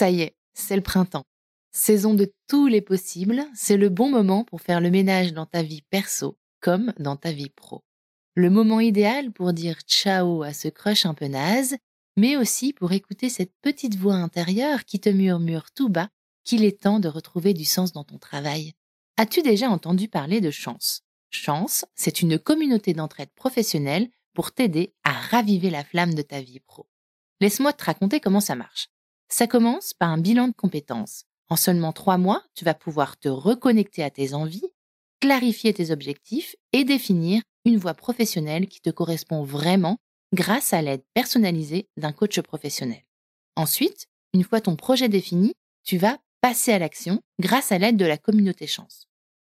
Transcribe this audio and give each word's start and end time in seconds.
Ça 0.00 0.08
y 0.08 0.22
est, 0.22 0.34
c'est 0.54 0.76
le 0.76 0.82
printemps. 0.82 1.26
Saison 1.72 2.14
de 2.14 2.32
tous 2.48 2.68
les 2.68 2.80
possibles, 2.80 3.44
c'est 3.54 3.76
le 3.76 3.90
bon 3.90 4.08
moment 4.08 4.44
pour 4.44 4.62
faire 4.62 4.80
le 4.80 4.90
ménage 4.90 5.34
dans 5.34 5.44
ta 5.44 5.62
vie 5.62 5.82
perso 5.90 6.38
comme 6.60 6.94
dans 6.98 7.16
ta 7.16 7.32
vie 7.32 7.50
pro. 7.50 7.84
Le 8.34 8.48
moment 8.48 8.80
idéal 8.80 9.30
pour 9.30 9.52
dire 9.52 9.78
ciao 9.86 10.42
à 10.42 10.54
ce 10.54 10.68
crush 10.68 11.04
un 11.04 11.12
peu 11.12 11.26
naze, 11.26 11.76
mais 12.16 12.38
aussi 12.38 12.72
pour 12.72 12.92
écouter 12.92 13.28
cette 13.28 13.52
petite 13.60 13.94
voix 13.94 14.14
intérieure 14.14 14.86
qui 14.86 15.00
te 15.00 15.10
murmure 15.10 15.70
tout 15.70 15.90
bas 15.90 16.08
qu'il 16.44 16.64
est 16.64 16.80
temps 16.80 16.98
de 16.98 17.08
retrouver 17.08 17.52
du 17.52 17.66
sens 17.66 17.92
dans 17.92 18.04
ton 18.04 18.16
travail. 18.16 18.72
As-tu 19.18 19.42
déjà 19.42 19.68
entendu 19.68 20.08
parler 20.08 20.40
de 20.40 20.50
Chance? 20.50 21.02
Chance, 21.28 21.84
c'est 21.94 22.22
une 22.22 22.38
communauté 22.38 22.94
d'entraide 22.94 23.34
professionnelle 23.34 24.08
pour 24.32 24.52
t'aider 24.52 24.94
à 25.04 25.12
raviver 25.12 25.68
la 25.68 25.84
flamme 25.84 26.14
de 26.14 26.22
ta 26.22 26.40
vie 26.40 26.60
pro. 26.60 26.88
Laisse-moi 27.42 27.74
te 27.74 27.84
raconter 27.84 28.18
comment 28.18 28.40
ça 28.40 28.54
marche. 28.54 28.88
Ça 29.32 29.46
commence 29.46 29.94
par 29.94 30.10
un 30.10 30.18
bilan 30.18 30.48
de 30.48 30.52
compétences. 30.52 31.24
En 31.48 31.56
seulement 31.56 31.92
trois 31.92 32.18
mois, 32.18 32.42
tu 32.54 32.64
vas 32.64 32.74
pouvoir 32.74 33.16
te 33.16 33.28
reconnecter 33.28 34.02
à 34.02 34.10
tes 34.10 34.34
envies, 34.34 34.68
clarifier 35.20 35.72
tes 35.72 35.92
objectifs 35.92 36.56
et 36.72 36.84
définir 36.84 37.42
une 37.64 37.76
voie 37.76 37.94
professionnelle 37.94 38.66
qui 38.66 38.80
te 38.80 38.90
correspond 38.90 39.44
vraiment 39.44 39.98
grâce 40.32 40.72
à 40.72 40.82
l'aide 40.82 41.04
personnalisée 41.14 41.88
d'un 41.96 42.12
coach 42.12 42.40
professionnel. 42.40 43.04
Ensuite, 43.56 44.06
une 44.34 44.44
fois 44.44 44.60
ton 44.60 44.74
projet 44.74 45.08
défini, 45.08 45.54
tu 45.84 45.96
vas 45.96 46.18
passer 46.40 46.72
à 46.72 46.78
l'action 46.78 47.20
grâce 47.40 47.70
à 47.70 47.78
l'aide 47.78 47.96
de 47.96 48.06
la 48.06 48.18
communauté 48.18 48.66
chance. 48.66 49.06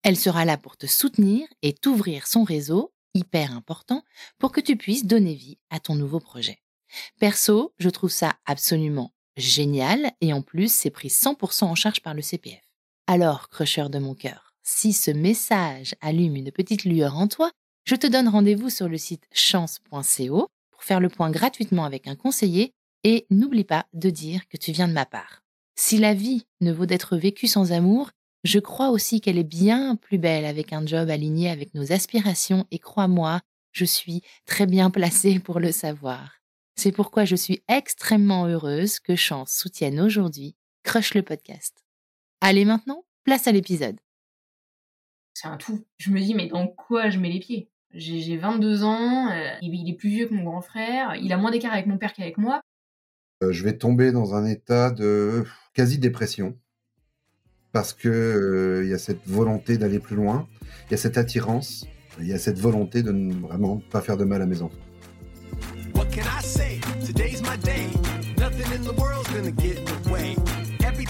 Elle 0.03 0.17
sera 0.17 0.45
là 0.45 0.57
pour 0.57 0.77
te 0.77 0.85
soutenir 0.85 1.47
et 1.61 1.73
t'ouvrir 1.73 2.27
son 2.27 2.43
réseau, 2.43 2.93
hyper 3.13 3.51
important, 3.51 4.03
pour 4.37 4.51
que 4.51 4.61
tu 4.61 4.77
puisses 4.77 5.05
donner 5.05 5.33
vie 5.33 5.57
à 5.69 5.79
ton 5.79 5.95
nouveau 5.95 6.19
projet. 6.19 6.59
Perso, 7.19 7.73
je 7.77 7.89
trouve 7.89 8.11
ça 8.11 8.35
absolument 8.45 9.14
génial 9.37 10.11
et 10.21 10.33
en 10.33 10.41
plus, 10.41 10.73
c'est 10.73 10.89
pris 10.89 11.09
100% 11.09 11.65
en 11.65 11.75
charge 11.75 12.01
par 12.01 12.13
le 12.13 12.21
CPF. 12.21 12.61
Alors, 13.07 13.49
crusher 13.49 13.89
de 13.89 13.99
mon 13.99 14.15
cœur, 14.15 14.53
si 14.63 14.93
ce 14.93 15.11
message 15.11 15.95
allume 16.01 16.35
une 16.35 16.51
petite 16.51 16.85
lueur 16.85 17.17
en 17.17 17.27
toi, 17.27 17.51
je 17.85 17.95
te 17.95 18.07
donne 18.07 18.27
rendez-vous 18.27 18.69
sur 18.69 18.89
le 18.89 18.97
site 18.97 19.27
chance.co 19.31 20.47
pour 20.71 20.83
faire 20.83 20.99
le 20.99 21.09
point 21.09 21.29
gratuitement 21.29 21.85
avec 21.85 22.07
un 22.07 22.15
conseiller 22.15 22.73
et 23.03 23.27
n'oublie 23.29 23.63
pas 23.63 23.85
de 23.93 24.09
dire 24.09 24.47
que 24.47 24.57
tu 24.57 24.71
viens 24.71 24.87
de 24.87 24.93
ma 24.93 25.05
part. 25.05 25.43
Si 25.75 25.97
la 25.97 26.13
vie 26.13 26.45
ne 26.61 26.71
vaut 26.71 26.87
d'être 26.87 27.17
vécue 27.17 27.47
sans 27.47 27.71
amour, 27.71 28.09
je 28.43 28.59
crois 28.59 28.89
aussi 28.89 29.21
qu'elle 29.21 29.37
est 29.37 29.43
bien 29.43 29.95
plus 29.95 30.17
belle 30.17 30.45
avec 30.45 30.73
un 30.73 30.85
job 30.85 31.09
aligné 31.09 31.49
avec 31.49 31.73
nos 31.73 31.91
aspirations 31.91 32.65
et 32.71 32.79
crois-moi, 32.79 33.41
je 33.71 33.85
suis 33.85 34.21
très 34.45 34.65
bien 34.65 34.89
placée 34.89 35.39
pour 35.39 35.59
le 35.59 35.71
savoir. 35.71 36.34
C'est 36.75 36.91
pourquoi 36.91 37.23
je 37.23 37.35
suis 37.35 37.63
extrêmement 37.69 38.47
heureuse 38.47 38.99
que 38.99 39.15
Chance 39.15 39.53
soutienne 39.53 39.99
aujourd'hui 39.99 40.55
Crush 40.83 41.13
le 41.13 41.23
podcast. 41.23 41.83
Allez 42.41 42.65
maintenant, 42.65 43.05
place 43.23 43.47
à 43.47 43.53
l'épisode. 43.53 43.95
C'est 45.33 45.47
un 45.47 45.57
tout. 45.57 45.85
Je 45.97 46.11
me 46.11 46.19
dis, 46.19 46.35
mais 46.35 46.47
dans 46.47 46.67
quoi 46.67 47.09
je 47.09 47.17
mets 47.17 47.29
les 47.29 47.39
pieds? 47.39 47.69
J'ai 47.91 48.37
22 48.37 48.83
ans, 48.83 49.31
euh, 49.31 49.55
il 49.61 49.89
est 49.89 49.93
plus 49.93 50.09
vieux 50.09 50.27
que 50.27 50.33
mon 50.33 50.43
grand 50.43 50.61
frère, 50.61 51.15
il 51.15 51.31
a 51.31 51.37
moins 51.37 51.49
d'écart 51.49 51.71
avec 51.71 51.85
mon 51.85 51.97
père 51.97 52.11
qu'avec 52.11 52.37
moi. 52.37 52.61
Euh, 53.41 53.53
je 53.53 53.63
vais 53.63 53.77
tomber 53.77 54.11
dans 54.11 54.35
un 54.35 54.45
état 54.45 54.91
de 54.91 55.45
quasi-dépression 55.73 56.57
parce 57.71 57.93
que 57.93 58.09
euh, 58.09 58.83
il 58.83 58.89
y 58.89 58.93
a 58.93 58.97
cette 58.97 59.25
volonté 59.25 59.77
d'aller 59.77 59.99
plus 59.99 60.17
loin, 60.17 60.47
il 60.87 60.91
y 60.91 60.93
a 60.93 60.97
cette 60.97 61.17
attirance, 61.17 61.85
il 62.19 62.27
y 62.27 62.33
a 62.33 62.37
cette 62.37 62.59
volonté 62.59 63.01
de 63.01 63.11
ne 63.11 63.33
vraiment 63.33 63.77
pas 63.91 64.01
faire 64.01 64.17
de 64.17 64.25
mal 64.25 64.41
à 64.41 64.45
mes 64.45 64.61
enfants. 64.61 64.77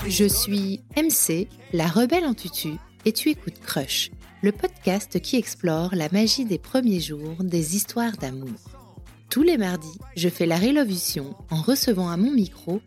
Je 0.08 0.26
suis 0.26 0.82
MC, 0.98 1.48
la 1.74 1.88
rebelle 1.88 2.26
en 2.26 2.34
tutu, 2.34 2.70
et 3.06 3.12
tu 3.12 3.30
écoutes 3.30 3.60
Crush, 3.60 4.10
le 4.42 4.52
podcast 4.52 5.20
qui 5.20 5.36
explore 5.36 5.94
la 5.94 6.10
magie 6.10 6.46
des 6.46 6.58
premiers 6.58 7.02
jours 7.02 7.36
des 7.44 7.76
histoires 7.76 8.18
d'amour. 8.18 8.50
Tous 9.30 9.44
les 9.44 9.58
mardis, 9.58 10.00
je 10.16 10.30
fais 10.30 10.46
la 10.46 10.58
révolution 10.58 11.36
en 11.52 11.62
recevant 11.62 12.10
à 12.10 12.18
mon 12.18 12.32
micro 12.32 12.82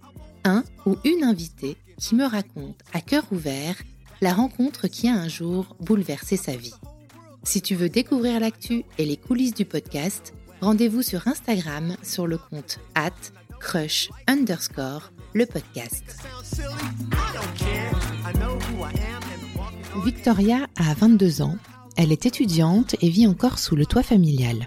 un 0.45 0.65
ou 0.87 0.97
une 1.05 1.23
invitée 1.23 1.77
qui 1.99 2.17
me 2.17 2.25
raconte 2.25 2.81
à 2.93 3.01
cœur 3.01 3.25
ouvert 3.31 3.77
la 4.21 4.33
rencontre 4.33 4.89
qui 4.89 5.09
a 5.09 5.15
un 5.15 5.29
jour 5.29 5.77
bouleversé 5.81 6.37
sa 6.37 6.57
vie. 6.57 6.75
Si 7.45 7.63
tu 7.63 7.77
veux 7.77 7.89
découvrir 7.89 8.41
l'actu 8.41 8.85
et 8.99 9.05
les 9.05 9.17
coulisses 9.17 9.55
du 9.55 9.65
podcast, 9.65 10.35
rendez-vous 10.61 11.03
sur 11.03 11.27
Instagram 11.29 11.97
sur 12.03 12.27
le 12.27 12.39
compte 12.39 12.79
at 12.95 13.13
crush 13.61 14.11
underscore 14.27 15.13
le 15.35 15.47
podcast. 15.47 16.05
Victoria 20.05 20.67
a 20.77 20.95
22 20.95 21.43
ans, 21.43 21.57
elle 21.97 22.13
est 22.13 22.27
étudiante 22.27 22.97
et 23.03 23.09
vit 23.09 23.27
encore 23.27 23.59
sous 23.59 23.77
le 23.77 23.87
toit 23.87 24.03
familial. 24.03 24.67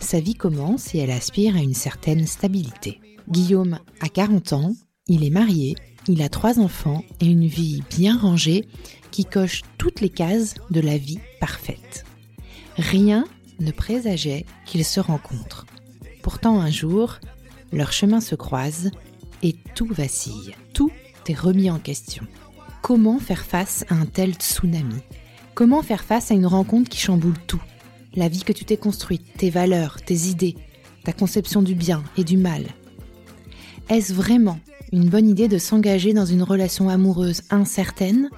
Sa 0.00 0.20
vie 0.20 0.34
commence 0.34 0.94
et 0.94 0.98
elle 0.98 1.10
aspire 1.10 1.56
à 1.56 1.60
une 1.60 1.74
certaine 1.74 2.26
stabilité. 2.26 3.00
Guillaume 3.28 3.78
a 4.00 4.08
40 4.08 4.52
ans, 4.52 4.74
il 5.06 5.24
est 5.24 5.30
marié, 5.30 5.76
il 6.08 6.22
a 6.22 6.28
trois 6.28 6.58
enfants 6.58 7.04
et 7.20 7.26
une 7.26 7.46
vie 7.46 7.82
bien 7.90 8.18
rangée 8.18 8.66
qui 9.10 9.24
coche 9.24 9.62
toutes 9.78 10.00
les 10.00 10.08
cases 10.08 10.54
de 10.70 10.80
la 10.80 10.96
vie 10.96 11.20
parfaite. 11.38 12.04
Rien 12.76 13.24
ne 13.60 13.70
présageait 13.70 14.46
qu'ils 14.66 14.84
se 14.84 15.00
rencontrent. 15.00 15.66
Pourtant 16.22 16.60
un 16.60 16.70
jour, 16.70 17.18
leurs 17.72 17.92
chemins 17.92 18.20
se 18.20 18.34
croisent 18.34 18.90
et 19.42 19.56
tout 19.74 19.88
vacille. 19.88 20.54
Tout 20.72 20.90
est 21.28 21.38
remis 21.38 21.70
en 21.70 21.78
question. 21.78 22.26
Comment 22.80 23.18
faire 23.18 23.44
face 23.44 23.84
à 23.88 23.94
un 23.94 24.06
tel 24.06 24.34
tsunami? 24.34 25.02
Comment 25.54 25.82
faire 25.82 26.04
face 26.04 26.30
à 26.30 26.34
une 26.34 26.46
rencontre 26.46 26.88
qui 26.88 26.98
chamboule 26.98 27.38
tout? 27.46 27.62
La 28.14 28.28
vie 28.28 28.44
que 28.44 28.52
tu 28.52 28.64
t'es 28.64 28.76
construite, 28.76 29.24
tes 29.36 29.50
valeurs, 29.50 30.02
tes 30.02 30.28
idées, 30.28 30.56
ta 31.04 31.12
conception 31.12 31.62
du 31.62 31.74
bien 31.74 32.02
et 32.16 32.24
du 32.24 32.36
mal. 32.36 32.66
Est-ce 33.88 34.12
vraiment 34.12 34.58
une 34.92 35.08
bonne 35.08 35.28
idée 35.28 35.48
de 35.48 35.58
s'engager 35.58 36.12
dans 36.12 36.26
une 36.26 36.42
relation 36.42 36.88
amoureuse 36.88 37.42
incertaine, 37.50 38.30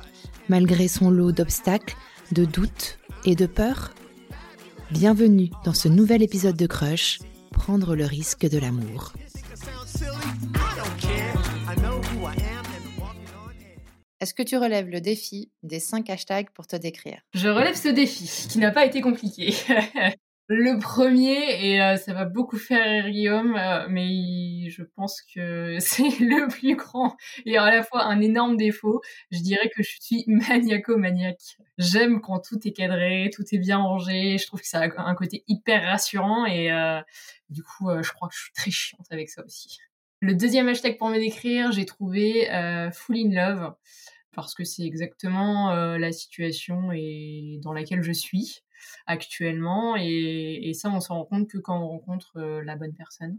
malgré 0.48 0.88
son 0.88 1.10
lot 1.10 1.32
d'obstacles, 1.32 1.96
de 2.32 2.44
doutes 2.44 2.98
et 3.24 3.34
de 3.34 3.46
peurs? 3.46 3.94
Bienvenue 4.94 5.50
dans 5.64 5.74
ce 5.74 5.88
nouvel 5.88 6.22
épisode 6.22 6.54
de 6.56 6.68
Crush, 6.68 7.18
prendre 7.50 7.96
le 7.96 8.04
risque 8.04 8.48
de 8.48 8.58
l'amour. 8.58 9.12
Est-ce 14.20 14.34
que 14.34 14.44
tu 14.44 14.56
relèves 14.56 14.88
le 14.88 15.00
défi 15.00 15.50
des 15.64 15.80
5 15.80 16.08
hashtags 16.08 16.50
pour 16.50 16.68
te 16.68 16.76
décrire? 16.76 17.18
Je 17.34 17.48
relève 17.48 17.74
ce 17.74 17.88
défi 17.88 18.46
qui 18.48 18.58
n'a 18.58 18.70
pas 18.70 18.86
été 18.86 19.00
compliqué. 19.00 19.52
le 20.48 20.78
premier, 20.78 21.66
et 21.66 21.80
euh, 21.80 21.96
ça 21.96 22.12
va 22.12 22.26
beaucoup 22.26 22.58
faire 22.58 23.08
Guillaume, 23.10 23.56
euh, 23.56 23.86
mais 23.88 24.68
je 24.68 24.82
pense 24.82 25.22
que 25.22 25.76
c'est 25.80 26.20
le 26.20 26.48
plus 26.48 26.76
grand 26.76 27.16
et 27.46 27.56
à 27.56 27.70
la 27.70 27.82
fois 27.82 28.04
un 28.04 28.20
énorme 28.20 28.56
défaut. 28.58 29.00
Je 29.30 29.40
dirais 29.40 29.70
que 29.74 29.82
je 29.82 29.96
suis 29.98 30.24
maniaco-maniaque. 30.26 31.56
J'aime 31.78 32.20
quand 32.20 32.40
tout 32.40 32.58
est 32.68 32.72
cadré, 32.72 33.30
tout 33.32 33.44
est 33.52 33.58
bien 33.58 33.78
rangé. 33.78 34.36
Je 34.36 34.46
trouve 34.46 34.60
que 34.60 34.68
ça 34.68 34.80
a 34.80 35.08
un 35.08 35.14
côté 35.14 35.44
hyper 35.48 35.82
rassurant 35.82 36.44
et 36.44 36.70
euh, 36.70 37.00
du 37.48 37.62
coup, 37.62 37.88
je 38.02 38.12
crois 38.12 38.28
que 38.28 38.34
je 38.34 38.42
suis 38.42 38.52
très 38.52 38.70
chiante 38.70 39.06
avec 39.10 39.30
ça 39.30 39.42
aussi. 39.44 39.78
Le 40.20 40.34
deuxième 40.34 40.68
hashtag 40.68 40.98
pour 40.98 41.08
me 41.08 41.18
décrire, 41.18 41.72
j'ai 41.72 41.86
trouvé 41.86 42.48
Full 42.92 43.16
in 43.16 43.30
Love 43.32 43.74
parce 44.34 44.54
que 44.54 44.64
c'est 44.64 44.82
exactement 44.82 45.74
la 45.74 46.12
situation 46.12 46.92
et 46.92 47.58
dans 47.62 47.72
laquelle 47.72 48.02
je 48.02 48.12
suis 48.12 48.63
actuellement. 49.06 49.96
Et, 49.96 50.72
ça, 50.74 50.90
on 50.90 51.00
s'en 51.00 51.16
rend 51.16 51.24
compte 51.24 51.48
que 51.48 51.58
quand 51.58 51.78
on 51.78 51.88
rencontre 51.88 52.32
euh, 52.36 52.62
la 52.64 52.76
bonne 52.76 52.94
personne. 52.94 53.38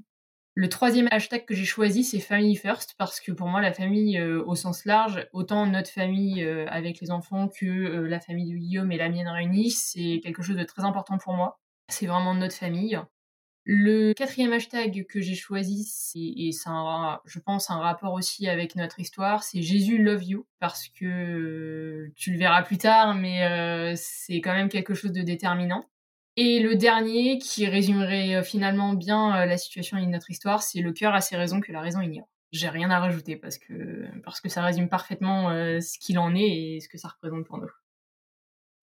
Le 0.57 0.69
troisième 0.69 1.09
hashtag 1.11 1.45
que 1.45 1.53
j'ai 1.53 1.65
choisi, 1.65 2.05
c'est 2.05 2.19
Family 2.19 2.55
First, 2.55 2.95
parce 2.97 3.19
que 3.19 3.33
pour 3.33 3.47
moi, 3.47 3.59
la 3.59 3.73
famille 3.73 4.17
euh, 4.17 4.41
au 4.45 4.55
sens 4.55 4.85
large, 4.85 5.27
autant 5.33 5.65
notre 5.65 5.89
famille 5.89 6.43
euh, 6.43 6.65
avec 6.69 7.01
les 7.01 7.11
enfants 7.11 7.49
que 7.49 7.65
la 7.65 8.21
famille 8.21 8.49
de 8.49 8.57
Guillaume 8.57 8.91
et 8.91 8.97
la 8.97 9.09
mienne 9.09 9.27
réunie, 9.27 9.71
c'est 9.71 10.21
quelque 10.23 10.41
chose 10.41 10.55
de 10.55 10.63
très 10.63 10.83
important 10.83 11.17
pour 11.17 11.33
moi. 11.33 11.59
C'est 11.89 12.07
vraiment 12.07 12.33
notre 12.33 12.55
famille. 12.55 12.97
Le 13.67 14.13
quatrième 14.13 14.53
hashtag 14.53 15.07
que 15.07 15.21
j'ai 15.21 15.33
choisi, 15.33 15.89
et 16.13 16.51
c'est 16.51 16.69
un, 16.69 17.19
je 17.25 17.39
pense 17.39 17.71
un 17.71 17.79
rapport 17.79 18.13
aussi 18.13 18.47
avec 18.47 18.75
notre 18.75 18.99
histoire, 18.99 19.43
c'est 19.43 19.63
Jésus 19.63 19.97
love 19.97 20.23
you, 20.23 20.45
parce 20.59 20.87
que 20.87 21.05
euh, 21.05 22.13
tu 22.15 22.31
le 22.31 22.37
verras 22.37 22.61
plus 22.61 22.77
tard, 22.77 23.15
mais 23.15 23.43
euh, 23.43 23.93
c'est 23.97 24.39
quand 24.39 24.53
même 24.53 24.69
quelque 24.69 24.93
chose 24.93 25.11
de 25.11 25.23
déterminant. 25.23 25.83
Et 26.35 26.59
le 26.59 26.75
dernier, 26.75 27.39
qui 27.39 27.65
résumerait 27.65 28.35
euh, 28.35 28.43
finalement 28.43 28.93
bien 28.93 29.47
la 29.47 29.57
situation 29.57 29.97
de 29.99 30.05
notre 30.05 30.29
histoire, 30.29 30.61
c'est 30.61 30.81
le 30.81 30.93
cœur 30.93 31.15
a 31.15 31.21
ses 31.21 31.35
raisons 31.35 31.59
que 31.59 31.71
la 31.71 31.81
raison 31.81 32.01
ignore. 32.01 32.29
J'ai 32.51 32.69
rien 32.69 32.91
à 32.91 32.99
rajouter 32.99 33.35
parce 33.35 33.57
que, 33.57 34.05
parce 34.23 34.41
que 34.41 34.49
ça 34.49 34.61
résume 34.61 34.89
parfaitement 34.89 35.49
ce 35.49 35.97
qu'il 35.97 36.19
en 36.19 36.35
est 36.35 36.75
et 36.75 36.79
ce 36.79 36.87
que 36.87 36.99
ça 36.99 37.07
représente 37.07 37.45
pour 37.47 37.57
nous. 37.57 37.71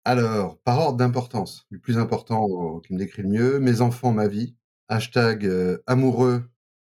Alors, 0.04 0.58
par 0.58 0.80
ordre 0.80 0.98
d'importance, 0.98 1.66
le 1.70 1.78
plus 1.78 1.96
important 1.96 2.80
qui 2.80 2.92
me 2.92 2.98
décrit 2.98 3.22
le 3.22 3.28
mieux, 3.28 3.60
mes 3.60 3.80
enfants, 3.80 4.12
ma 4.12 4.26
vie, 4.26 4.56
hashtag 4.92 5.50
amoureux 5.86 6.44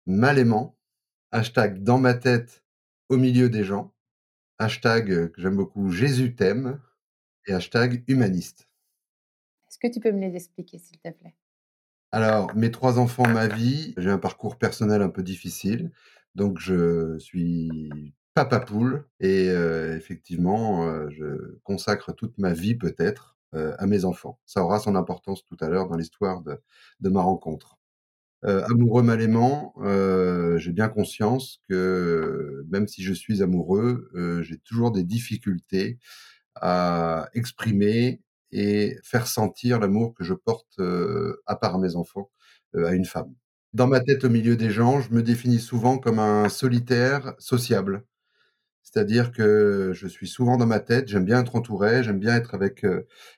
mal 0.06 0.38
aimant, 0.38 0.76
hashtag 1.30 1.84
dans 1.84 1.98
ma 1.98 2.14
tête 2.14 2.64
au 3.08 3.16
milieu 3.16 3.48
des 3.48 3.62
gens. 3.62 3.94
Hashtag 4.58 5.30
que 5.30 5.40
j'aime 5.40 5.56
beaucoup 5.56 5.90
Jésus 5.90 6.34
t'aime 6.34 6.80
et 7.46 7.52
hashtag 7.52 8.02
humaniste. 8.08 8.68
Est-ce 9.68 9.78
que 9.78 9.92
tu 9.92 10.00
peux 10.00 10.10
me 10.10 10.20
les 10.20 10.34
expliquer, 10.34 10.78
s'il 10.78 10.98
te 10.98 11.10
plaît? 11.10 11.36
Alors, 12.10 12.54
mes 12.56 12.72
trois 12.72 12.98
enfants, 12.98 13.26
ma 13.26 13.46
vie, 13.46 13.94
j'ai 13.96 14.10
un 14.10 14.18
parcours 14.18 14.58
personnel 14.58 15.00
un 15.00 15.08
peu 15.08 15.22
difficile. 15.22 15.92
Donc, 16.34 16.58
je 16.58 17.18
suis 17.20 18.14
papa 18.34 18.58
poule 18.58 19.06
et 19.20 19.46
effectivement, 19.46 21.08
je 21.08 21.56
consacre 21.62 22.12
toute 22.12 22.36
ma 22.38 22.52
vie 22.52 22.74
peut-être 22.74 23.38
à 23.52 23.86
mes 23.86 24.04
enfants. 24.04 24.40
Ça 24.44 24.64
aura 24.64 24.80
son 24.80 24.96
importance 24.96 25.44
tout 25.44 25.56
à 25.60 25.68
l'heure 25.68 25.88
dans 25.88 25.96
l'histoire 25.96 26.42
de, 26.42 26.60
de, 27.00 27.08
ma 27.08 27.22
rencontre. 27.22 27.78
Amoureux 28.44 29.02
malément, 29.02 29.74
j'ai 30.56 30.72
bien 30.72 30.88
conscience 30.88 31.60
que 31.68 32.64
même 32.70 32.88
si 32.88 33.02
je 33.02 33.12
suis 33.12 33.42
amoureux, 33.42 34.10
j'ai 34.42 34.58
toujours 34.58 34.92
des 34.92 35.04
difficultés 35.04 35.98
à 36.56 37.28
exprimer 37.34 38.20
et 38.52 38.98
faire 39.02 39.26
sentir 39.26 39.80
l'amour 39.80 40.14
que 40.14 40.24
je 40.24 40.34
porte 40.34 40.80
à 41.46 41.56
part 41.56 41.78
mes 41.78 41.96
enfants 41.96 42.30
à 42.76 42.92
une 42.94 43.06
femme. 43.06 43.34
Dans 43.74 43.86
ma 43.86 44.00
tête, 44.00 44.24
au 44.24 44.28
milieu 44.30 44.56
des 44.56 44.70
gens, 44.70 45.00
je 45.00 45.12
me 45.12 45.22
définis 45.22 45.60
souvent 45.60 45.98
comme 45.98 46.18
un 46.18 46.48
solitaire 46.50 47.34
sociable. 47.38 48.04
C'est-à-dire 48.82 49.32
que 49.32 49.92
je 49.94 50.06
suis 50.08 50.26
souvent 50.28 50.56
dans 50.56 50.66
ma 50.66 50.80
tête, 50.80 51.08
j'aime 51.08 51.24
bien 51.24 51.40
être 51.40 51.56
entouré, 51.56 52.02
j'aime 52.02 52.18
bien 52.18 52.34
être 52.36 52.54
avec 52.54 52.84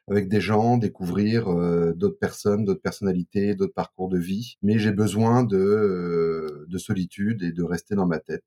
avec 0.09 0.29
des 0.29 0.41
gens, 0.41 0.77
découvrir 0.79 1.47
d'autres 1.95 2.19
personnes, 2.19 2.65
d'autres 2.65 2.83
personnalités, 2.83 3.55
d'autres 3.55 3.75
parcours 3.75 4.09
de 4.09 4.19
vie, 4.19 4.57
mais 4.63 4.79
j'ai 4.79 4.93
besoin 4.93 5.45
de 5.45 6.67
de 6.69 6.79
solitude 6.79 7.43
et 7.43 7.53
de 7.53 7.63
rester 7.63 7.95
dans 7.95 8.07
ma 8.07 8.19
tête. 8.21 8.45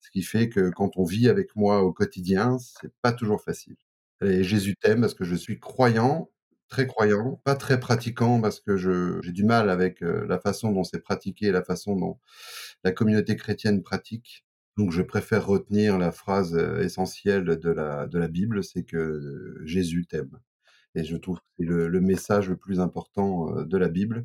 Ce 0.00 0.10
qui 0.10 0.22
fait 0.22 0.48
que 0.48 0.70
quand 0.70 0.96
on 0.96 1.04
vit 1.04 1.28
avec 1.28 1.54
moi 1.56 1.82
au 1.82 1.92
quotidien, 1.92 2.58
c'est 2.58 2.92
pas 3.02 3.12
toujours 3.12 3.42
facile. 3.42 3.76
Et 4.22 4.42
Jésus 4.44 4.76
t'aime 4.76 5.00
parce 5.00 5.14
que 5.14 5.24
je 5.24 5.34
suis 5.36 5.58
croyant, 5.60 6.30
très 6.68 6.86
croyant, 6.86 7.40
pas 7.44 7.54
très 7.56 7.80
pratiquant 7.80 8.40
parce 8.40 8.60
que 8.60 8.76
j'ai 8.76 9.32
du 9.32 9.44
mal 9.44 9.70
avec 9.70 10.00
la 10.02 10.38
façon 10.40 10.72
dont 10.72 10.84
c'est 10.84 11.00
pratiqué 11.00 11.46
et 11.46 11.52
la 11.52 11.62
façon 11.64 11.96
dont 11.96 12.18
la 12.84 12.92
communauté 12.92 13.36
chrétienne 13.36 13.82
pratique. 13.82 14.44
Donc 14.80 14.92
je 14.92 15.02
préfère 15.02 15.46
retenir 15.46 15.98
la 15.98 16.10
phrase 16.10 16.56
essentielle 16.80 17.44
de 17.44 17.70
la, 17.70 18.06
de 18.06 18.18
la 18.18 18.28
Bible, 18.28 18.64
c'est 18.64 18.82
que 18.82 19.60
Jésus 19.62 20.06
t'aime. 20.06 20.38
Et 20.94 21.04
je 21.04 21.18
trouve 21.18 21.36
que 21.36 21.44
c'est 21.58 21.66
le, 21.66 22.00
message 22.00 22.48
le 22.48 22.56
plus 22.56 22.80
important 22.80 23.62
de 23.62 23.76
la 23.76 23.88
Bible. 23.88 24.24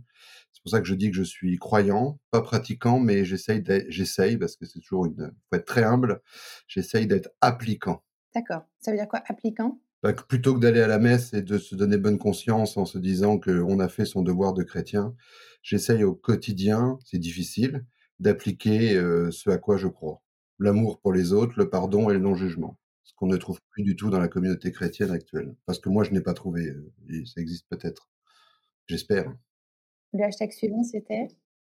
C'est 0.53 0.63
pour 0.63 0.71
ça 0.71 0.79
que 0.79 0.87
je 0.87 0.95
dis 0.95 1.11
que 1.11 1.17
je 1.17 1.23
suis 1.23 1.57
croyant, 1.57 2.21
pas 2.31 2.41
pratiquant, 2.41 2.99
mais 3.01 3.25
j'essaye, 3.25 3.61
j'essaye 3.89 4.37
parce 4.37 4.55
que 4.55 4.65
c'est 4.65 4.79
toujours 4.79 5.07
une, 5.07 5.33
faut 5.49 5.57
être 5.57 5.65
très 5.65 5.83
humble. 5.83 6.21
J'essaye 6.69 7.05
d'être 7.05 7.31
appliquant. 7.41 8.01
D'accord. 8.33 8.61
Ça 8.79 8.91
veut 8.91 8.97
dire 8.97 9.09
quoi, 9.09 9.23
appliquant? 9.27 9.81
Bah, 10.03 10.13
plutôt 10.13 10.53
que 10.53 10.61
d'aller 10.61 10.79
à 10.79 10.87
la 10.87 10.99
messe 10.99 11.33
et 11.33 11.41
de 11.41 11.57
se 11.57 11.75
donner 11.75 11.97
bonne 11.97 12.17
conscience 12.17 12.77
en 12.77 12.85
se 12.85 12.97
disant 12.97 13.39
qu'on 13.39 13.81
a 13.81 13.89
fait 13.89 14.05
son 14.05 14.21
devoir 14.21 14.53
de 14.53 14.63
chrétien, 14.63 15.17
j'essaye 15.63 16.05
au 16.05 16.15
quotidien, 16.15 16.97
c'est 17.03 17.19
difficile, 17.19 17.85
d'appliquer 18.19 18.93
ce 19.31 19.49
à 19.49 19.57
quoi 19.57 19.75
je 19.75 19.89
crois. 19.89 20.21
L'amour 20.59 20.99
pour 20.99 21.13
les 21.13 21.33
autres, 21.33 21.53
le 21.57 21.69
pardon 21.69 22.09
et 22.09 22.13
le 22.13 22.19
non-jugement. 22.19 22.77
Ce 23.03 23.13
qu'on 23.15 23.27
ne 23.27 23.37
trouve 23.37 23.59
plus 23.69 23.83
du 23.83 23.95
tout 23.95 24.09
dans 24.09 24.19
la 24.19 24.27
communauté 24.27 24.71
chrétienne 24.71 25.11
actuelle. 25.11 25.55
Parce 25.65 25.79
que 25.79 25.89
moi, 25.89 26.03
je 26.03 26.11
n'ai 26.11 26.21
pas 26.21 26.33
trouvé. 26.33 26.73
Et 27.09 27.25
ça 27.25 27.41
existe 27.41 27.67
peut-être. 27.69 28.09
J'espère. 28.87 29.33
Le 30.13 30.23
hashtag 30.23 30.51
suivant, 30.51 30.83
c'était? 30.83 31.27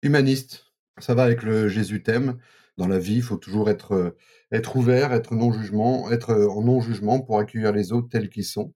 Humaniste. 0.02 0.66
Ça 0.98 1.14
va 1.14 1.24
avec 1.24 1.42
le 1.42 1.68
Jésus 1.68 2.02
thème 2.02 2.38
dans 2.80 2.88
la 2.88 2.98
vie, 2.98 3.16
il 3.16 3.22
faut 3.22 3.36
toujours 3.36 3.68
être, 3.68 3.92
euh, 3.92 4.16
être 4.52 4.76
ouvert, 4.76 5.12
être 5.12 5.34
non-jugement, 5.34 6.10
être 6.10 6.30
euh, 6.30 6.48
en 6.48 6.62
non-jugement 6.62 7.20
pour 7.20 7.38
accueillir 7.38 7.72
les 7.72 7.92
autres 7.92 8.08
tels 8.08 8.30
qu'ils 8.30 8.46
sont 8.46 8.72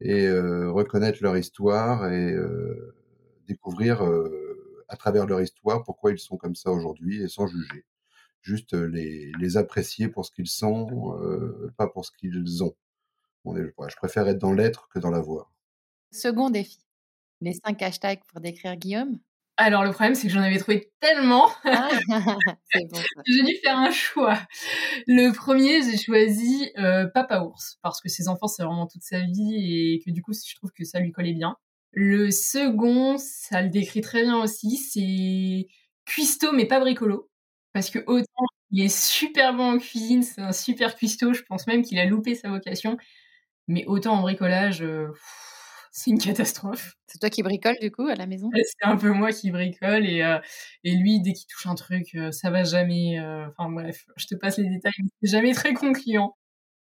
et 0.00 0.26
euh, 0.26 0.70
reconnaître 0.70 1.18
leur 1.22 1.36
histoire 1.36 2.10
et 2.10 2.34
découvrir 3.46 4.02
à 4.88 4.96
travers 4.96 5.26
leur 5.26 5.40
histoire 5.40 5.84
pourquoi 5.84 6.10
ils 6.10 6.18
sont 6.18 6.36
comme 6.36 6.56
ça 6.56 6.72
aujourd'hui 6.72 7.22
et 7.22 7.28
sans 7.28 7.46
juger. 7.46 7.84
Juste 8.42 8.74
les, 8.74 9.32
les 9.38 9.56
apprécier 9.56 10.08
pour 10.08 10.26
ce 10.26 10.32
qu'ils 10.32 10.48
sont, 10.48 11.16
pas 11.76 11.86
pour 11.86 12.04
ce 12.04 12.10
qu'ils 12.12 12.62
ont. 12.64 12.74
je 13.46 13.96
préfère 13.96 14.28
être 14.28 14.38
dans 14.38 14.52
l'être 14.52 14.88
que 14.88 14.98
dans 14.98 15.10
l'avoir. 15.10 15.52
Second 16.10 16.50
défi, 16.50 16.78
les 17.40 17.54
cinq 17.54 17.80
hashtags 17.82 18.20
pour 18.28 18.40
décrire 18.40 18.76
Guillaume. 18.76 19.18
Alors, 19.58 19.84
le 19.84 19.90
problème, 19.92 20.14
c'est 20.14 20.28
que 20.28 20.32
j'en 20.32 20.40
avais 20.40 20.58
trouvé 20.58 20.90
tellement. 21.00 21.48
Ah, 21.64 21.90
j'ai 23.26 23.42
dû 23.44 23.54
faire 23.62 23.78
un 23.78 23.90
choix. 23.90 24.38
Le 25.06 25.30
premier, 25.32 25.82
j'ai 25.82 25.98
choisi 25.98 26.70
euh, 26.78 27.06
Papa 27.06 27.40
Ours, 27.42 27.78
parce 27.82 28.00
que 28.00 28.08
ses 28.08 28.28
enfants, 28.28 28.48
c'est 28.48 28.62
vraiment 28.62 28.86
toute 28.86 29.02
sa 29.02 29.20
vie 29.20 29.54
et 29.56 30.02
que 30.04 30.10
du 30.10 30.22
coup, 30.22 30.32
je 30.32 30.54
trouve 30.56 30.72
que 30.72 30.84
ça 30.84 31.00
lui 31.00 31.12
collait 31.12 31.34
bien. 31.34 31.56
Le 31.92 32.30
second, 32.30 33.18
ça 33.18 33.60
le 33.60 33.68
décrit 33.68 34.00
très 34.00 34.22
bien 34.22 34.42
aussi, 34.42 34.78
c'est 34.78 35.68
cuistot, 36.06 36.52
mais 36.52 36.66
pas 36.66 36.80
bricolo. 36.80 37.30
Parce 37.72 37.90
que 37.90 38.00
autant 38.06 38.46
il 38.70 38.82
est 38.84 38.94
super 38.94 39.54
bon 39.54 39.74
en 39.74 39.78
cuisine, 39.78 40.22
c'est 40.22 40.40
un 40.40 40.52
super 40.52 40.96
cuistot, 40.96 41.34
je 41.34 41.42
pense 41.42 41.66
même 41.66 41.82
qu'il 41.82 41.98
a 41.98 42.06
loupé 42.06 42.34
sa 42.34 42.48
vocation. 42.48 42.96
Mais 43.68 43.84
autant 43.86 44.14
en 44.14 44.22
bricolage, 44.22 44.82
euh, 44.82 45.08
c'est 45.92 46.10
une 46.10 46.18
catastrophe. 46.18 46.94
C'est 47.06 47.18
toi 47.18 47.30
qui 47.30 47.42
bricole 47.42 47.76
du 47.80 47.90
coup 47.90 48.06
à 48.06 48.14
la 48.14 48.26
maison? 48.26 48.50
C'est 48.54 48.86
un 48.86 48.96
peu 48.96 49.10
moi 49.10 49.30
qui 49.30 49.50
bricole 49.50 50.06
et, 50.06 50.22
euh, 50.22 50.38
et 50.84 50.96
lui, 50.96 51.20
dès 51.20 51.32
qu'il 51.34 51.46
touche 51.46 51.66
un 51.66 51.74
truc, 51.74 52.14
euh, 52.14 52.32
ça 52.32 52.50
va 52.50 52.64
jamais. 52.64 53.20
Enfin 53.20 53.70
bref, 53.70 54.06
je 54.16 54.26
te 54.26 54.34
passe 54.34 54.58
les 54.58 54.68
détails, 54.68 54.92
c'est 55.22 55.30
jamais 55.30 55.52
très 55.52 55.74
concluant. 55.74 56.34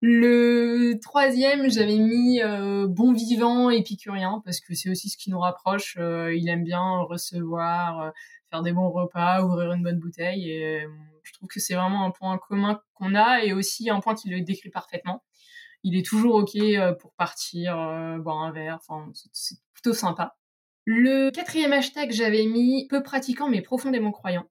Le 0.01 0.99
troisième, 1.01 1.71
j'avais 1.71 1.97
mis 1.97 2.39
bon 2.87 3.13
vivant, 3.13 3.71
épicurien, 3.71 4.41
parce 4.45 4.59
que 4.59 4.75
c'est 4.75 4.89
aussi 4.91 5.09
ce 5.09 5.17
qui 5.17 5.31
nous 5.31 5.39
rapproche. 5.39 5.97
il 5.97 6.47
aime 6.49 6.63
bien 6.63 6.99
recevoir, 6.99 8.11
faire 8.49 8.61
des 8.63 8.71
bons 8.71 8.89
repas, 8.89 9.43
ouvrir 9.43 9.73
une 9.73 9.83
bonne 9.83 9.99
bouteille. 9.99 10.49
Et 10.49 10.85
je 11.23 11.33
trouve 11.33 11.49
que 11.49 11.59
c'est 11.59 11.75
vraiment 11.75 12.05
un 12.05 12.11
point 12.11 12.37
commun 12.37 12.81
qu'on 12.93 13.15
a 13.15 13.43
et 13.43 13.53
aussi 13.53 13.89
un 13.89 13.99
point 13.99 14.15
qui 14.15 14.29
le 14.29 14.41
décrit 14.41 14.69
parfaitement 14.69 15.23
il 15.83 15.95
est 15.95 16.05
toujours 16.05 16.35
ok 16.35 16.55
euh, 16.55 16.93
pour 16.93 17.13
partir 17.13 17.79
euh, 17.79 18.17
boire 18.17 18.41
un 18.41 18.51
verre. 18.51 18.79
Enfin, 18.81 19.09
c'est 19.31 19.57
plutôt 19.73 19.93
sympa. 19.93 20.35
Le 20.85 21.31
quatrième 21.31 21.73
hashtag 21.73 22.11
j'avais 22.11 22.45
mis 22.45 22.87
peu 22.87 23.03
pratiquant 23.03 23.49
mais 23.49 23.61
profondément 23.61 24.11
croyant. 24.11 24.45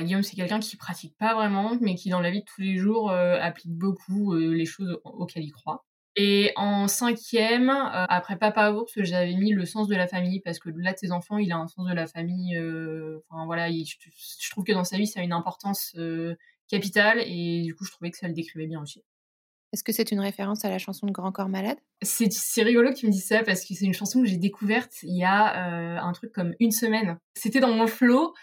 Guillaume, 0.00 0.22
c'est 0.22 0.34
quelqu'un 0.34 0.60
qui 0.60 0.78
pratique 0.78 1.14
pas 1.18 1.34
vraiment, 1.34 1.76
mais 1.82 1.94
qui 1.94 2.08
dans 2.08 2.20
la 2.20 2.30
vie 2.30 2.40
de 2.40 2.46
tous 2.46 2.62
les 2.62 2.78
jours 2.78 3.10
euh, 3.10 3.38
applique 3.38 3.76
beaucoup 3.76 4.34
les 4.34 4.64
choses 4.64 4.98
auxquelles 5.04 5.44
il 5.44 5.52
croit. 5.52 5.84
Et 6.16 6.52
en 6.56 6.86
cinquième, 6.86 7.70
après 7.70 8.36
Papa 8.38 8.70
Ours, 8.72 8.92
j'avais 8.96 9.34
mis 9.34 9.52
le 9.52 9.64
sens 9.64 9.88
de 9.88 9.96
la 9.96 10.06
famille 10.06 10.40
parce 10.40 10.60
que 10.60 10.70
là, 10.76 10.94
ses 10.96 11.10
enfants, 11.10 11.38
il 11.38 11.50
a 11.50 11.56
un 11.56 11.66
sens 11.66 11.86
de 11.88 11.92
la 11.92 12.06
famille. 12.06 12.56
Enfin 13.28 13.46
voilà, 13.46 13.68
je, 13.70 14.50
trouve 14.50 14.64
que 14.64 14.72
dans 14.72 14.84
sa 14.84 14.96
vie, 14.96 15.08
ça 15.08 15.20
a 15.20 15.22
une 15.24 15.32
importance 15.32 15.96
capitale 16.68 17.20
et 17.26 17.62
du 17.62 17.74
coup, 17.74 17.84
je 17.84 17.90
trouvais 17.90 18.10
que 18.10 18.16
ça 18.16 18.28
le 18.28 18.34
décrivait 18.34 18.66
bien 18.66 18.80
aussi. 18.80 19.02
Est-ce 19.74 19.82
que 19.82 19.90
c'est 19.90 20.12
une 20.12 20.20
référence 20.20 20.64
à 20.64 20.70
la 20.70 20.78
chanson 20.78 21.04
de 21.04 21.10
Grand 21.10 21.32
Corps 21.32 21.48
Malade? 21.48 21.78
C'est 22.00 22.62
rigolo 22.62 22.90
que 22.90 22.96
tu 22.96 23.06
me 23.08 23.10
dises 23.10 23.26
ça 23.26 23.42
parce 23.42 23.64
que 23.64 23.74
c'est 23.74 23.84
une 23.84 23.92
chanson 23.92 24.22
que 24.22 24.28
j'ai 24.28 24.36
découverte 24.36 24.92
il 25.02 25.18
y 25.18 25.24
a 25.24 25.96
euh, 25.96 25.98
un 25.98 26.12
truc 26.12 26.30
comme 26.30 26.54
une 26.60 26.70
semaine. 26.70 27.18
C'était 27.34 27.58
dans 27.58 27.72
mon 27.72 27.88
flow 27.88 28.34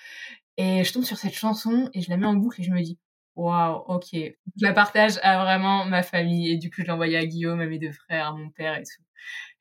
et 0.58 0.84
je 0.84 0.92
tombe 0.92 1.06
sur 1.06 1.18
cette 1.18 1.34
chanson 1.34 1.90
et 1.94 2.02
je 2.02 2.10
la 2.10 2.18
mets 2.18 2.26
en 2.26 2.34
boucle 2.34 2.60
et 2.60 2.66
je 2.66 2.72
me 2.72 2.82
dis 2.82 3.00
waouh, 3.36 3.84
ok. 3.88 4.10
Je 4.14 4.32
la 4.62 4.74
partage 4.74 5.20
à 5.24 5.44
vraiment 5.44 5.86
ma 5.86 6.04
famille 6.04 6.52
et 6.52 6.58
du 6.58 6.70
coup 6.70 6.78
je 6.82 6.84
l'ai 6.86 6.92
envoyée 6.92 7.18
à 7.18 7.26
Guillaume, 7.26 7.62
à 7.62 7.66
mes 7.66 7.80
deux 7.80 7.92
frères, 7.92 8.28
à 8.28 8.34
mon 8.34 8.50
père 8.50 8.78
et 8.78 8.84
tout. 8.84 9.04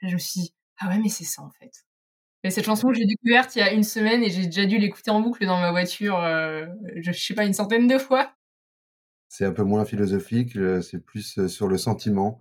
Et 0.02 0.08
je 0.08 0.14
me 0.14 0.18
suis 0.18 0.40
dit 0.42 0.54
ah 0.78 0.88
ouais 0.88 0.98
mais 0.98 1.08
c'est 1.08 1.24
ça 1.24 1.42
en 1.42 1.50
fait. 1.50 1.72
Et 2.44 2.50
cette 2.50 2.64
chanson, 2.64 2.92
j'ai 2.92 3.04
découverte 3.06 3.54
il 3.56 3.60
y 3.60 3.62
a 3.62 3.72
une 3.72 3.84
semaine 3.84 4.22
et 4.22 4.30
j'ai 4.30 4.46
déjà 4.46 4.64
dû 4.66 4.78
l'écouter 4.78 5.10
en 5.10 5.20
boucle 5.20 5.44
dans 5.46 5.60
ma 5.60 5.70
voiture, 5.72 6.18
euh, 6.18 6.66
je 6.96 7.12
sais 7.12 7.34
pas, 7.34 7.44
une 7.44 7.52
centaine 7.52 7.86
de 7.86 7.98
fois. 7.98 8.34
C'est 9.28 9.44
un 9.44 9.52
peu 9.52 9.62
moins 9.62 9.84
philosophique, 9.84 10.56
euh, 10.56 10.82
c'est 10.82 10.98
plus 10.98 11.38
euh, 11.38 11.48
sur 11.48 11.68
le 11.68 11.78
sentiment. 11.78 12.40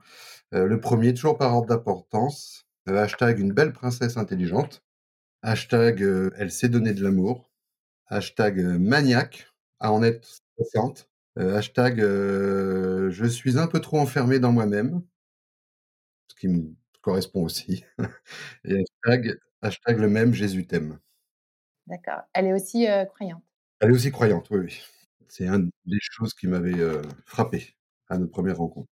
Euh, 0.53 0.65
le 0.65 0.79
premier, 0.79 1.13
toujours 1.13 1.38
par 1.38 1.55
ordre 1.55 1.67
d'importance, 1.67 2.67
hashtag 2.88 3.39
une 3.39 3.53
belle 3.53 3.74
princesse 3.74 4.17
intelligente, 4.17 4.83
hashtag 5.43 6.01
elle 6.38 6.51
sait 6.51 6.69
donner 6.69 6.93
de 6.93 7.03
l'amour, 7.03 7.51
hashtag 8.07 8.59
maniaque 8.79 9.48
à 9.79 9.91
en 9.93 10.03
être 10.03 10.41
consciente, 10.57 11.09
hashtag 11.36 12.00
je 12.00 13.25
suis 13.25 13.57
un 13.57 13.67
peu 13.67 13.79
trop 13.79 14.00
enfermé 14.00 14.39
dans 14.39 14.51
moi-même, 14.51 15.01
ce 16.27 16.36
qui 16.36 16.48
me 16.48 16.75
correspond 17.01 17.43
aussi, 17.43 17.86
et 18.65 18.83
hashtag, 19.05 19.39
hashtag 19.62 20.00
le 20.00 20.09
même 20.09 20.33
Jésus 20.33 20.67
t'aime. 20.67 21.00
D'accord. 21.88 22.21
Elle 22.33 22.48
est 22.48 22.53
aussi 22.53 22.88
croyante. 23.13 23.43
Elle 23.79 23.89
est 23.89 23.93
aussi 23.93 24.12
croyante, 24.12 24.48
oui, 24.51 24.59
oui. 24.59 24.81
C'est 25.27 25.48
une 25.48 25.71
des 25.86 26.00
choses 26.01 26.33
qui 26.33 26.48
m'avait 26.48 27.01
frappé 27.25 27.75
à 28.09 28.17
notre 28.17 28.31
première 28.31 28.57
rencontre. 28.57 28.89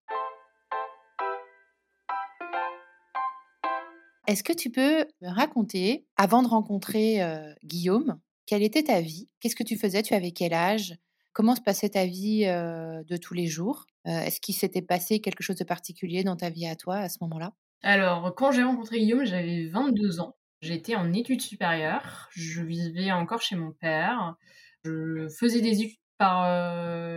Est-ce 4.26 4.44
que 4.44 4.52
tu 4.52 4.70
peux 4.70 5.06
me 5.22 5.28
raconter, 5.28 6.06
avant 6.16 6.42
de 6.42 6.48
rencontrer 6.48 7.20
Guillaume, 7.64 8.20
quelle 8.46 8.62
était 8.62 8.84
ta 8.84 9.00
vie? 9.00 9.28
Qu'est-ce 9.40 9.56
que 9.56 9.64
tu 9.64 9.76
faisais? 9.76 10.02
Tu 10.02 10.14
avais 10.14 10.32
quel 10.32 10.52
âge? 10.52 10.96
Comment 11.38 11.54
se 11.54 11.60
passait 11.60 11.90
ta 11.90 12.04
vie 12.04 12.46
de 12.46 13.16
tous 13.16 13.32
les 13.32 13.46
jours? 13.46 13.86
Est-ce 14.04 14.40
qu'il 14.40 14.56
s'était 14.56 14.82
passé 14.82 15.20
quelque 15.20 15.44
chose 15.44 15.54
de 15.54 15.62
particulier 15.62 16.24
dans 16.24 16.34
ta 16.34 16.50
vie 16.50 16.66
à 16.66 16.74
toi 16.74 16.96
à 16.96 17.08
ce 17.08 17.18
moment-là? 17.20 17.52
Alors, 17.84 18.34
quand 18.34 18.50
j'ai 18.50 18.64
rencontré 18.64 18.98
Guillaume, 18.98 19.24
j'avais 19.24 19.68
22 19.68 20.18
ans. 20.18 20.34
J'étais 20.62 20.96
en 20.96 21.12
études 21.12 21.40
supérieures. 21.40 22.28
Je 22.32 22.60
vivais 22.62 23.12
encore 23.12 23.40
chez 23.40 23.54
mon 23.54 23.70
père. 23.70 24.34
Je 24.82 25.28
faisais 25.28 25.60
des 25.60 25.80
études 25.80 26.00
par 26.18 26.48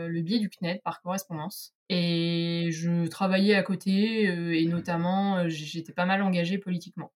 le 0.07 0.21
biais 0.21 0.37
du 0.37 0.51
CNED, 0.51 0.83
par 0.83 1.01
correspondance. 1.01 1.73
Et 1.89 2.69
je 2.71 3.07
travaillais 3.07 3.55
à 3.55 3.63
côté 3.63 4.25
et 4.25 4.65
notamment, 4.67 5.49
j'étais 5.49 5.93
pas 5.93 6.05
mal 6.05 6.21
engagée 6.21 6.59
politiquement. 6.59 7.11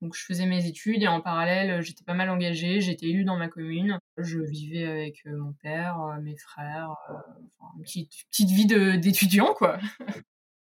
Donc 0.00 0.14
je 0.14 0.24
faisais 0.24 0.46
mes 0.46 0.66
études 0.66 1.02
et 1.02 1.08
en 1.08 1.20
parallèle, 1.20 1.82
j'étais 1.82 2.04
pas 2.04 2.14
mal 2.14 2.30
engagée, 2.30 2.80
j'étais 2.80 3.06
élue 3.06 3.24
dans 3.24 3.36
ma 3.36 3.48
commune. 3.48 3.98
Je 4.16 4.38
vivais 4.38 4.84
avec 4.84 5.24
mon 5.26 5.52
père, 5.54 5.98
mes 6.22 6.36
frères, 6.36 6.90
enfin, 6.90 7.72
une 7.76 7.82
petite, 7.82 8.12
petite 8.30 8.50
vie 8.50 8.66
d'étudiant, 8.98 9.54
quoi. 9.54 9.78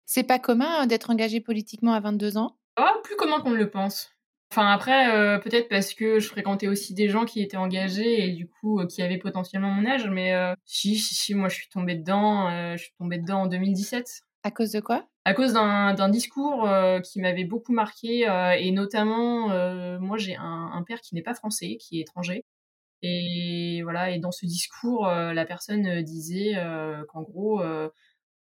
C'est 0.06 0.24
pas 0.24 0.38
commun 0.38 0.82
hein, 0.82 0.86
d'être 0.86 1.10
engagé 1.10 1.42
politiquement 1.42 1.94
à 1.94 2.00
22 2.00 2.38
ans? 2.38 2.58
Ah, 2.76 2.94
plus 3.04 3.16
commun 3.16 3.42
qu'on 3.42 3.50
ne 3.50 3.56
le 3.56 3.72
pense. 3.72 4.12
Enfin 4.52 4.68
après, 4.68 5.40
peut-être 5.42 5.68
parce 5.70 5.96
que 5.96 6.20
je 6.20 6.28
fréquentais 6.28 6.68
aussi 6.68 6.94
des 6.94 7.10
gens 7.10 7.26
qui 7.26 7.42
étaient 7.42 7.58
engagés 7.58 8.28
et 8.28 8.32
du 8.32 8.48
coup 8.48 8.86
qui 8.86 9.02
avaient 9.02 9.18
potentiellement 9.18 9.72
mon 9.72 9.90
âge, 9.90 10.08
mais 10.08 10.34
si, 10.66 10.96
si, 10.98 11.16
si, 11.16 11.34
moi 11.34 11.50
je 11.50 11.56
suis 11.56 11.68
tombée 11.68 11.96
dedans, 11.96 12.76
je 12.76 12.84
suis 12.84 12.94
tombée 13.00 13.18
dedans 13.18 13.42
en 13.42 13.48
2017. 13.48 14.22
À 14.44 14.52
cause 14.52 14.72
de 14.72 14.80
quoi? 14.80 15.08
À 15.28 15.34
cause 15.34 15.54
d'un 15.54 16.10
discours 16.10 16.70
euh, 16.70 17.00
qui 17.00 17.20
m'avait 17.20 17.46
beaucoup 17.46 17.74
marqué, 17.74 18.30
euh, 18.30 18.52
et 18.52 18.70
notamment, 18.70 19.50
euh, 19.50 19.98
moi 19.98 20.20
j'ai 20.20 20.36
un, 20.36 20.84
père 20.86 21.02
qui 21.02 21.16
n'est 21.16 21.24
pas 21.24 21.34
français, 21.34 21.78
qui 21.78 21.98
est 21.98 22.02
étranger. 22.02 22.46
Et 23.02 23.82
voilà, 23.82 24.12
et 24.12 24.20
dans 24.20 24.32
ce 24.32 24.46
discours, 24.46 25.08
la 25.08 25.46
personne 25.46 26.02
disait 26.04 26.54
qu'en 27.10 27.24
gros, 27.24 27.62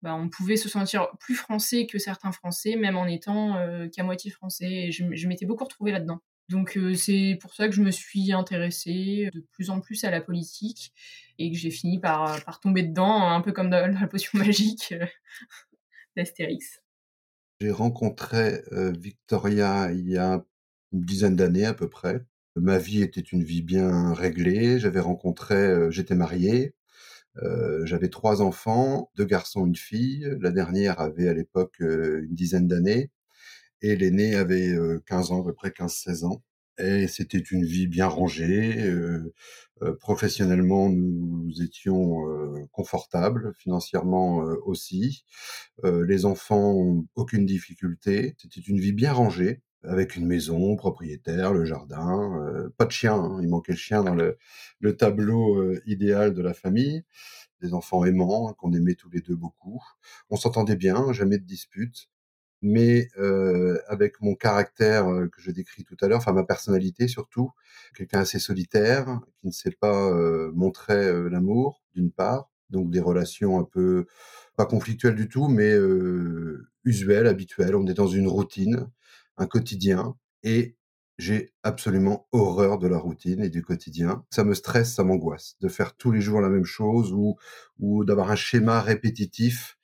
bah, 0.03 0.15
on 0.15 0.29
pouvait 0.29 0.57
se 0.57 0.69
sentir 0.69 1.09
plus 1.19 1.35
français 1.35 1.87
que 1.87 1.99
certains 1.99 2.33
Français, 2.33 2.77
même 2.77 2.97
en 2.97 3.07
étant 3.07 3.57
qu'à 3.93 4.03
moitié 4.03 4.31
français. 4.31 4.71
Et 4.89 4.93
je, 4.93 5.29
m'étais 5.29 5.47
beaucoup 5.47 5.65
retrouvée 5.65 5.93
là-dedans. 5.93 6.21
Donc 6.49 6.79
c'est 6.95 7.39
pour 7.41 7.55
ça 7.55 7.69
que 7.69 7.75
je 7.75 7.83
me 7.83 7.91
suis 7.91 8.33
intéressée 8.33 9.31
de 9.35 9.41
plus 9.53 9.69
en 9.71 9.81
plus 9.81 10.05
à 10.05 10.11
la 10.11 10.21
politique 10.21 10.93
et 11.39 11.51
que 11.51 11.57
j'ai 11.59 11.71
fini 11.71 11.99
par, 11.99 12.43
par 12.45 12.61
tomber 12.61 12.83
dedans, 12.83 13.29
un 13.29 13.41
peu 13.41 13.53
comme 13.53 13.69
dans 13.69 13.93
la 14.01 14.07
potion 14.07 14.39
magique 14.39 14.95
J'ai 17.61 17.71
rencontré 17.71 18.63
Victoria 18.71 19.91
il 19.93 20.11
y 20.11 20.19
a 20.19 20.45
une 20.93 21.01
dizaine 21.01 21.37
d'années 21.37 21.65
à 21.67 21.75
peu 21.75 21.89
près. 21.89 22.25
Ma 22.55 22.79
vie 22.79 23.03
était 23.03 23.21
une 23.21 23.45
vie 23.45 23.63
bien 23.63 24.13
réglée. 24.13 24.79
J'avais 24.79 25.01
rencontré, 25.01 25.91
j'étais 25.91 26.15
marié, 26.15 26.75
euh, 27.43 27.85
j'avais 27.85 28.09
trois 28.09 28.43
enfants, 28.43 29.11
deux 29.17 29.25
garçons, 29.25 29.67
une 29.67 29.77
fille. 29.77 30.29
La 30.41 30.51
dernière 30.51 31.01
avait 31.01 31.29
à 31.29 31.35
l'époque 31.35 31.77
une 31.81 32.35
dizaine 32.35 32.69
d'années 32.69 33.11
et 33.83 33.97
l'aîné 33.97 34.37
avait 34.37 34.75
15 35.07 35.33
ans, 35.33 35.43
à 35.43 35.45
peu 35.45 35.53
près 35.55 35.71
15-16 35.71 36.25
ans. 36.25 36.43
Et 36.79 37.09
c'était 37.09 37.39
une 37.39 37.65
vie 37.65 37.87
bien 37.87 38.07
rangée. 38.07 38.83
Euh, 38.83 39.33
professionnellement, 40.01 40.89
nous 40.89 41.63
étions 41.63 42.23
confortables, 42.73 43.53
financièrement 43.59 44.37
aussi. 44.65 45.25
les 45.85 46.25
enfants, 46.25 47.05
aucune 47.15 47.45
difficulté. 47.45 48.35
C'était 48.39 48.61
une 48.61 48.81
vie 48.81 48.93
bien 48.93 49.13
rangée, 49.13 49.61
avec 49.83 50.17
une 50.17 50.27
maison, 50.27 50.77
propriétaire, 50.77 51.53
le 51.53 51.67
jardin, 51.67 52.71
pas 52.79 52.87
de 52.87 52.91
chien. 52.93 53.15
Hein. 53.15 53.39
il 53.43 53.49
manquait 53.49 53.73
le 53.73 53.79
chien 53.79 54.03
dans 54.03 54.15
le, 54.15 54.39
le 54.81 54.97
tableau 54.97 55.63
idéal 55.87 56.33
de 56.33 56.43
la 56.43 56.55
famille. 56.55 57.05
Des 57.61 57.75
enfants 57.75 58.05
aimants 58.05 58.55
qu'on 58.55 58.73
aimait 58.73 58.95
tous 58.95 59.11
les 59.11 59.21
deux 59.21 59.37
beaucoup. 59.37 59.83
On 60.31 60.37
s'entendait 60.37 60.77
bien, 60.77 61.13
jamais 61.13 61.39
de 61.39 61.45
disputes 61.45 62.09
mais 62.63 63.09
euh, 63.19 63.79
avec 63.89 64.21
mon 64.21 64.35
caractère 64.35 65.09
euh, 65.13 65.29
que 65.29 65.41
je 65.41 65.51
décris 65.51 65.85
tout 65.85 65.97
à 66.01 66.09
l'heure, 66.09 66.19
enfin 66.19 66.33
ma 66.33 66.45
personnalité 66.45 67.09
surtout, 67.09 67.51
quelqu'un 67.95 68.21
assez 68.21 68.39
solitaire, 68.39 69.21
qui 69.39 69.47
ne 69.47 69.53
sait 69.53 69.71
pas 69.71 70.11
euh, 70.11 70.51
montrer 70.55 71.07
euh, 71.07 71.29
l'amour, 71.29 71.83
d'une 71.95 72.11
part, 72.11 72.51
donc 72.71 72.91
des 72.91 73.01
relations 73.01 73.59
un 73.59 73.65
peu 73.65 74.07
pas 74.57 74.67
conflictuelles 74.67 75.15
du 75.15 75.29
tout, 75.29 75.49
mais 75.49 75.73
euh, 75.73 76.69
usuelles, 76.85 77.27
habituelles. 77.27 77.77
On 77.77 77.87
est 77.87 77.95
dans 77.95 78.07
une 78.09 78.29
routine, 78.29 78.89
un 79.37 79.47
quotidien, 79.47 80.17
et 80.43 80.77
j'ai 81.19 81.53
absolument 81.63 82.27
horreur 82.33 82.79
de 82.79 82.89
la 82.89 82.99
routine 82.99 83.43
et 83.43 83.49
du 83.51 83.63
quotidien. 83.63 84.25
Ça 84.31 84.45
me 84.45 84.55
stresse, 84.55 84.95
ça 84.95 85.05
m'angoisse 85.05 85.57
de 85.61 85.69
faire 85.69 85.97
tous 85.97 86.11
les 86.13 86.21
jours 86.21 86.41
la 86.41 86.51
même 86.51 86.65
chose 86.65 87.13
ou 87.13 87.37
ou 87.79 88.05
d'avoir 88.05 88.31
un 88.31 88.37
schéma 88.37 88.81
répétitif. 88.83 89.79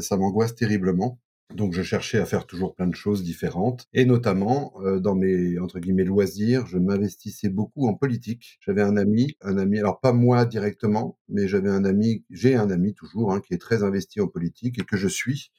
ça 0.00 0.16
m'angoisse 0.16 0.54
terriblement. 0.54 1.18
Donc 1.54 1.74
je 1.74 1.82
cherchais 1.82 2.18
à 2.18 2.26
faire 2.26 2.46
toujours 2.46 2.74
plein 2.74 2.86
de 2.86 2.94
choses 2.94 3.24
différentes 3.24 3.86
et 3.92 4.04
notamment 4.04 4.72
euh, 4.82 5.00
dans 5.00 5.16
mes 5.16 5.58
entre 5.58 5.80
guillemets 5.80 6.04
loisirs, 6.04 6.66
je 6.66 6.78
m'investissais 6.78 7.48
beaucoup 7.48 7.88
en 7.88 7.94
politique. 7.94 8.58
J'avais 8.64 8.82
un 8.82 8.96
ami, 8.96 9.36
un 9.40 9.58
ami, 9.58 9.78
alors 9.78 10.00
pas 10.00 10.12
moi 10.12 10.46
directement, 10.46 11.18
mais 11.28 11.48
j'avais 11.48 11.70
un 11.70 11.84
ami, 11.84 12.24
j'ai 12.30 12.54
un 12.54 12.70
ami 12.70 12.94
toujours 12.94 13.32
hein, 13.32 13.40
qui 13.40 13.54
est 13.54 13.58
très 13.58 13.82
investi 13.82 14.20
en 14.20 14.28
politique 14.28 14.78
et 14.78 14.84
que 14.84 14.96
je 14.96 15.08
suis, 15.08 15.50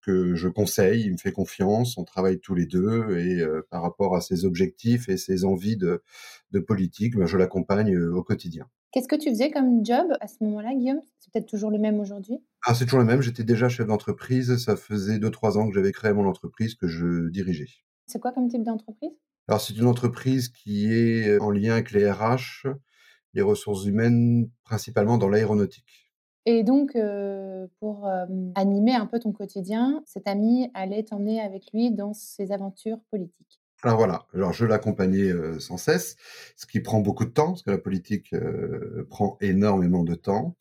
que 0.00 0.34
je 0.34 0.48
conseille, 0.48 1.02
il 1.02 1.12
me 1.12 1.18
fait 1.18 1.32
confiance, 1.32 1.98
on 1.98 2.04
travaille 2.04 2.38
tous 2.38 2.54
les 2.54 2.66
deux 2.66 3.16
et 3.18 3.40
euh, 3.40 3.66
par 3.70 3.82
rapport 3.82 4.14
à 4.14 4.20
ses 4.20 4.44
objectifs 4.44 5.08
et 5.08 5.16
ses 5.16 5.44
envies 5.44 5.76
de, 5.76 6.02
de 6.52 6.60
politique, 6.60 7.16
ben, 7.16 7.26
je 7.26 7.36
l'accompagne 7.36 7.94
euh, 7.94 8.14
au 8.14 8.22
quotidien. 8.22 8.68
Qu'est-ce 8.92 9.08
que 9.08 9.16
tu 9.16 9.30
faisais 9.30 9.50
comme 9.50 9.82
job 9.86 10.06
à 10.20 10.28
ce 10.28 10.44
moment-là, 10.44 10.74
Guillaume? 10.74 11.00
C'est 11.18 11.32
peut-être 11.32 11.48
toujours 11.48 11.70
le 11.70 11.78
même 11.78 11.98
aujourd'hui? 11.98 12.44
Ah, 12.66 12.74
c'est 12.74 12.84
toujours 12.84 13.00
le 13.00 13.06
même. 13.06 13.22
J'étais 13.22 13.42
déjà 13.42 13.70
chef 13.70 13.86
d'entreprise. 13.86 14.54
Ça 14.62 14.76
faisait 14.76 15.18
2-3 15.18 15.56
ans 15.56 15.66
que 15.66 15.74
j'avais 15.74 15.92
créé 15.92 16.12
mon 16.12 16.28
entreprise 16.28 16.74
que 16.74 16.86
je 16.86 17.30
dirigeais. 17.30 17.70
C'est 18.06 18.20
quoi 18.20 18.32
comme 18.32 18.48
type 18.48 18.62
d'entreprise? 18.62 19.12
Alors, 19.48 19.62
c'est 19.62 19.74
une 19.74 19.86
entreprise 19.86 20.50
qui 20.50 20.92
est 20.92 21.38
en 21.40 21.50
lien 21.50 21.72
avec 21.72 21.90
les 21.92 22.10
RH, 22.10 22.66
les 23.32 23.40
ressources 23.40 23.86
humaines, 23.86 24.50
principalement 24.62 25.16
dans 25.16 25.30
l'aéronautique. 25.30 26.12
Et 26.44 26.62
donc, 26.62 26.94
euh, 26.94 27.66
pour 27.80 28.06
euh, 28.06 28.26
animer 28.56 28.94
un 28.94 29.06
peu 29.06 29.20
ton 29.20 29.32
quotidien, 29.32 30.02
cet 30.04 30.28
ami 30.28 30.70
allait 30.74 31.04
t'emmener 31.04 31.40
avec 31.40 31.72
lui 31.72 31.92
dans 31.92 32.12
ses 32.12 32.52
aventures 32.52 33.00
politiques. 33.10 33.61
Alors 33.84 33.98
voilà, 33.98 34.26
alors 34.32 34.52
je 34.52 34.64
l'accompagnais 34.64 35.30
euh, 35.32 35.58
sans 35.58 35.76
cesse, 35.76 36.16
ce 36.56 36.66
qui 36.66 36.80
prend 36.80 37.00
beaucoup 37.00 37.24
de 37.24 37.30
temps, 37.30 37.48
parce 37.48 37.62
que 37.62 37.70
la 37.70 37.78
politique 37.78 38.34
prend 39.10 39.36
énormément 39.40 40.04
de 40.04 40.14
temps. 40.14 40.56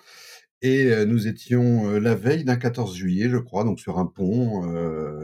Et 0.64 1.06
nous 1.08 1.28
étions 1.28 1.90
la 2.00 2.14
veille 2.14 2.44
d'un 2.44 2.56
14 2.56 2.96
juillet, 2.96 3.30
je 3.30 3.38
crois, 3.38 3.64
donc 3.64 3.80
sur 3.80 3.98
un 3.98 4.06
pont. 4.06 4.64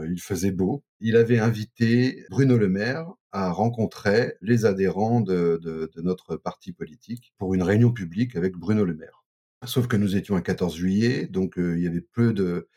il 0.04 0.20
faisait 0.20 0.50
beau. 0.50 0.82
Il 0.98 1.16
avait 1.16 1.38
invité 1.38 2.24
Bruno 2.28 2.58
Le 2.58 2.68
Maire 2.68 3.06
à 3.30 3.52
rencontrer 3.52 4.34
les 4.42 4.66
adhérents 4.66 5.20
de 5.20 5.90
notre 6.02 6.36
parti 6.36 6.72
politique 6.72 7.34
pour 7.38 7.54
une 7.54 7.62
réunion 7.62 7.92
publique 7.92 8.34
avec 8.34 8.56
Bruno 8.56 8.84
Le 8.84 8.94
Maire. 8.94 9.24
Sauf 9.64 9.88
que 9.88 9.96
nous 9.96 10.16
étions 10.16 10.36
un 10.36 10.40
14 10.40 10.76
juillet, 10.76 11.26
donc 11.26 11.54
il 11.56 11.80
y 11.80 11.86
avait 11.86 12.00
peu 12.00 12.32
de 12.32 12.68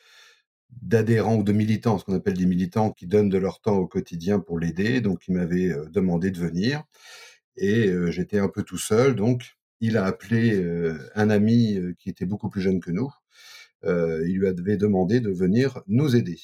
d'adhérents 0.82 1.38
ou 1.38 1.44
de 1.44 1.52
militants, 1.52 1.98
ce 1.98 2.06
qu'on 2.06 2.16
appelle 2.16 2.38
des 2.38 2.46
militants 2.46 2.92
qui 2.92 3.08
donnent 3.08 3.30
de 3.30 3.38
leur 3.38 3.62
temps 3.62 3.78
au 3.78 3.88
quotidien 3.88 4.40
pour 4.40 4.60
l'aider. 4.60 5.02
Donc 5.02 5.28
il 5.28 5.36
m'avait 5.36 5.74
demandé 5.92 6.32
de 6.32 6.40
venir 6.40 6.84
et 7.58 7.92
j'étais 8.10 8.40
un 8.40 8.50
peu 8.50 8.64
tout 8.64 8.78
seul, 8.78 9.16
donc 9.16 9.58
il 9.82 9.98
a 9.98 10.06
appelé 10.06 10.56
euh, 10.56 10.98
un 11.16 11.30
ami 11.30 11.76
euh, 11.76 11.94
qui 12.00 12.10
était 12.10 12.26
beaucoup 12.26 12.50
plus 12.50 12.62
jeune 12.62 12.80
que 12.80 12.92
nous. 12.92 13.12
Euh, 13.84 14.24
il 14.28 14.38
lui 14.38 14.48
avait 14.48 14.78
demandé 14.78 15.20
de 15.20 15.32
venir 15.32 15.82
nous 15.88 16.16
aider. 16.16 16.40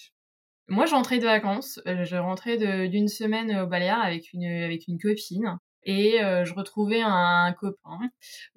Moi, 0.68 0.88
je 0.88 0.96
rentrais 0.96 1.20
de 1.20 1.24
vacances. 1.24 1.80
je 1.86 2.16
rentrais 2.18 2.58
d'une 2.90 3.08
semaine 3.08 3.56
au 3.60 3.68
Baléares 3.68 4.02
avec 4.02 4.34
une, 4.34 4.44
avec 4.44 4.88
une 4.88 4.98
copine 4.98 5.60
et 5.88 6.22
euh, 6.22 6.44
je 6.44 6.54
retrouvais 6.54 7.02
un, 7.02 7.54
copain 7.58 8.00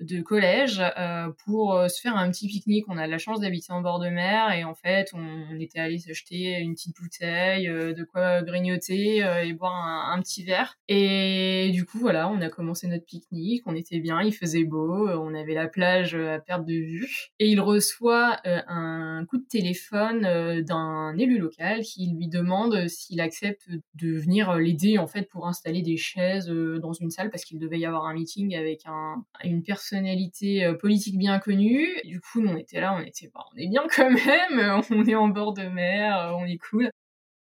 de 0.00 0.20
collège 0.20 0.82
euh, 0.98 1.28
pour 1.44 1.74
euh, 1.74 1.86
se 1.86 2.00
faire 2.00 2.16
un 2.16 2.28
petit 2.28 2.48
pique-nique. 2.48 2.86
On 2.88 2.98
a 2.98 3.06
la 3.06 3.18
chance 3.18 3.38
d'habiter 3.38 3.72
en 3.72 3.80
bord 3.80 4.00
de 4.00 4.08
mer 4.08 4.50
et 4.50 4.64
en 4.64 4.74
fait, 4.74 5.10
on, 5.14 5.58
était 5.60 5.78
allé 5.78 5.98
s'acheter 5.98 6.58
une 6.58 6.74
petite 6.74 6.96
bouteille, 7.00 7.68
de 7.68 8.02
quoi 8.02 8.42
grignoter 8.42 9.18
et 9.18 9.52
boire 9.52 9.74
un, 9.74 10.12
un, 10.12 10.20
petit 10.20 10.42
verre. 10.42 10.78
Et 10.88 11.70
du 11.72 11.84
coup, 11.84 11.98
voilà, 11.98 12.28
on 12.30 12.40
a 12.40 12.48
commencé 12.48 12.88
notre 12.88 13.04
pique-nique. 13.04 13.62
On 13.66 13.76
était 13.76 14.00
bien, 14.00 14.22
il 14.22 14.32
faisait 14.32 14.64
beau, 14.64 15.08
on 15.08 15.34
avait 15.34 15.54
la 15.54 15.68
plage 15.68 16.14
à 16.14 16.40
perte 16.40 16.64
de 16.64 16.72
vue. 16.72 17.30
Et 17.38 17.48
il 17.48 17.60
reçoit 17.60 18.40
un 18.44 19.24
coup 19.26 19.36
de 19.36 19.46
téléphone 19.46 20.62
d'un 20.62 21.14
élu 21.18 21.38
local 21.38 21.82
qui 21.82 22.10
lui 22.10 22.26
demande 22.28 22.88
s'il 22.88 23.20
accepte 23.20 23.68
de 23.94 24.18
venir 24.18 24.54
l'aider 24.54 24.98
en 24.98 25.06
fait 25.06 25.28
pour 25.28 25.46
installer 25.46 25.82
des 25.82 25.98
chaises 25.98 26.46
dans 26.46 26.94
une 26.94 27.10
salle 27.10 27.19
parce 27.28 27.44
qu'il 27.44 27.58
devait 27.58 27.78
y 27.78 27.84
avoir 27.84 28.06
un 28.06 28.14
meeting 28.14 28.56
avec 28.56 28.82
un, 28.86 29.24
une 29.44 29.62
personnalité 29.62 30.64
euh, 30.64 30.74
politique 30.74 31.18
bien 31.18 31.38
connue. 31.38 31.88
du 32.04 32.20
coup, 32.20 32.40
on 32.46 32.56
était 32.56 32.80
là, 32.80 32.94
on 32.94 33.00
était, 33.00 33.30
bah, 33.34 33.44
on 33.52 33.56
est 33.58 33.68
bien 33.68 33.82
quand 33.94 34.10
même, 34.10 34.80
on 34.90 35.04
est 35.04 35.14
en 35.14 35.28
bord 35.28 35.52
de 35.52 35.64
mer, 35.64 36.16
euh, 36.16 36.32
on 36.32 36.46
est 36.46 36.58
cool. 36.58 36.90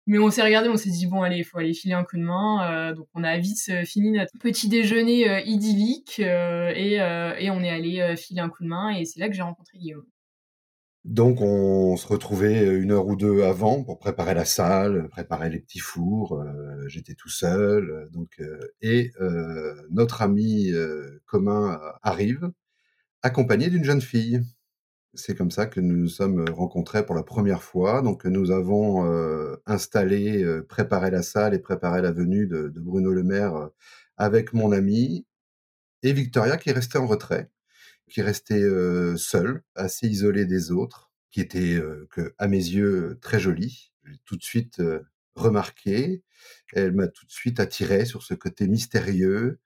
Mais 0.07 0.19
on 0.19 0.31
s'est 0.31 0.43
regardé, 0.43 0.69
on 0.69 0.77
s'est 0.77 0.91
dit 0.91 1.07
bon 1.07 1.23
allez, 1.23 1.37
il 1.39 1.45
faut 1.45 1.59
aller 1.59 1.75
filer 1.75 1.95
un 1.95 2.03
coup 2.05 2.17
de 2.17 2.23
main. 2.23 2.93
donc 2.95 3.07
on 3.15 3.23
a 3.23 3.37
vite 3.39 3.85
fini 3.85 4.11
notre 4.11 4.33
petit 4.41 4.69
déjeuner 4.69 5.43
idyllique 5.47 6.19
et, 6.19 6.99
on 7.51 7.63
est 7.63 7.71
allé 7.71 8.17
filer 8.17 8.41
un 8.41 8.49
coup 8.49 8.65
de 8.65 8.69
main 8.69 8.91
et 8.91 9.05
c'est 9.05 9.21
là 9.21 9.29
que 9.29 9.35
j'ai 9.35 9.43
rencontré 9.43 9.79
Guillaume. 9.79 10.07
Donc 11.05 11.41
on 11.41 11.97
se 11.97 12.07
retrouvait 12.07 12.67
une 12.79 12.93
heure 12.93 13.07
ou 13.07 13.17
deux 13.17 13.43
avant 13.43 13.83
pour 13.83 13.99
préparer 13.99 14.35
la 14.35 14.45
salle, 14.45 15.09
préparer 15.09 15.49
les 15.49 15.59
petits 15.59 15.79
fours. 15.79 16.45
J'étais 16.89 17.15
tout 17.15 17.31
seul, 17.31 18.09
donc 18.13 18.41
et 18.83 19.13
notre 19.91 20.23
ami 20.23 20.71
commun 21.27 21.81
arrive 22.03 22.51
accompagné 23.23 23.71
d'une 23.71 23.85
jeune 23.85 24.03
fille. 24.03 24.43
C'est 25.15 25.35
comme 25.35 25.51
ça 25.51 25.67
que 25.67 25.81
nous 25.81 25.97
nous 25.97 26.09
sommes 26.09 26.45
rencontrés 26.51 27.05
pour 27.05 27.15
la 27.17 27.23
première 27.25 27.63
fois. 27.63 28.03
Donc 28.03 28.25
nous 28.27 28.51
avons 28.51 29.05
installé, 29.67 30.45
préparé 30.69 31.11
la 31.11 31.23
salle 31.23 31.55
et 31.55 31.59
préparé 31.59 32.03
la 32.03 32.13
venue 32.13 32.47
de, 32.47 32.69
Bruno 32.77 33.13
Le 33.13 33.25
Maire 33.25 33.71
avec 34.19 34.53
mon 34.53 34.71
ami 34.73 35.27
et 36.03 36.13
Victoria 36.13 36.57
qui 36.59 36.71
est 36.71 36.73
restée 36.73 36.99
en 36.99 37.07
retrait 37.07 37.51
qui 38.11 38.23
restait 38.23 38.65
seule, 39.17 39.63
assez 39.75 40.09
isolée 40.09 40.45
des 40.45 40.71
autres, 40.71 41.11
qui 41.31 41.41
était, 41.41 41.81
que, 42.11 42.35
à 42.39 42.49
mes 42.49 42.59
yeux, 42.59 43.19
très 43.23 43.41
jolie. 43.41 43.93
J'ai 44.05 44.19
tout 44.25 44.37
de 44.37 44.43
suite 44.43 44.83
remarqué. 45.35 46.23
Elle 46.75 46.93
m'a 46.93 47.09
tout 47.09 47.25
de 47.27 47.31
suite 47.31 47.61
attiré 47.61 48.05
sur 48.05 48.23
ce 48.23 48.35
côté 48.35 48.69
mystérieux. 48.69 49.61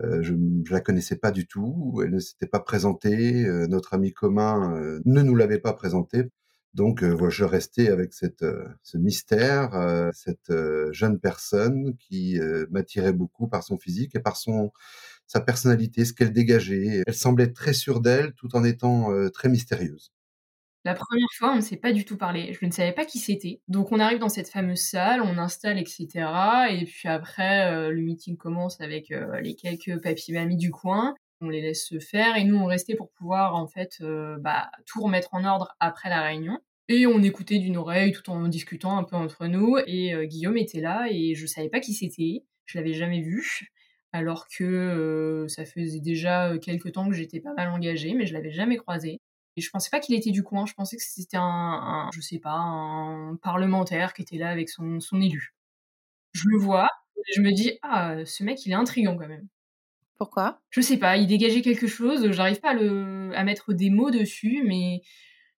je 0.00 0.32
ne 0.32 0.70
la 0.70 0.80
connaissais 0.80 1.16
pas 1.16 1.32
du 1.32 1.46
tout. 1.46 2.00
Elle 2.04 2.12
ne 2.12 2.20
s'était 2.20 2.46
pas 2.46 2.60
présentée. 2.60 3.44
notre 3.68 3.94
ami 3.94 4.12
commun 4.12 5.00
ne 5.04 5.22
nous 5.22 5.34
l'avait 5.34 5.58
pas 5.58 5.72
présentée. 5.72 6.30
Donc, 6.74 7.02
je 7.02 7.44
restais 7.44 7.88
avec 7.88 8.14
cette, 8.14 8.44
ce 8.82 8.96
mystère, 8.96 10.10
cette 10.14 10.52
jeune 10.92 11.18
personne 11.18 11.96
qui 11.96 12.38
m'attirait 12.70 13.12
beaucoup 13.12 13.48
par 13.48 13.64
son 13.64 13.76
physique 13.76 14.14
et 14.14 14.20
par 14.20 14.36
son 14.36 14.70
sa 15.30 15.40
personnalité, 15.40 16.04
ce 16.04 16.12
qu'elle 16.12 16.32
dégageait. 16.32 17.04
Elle 17.06 17.14
semblait 17.14 17.52
très 17.52 17.72
sûre 17.72 18.00
d'elle 18.00 18.32
tout 18.34 18.56
en 18.56 18.64
étant 18.64 19.10
très 19.32 19.48
mystérieuse. 19.48 20.10
La 20.84 20.94
première 20.94 21.28
fois, 21.38 21.52
on 21.52 21.56
ne 21.56 21.60
s'est 21.60 21.76
pas 21.76 21.92
du 21.92 22.04
tout 22.04 22.16
parlé. 22.16 22.52
Je 22.52 22.66
ne 22.66 22.72
savais 22.72 22.90
pas 22.90 23.04
qui 23.04 23.20
c'était. 23.20 23.60
Donc 23.68 23.92
on 23.92 24.00
arrive 24.00 24.18
dans 24.18 24.28
cette 24.28 24.48
fameuse 24.48 24.80
salle, 24.80 25.20
on 25.22 25.38
installe, 25.38 25.78
etc. 25.78 26.08
Et 26.70 26.84
puis 26.84 27.08
après, 27.08 27.90
le 27.90 28.02
meeting 28.02 28.36
commence 28.36 28.80
avec 28.80 29.14
les 29.40 29.54
quelques 29.54 30.02
papy 30.02 30.32
mamies 30.32 30.56
du 30.56 30.72
coin. 30.72 31.14
On 31.40 31.48
les 31.48 31.60
laisse 31.60 31.86
se 31.86 32.00
faire 32.00 32.36
et 32.36 32.42
nous 32.42 32.56
on 32.56 32.66
restait 32.66 32.96
pour 32.96 33.12
pouvoir 33.12 33.54
en 33.54 33.68
fait 33.68 34.02
bah, 34.40 34.68
tout 34.84 35.00
remettre 35.00 35.28
en 35.32 35.44
ordre 35.44 35.76
après 35.78 36.08
la 36.08 36.22
réunion. 36.22 36.58
Et 36.88 37.06
on 37.06 37.22
écoutait 37.22 37.60
d'une 37.60 37.76
oreille 37.76 38.10
tout 38.10 38.28
en 38.30 38.48
discutant 38.48 38.98
un 38.98 39.04
peu 39.04 39.14
entre 39.14 39.46
nous. 39.46 39.76
Et 39.86 40.12
Guillaume 40.26 40.56
était 40.56 40.80
là 40.80 41.06
et 41.08 41.36
je 41.36 41.46
savais 41.46 41.68
pas 41.68 41.78
qui 41.78 41.94
c'était. 41.94 42.42
Je 42.66 42.78
l'avais 42.78 42.94
jamais 42.94 43.20
vu 43.20 43.70
alors 44.12 44.46
que 44.48 45.46
ça 45.48 45.64
faisait 45.64 46.00
déjà 46.00 46.58
quelques 46.58 46.92
temps 46.92 47.08
que 47.08 47.14
j'étais 47.14 47.40
pas 47.40 47.54
mal 47.54 47.68
engagée, 47.68 48.14
mais 48.14 48.26
je 48.26 48.34
l'avais 48.34 48.50
jamais 48.50 48.76
croisé. 48.76 49.20
Et 49.56 49.60
je 49.60 49.70
pensais 49.70 49.90
pas 49.90 50.00
qu'il 50.00 50.14
était 50.14 50.30
du 50.30 50.42
coin, 50.42 50.64
je 50.66 50.74
pensais 50.74 50.96
que 50.96 51.02
c'était 51.02 51.36
un, 51.36 52.08
je 52.14 52.20
sais 52.20 52.38
pas, 52.38 52.54
un 52.54 53.36
parlementaire 53.36 54.12
qui 54.12 54.22
était 54.22 54.38
là 54.38 54.50
avec 54.50 54.68
son, 54.68 55.00
son 55.00 55.20
élu. 55.20 55.54
Je 56.32 56.44
le 56.48 56.58
vois, 56.58 56.88
et 57.16 57.32
je 57.34 57.40
me 57.40 57.52
dis, 57.52 57.78
ah, 57.82 58.24
ce 58.24 58.44
mec, 58.44 58.64
il 58.64 58.72
est 58.72 58.76
intriguant 58.76 59.16
quand 59.16 59.28
même. 59.28 59.48
Pourquoi? 60.18 60.60
Je 60.70 60.80
sais 60.80 60.98
pas, 60.98 61.16
il 61.16 61.26
dégageait 61.26 61.62
quelque 61.62 61.86
chose, 61.86 62.30
j'arrive 62.30 62.60
pas 62.60 62.70
à, 62.70 62.74
le, 62.74 63.32
à 63.34 63.42
mettre 63.42 63.72
des 63.72 63.90
mots 63.90 64.10
dessus, 64.10 64.62
mais 64.66 65.00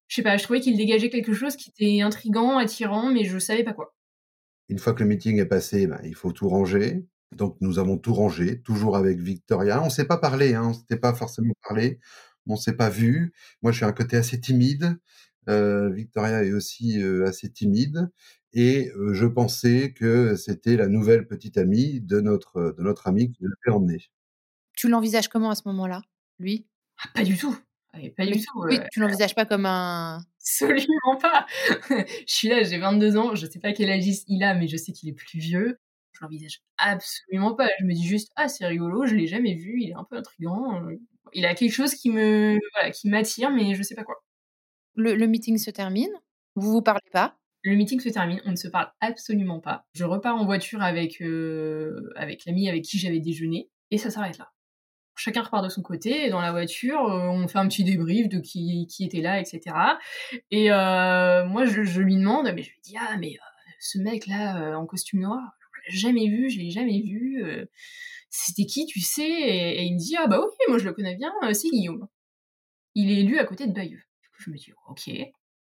je 0.08 0.16
sais 0.16 0.22
pas, 0.22 0.36
je 0.36 0.44
trouvais 0.44 0.60
qu'il 0.60 0.76
dégageait 0.76 1.10
quelque 1.10 1.32
chose 1.32 1.56
qui 1.56 1.70
était 1.70 2.00
intrigant, 2.00 2.58
attirant, 2.58 3.10
mais 3.10 3.24
je 3.24 3.38
savais 3.38 3.64
pas 3.64 3.72
quoi. 3.72 3.94
Une 4.68 4.78
fois 4.78 4.94
que 4.94 5.02
le 5.02 5.08
meeting 5.08 5.38
est 5.38 5.46
passé, 5.46 5.86
ben, 5.86 6.00
il 6.04 6.14
faut 6.14 6.32
tout 6.32 6.48
ranger. 6.48 7.04
Donc 7.36 7.56
nous 7.60 7.78
avons 7.78 7.96
tout 7.98 8.14
rangé, 8.14 8.60
toujours 8.62 8.96
avec 8.96 9.18
Victoria. 9.18 9.82
On 9.82 9.90
s'est 9.90 10.04
pas 10.04 10.18
parlé, 10.18 10.54
hein, 10.54 10.64
on 10.66 10.74
s'était 10.74 10.96
pas 10.96 11.14
forcément 11.14 11.54
parlé, 11.66 11.98
on 12.46 12.56
s'est 12.56 12.76
pas 12.76 12.90
vu. 12.90 13.32
Moi, 13.62 13.72
je 13.72 13.78
suis 13.78 13.86
un 13.86 13.92
côté 13.92 14.16
assez 14.16 14.40
timide. 14.40 14.98
Euh, 15.48 15.90
Victoria 15.90 16.44
est 16.44 16.52
aussi 16.52 17.02
euh, 17.02 17.26
assez 17.26 17.50
timide, 17.50 18.10
et 18.52 18.92
euh, 18.96 19.12
je 19.12 19.26
pensais 19.26 19.92
que 19.92 20.36
c'était 20.36 20.76
la 20.76 20.86
nouvelle 20.86 21.26
petite 21.26 21.58
amie 21.58 22.00
de 22.00 22.20
notre 22.20 22.76
de 22.78 22.82
notre 22.82 23.08
ami 23.08 23.32
qui 23.32 23.42
l'avait 23.42 23.76
emmenée. 23.76 24.04
Tu 24.76 24.88
l'envisages 24.88 25.28
comment 25.28 25.50
à 25.50 25.56
ce 25.56 25.62
moment-là, 25.66 26.02
lui? 26.38 26.68
Ah, 26.98 27.08
Pas 27.14 27.24
du 27.24 27.36
tout. 27.36 27.58
Ah, 27.92 27.98
pas 28.16 28.24
du 28.24 28.40
tout. 28.40 28.62
Oui, 28.62 28.78
tu 28.92 29.00
l'envisages 29.00 29.34
pas 29.34 29.44
comme 29.44 29.66
un. 29.66 30.24
Absolument 30.38 31.16
pas. 31.20 31.46
je 31.90 32.04
suis 32.26 32.48
là, 32.48 32.62
j'ai 32.62 32.78
22 32.78 33.16
ans, 33.16 33.34
je 33.34 33.46
sais 33.46 33.58
pas 33.58 33.72
quel 33.72 33.90
âge 33.90 34.04
il 34.28 34.42
a, 34.44 34.54
mais 34.54 34.68
je 34.68 34.76
sais 34.76 34.92
qu'il 34.92 35.08
est 35.08 35.12
plus 35.12 35.40
vieux 35.40 35.78
l'envisage 36.22 36.62
absolument 36.78 37.54
pas. 37.54 37.68
Je 37.80 37.84
me 37.84 37.92
dis 37.92 38.06
juste, 38.06 38.32
ah, 38.36 38.48
c'est 38.48 38.66
rigolo, 38.66 39.06
je 39.06 39.14
l'ai 39.14 39.26
jamais 39.26 39.54
vu, 39.54 39.80
il 39.80 39.90
est 39.90 39.94
un 39.94 40.04
peu 40.04 40.16
intriguant. 40.16 40.82
Euh, 40.84 40.96
il 41.32 41.46
a 41.46 41.54
quelque 41.54 41.72
chose 41.72 41.94
qui 41.94 42.10
me, 42.10 42.58
qui 42.90 43.08
m'attire, 43.08 43.50
mais 43.50 43.74
je 43.74 43.82
sais 43.82 43.94
pas 43.94 44.04
quoi. 44.04 44.16
Le, 44.94 45.26
meeting 45.26 45.56
se 45.56 45.70
termine, 45.70 46.12
vous 46.54 46.70
vous 46.70 46.82
parlez 46.82 47.10
pas 47.12 47.36
le 47.64 47.76
meeting 47.76 48.00
se 48.00 48.08
termine, 48.08 48.40
on 48.44 48.50
ne 48.50 48.56
se 48.56 48.66
parle 48.66 48.90
absolument 49.00 49.60
pas. 49.60 49.86
Je 49.94 50.04
repars 50.04 50.34
en 50.34 50.44
voiture 50.44 50.82
avec, 50.82 51.22
euh, 51.22 52.10
avec 52.16 52.44
l'ami 52.44 52.68
avec 52.68 52.82
qui 52.82 52.98
j'avais 52.98 53.20
déjeuné, 53.20 53.70
et 53.92 53.98
ça 53.98 54.10
s'arrête 54.10 54.36
là. 54.38 54.50
Chacun 55.14 55.42
repart 55.42 55.62
de 55.62 55.68
son 55.68 55.80
côté, 55.80 56.26
et 56.26 56.28
dans 56.28 56.40
la 56.40 56.50
voiture, 56.50 56.98
euh, 57.04 57.28
on 57.28 57.46
fait 57.46 57.60
un 57.60 57.68
petit 57.68 57.84
débrief 57.84 58.28
de 58.28 58.40
qui, 58.40 58.88
qui 58.88 59.04
était 59.04 59.20
là, 59.20 59.38
etc. 59.38 59.60
Et 60.50 60.70
moi, 60.70 61.64
je, 61.66 62.00
lui 62.00 62.16
demande, 62.16 62.50
mais 62.52 62.64
je 62.64 62.70
lui 62.70 62.80
dis, 62.82 62.96
ah, 62.98 63.16
mais 63.20 63.36
ce 63.78 63.98
mec-là, 63.98 64.76
en 64.76 64.84
costume 64.84 65.20
noir, 65.20 65.52
jamais 65.96 66.28
vu, 66.28 66.50
je 66.50 66.58
l'ai 66.58 66.70
jamais 66.70 67.00
vu. 67.00 67.42
Euh, 67.44 67.66
c'était 68.30 68.64
qui, 68.64 68.86
tu 68.86 69.00
sais 69.00 69.28
et, 69.28 69.82
il 69.82 69.94
me 69.94 69.98
dit, 69.98 70.16
ah 70.18 70.26
bah 70.26 70.40
oui, 70.40 70.64
moi 70.68 70.78
je 70.78 70.84
le 70.84 70.92
connais 70.92 71.16
bien, 71.16 71.32
euh, 71.44 71.52
c'est 71.52 71.68
Guillaume. 71.68 72.08
Il 72.94 73.10
est 73.10 73.20
élu 73.20 73.38
à 73.38 73.44
côté 73.44 73.66
de 73.66 73.72
Bayeux. 73.72 74.02
Du 74.22 74.28
coup, 74.28 74.42
je 74.44 74.50
me 74.50 74.56
dis, 74.56 74.72
ok. 74.88 75.10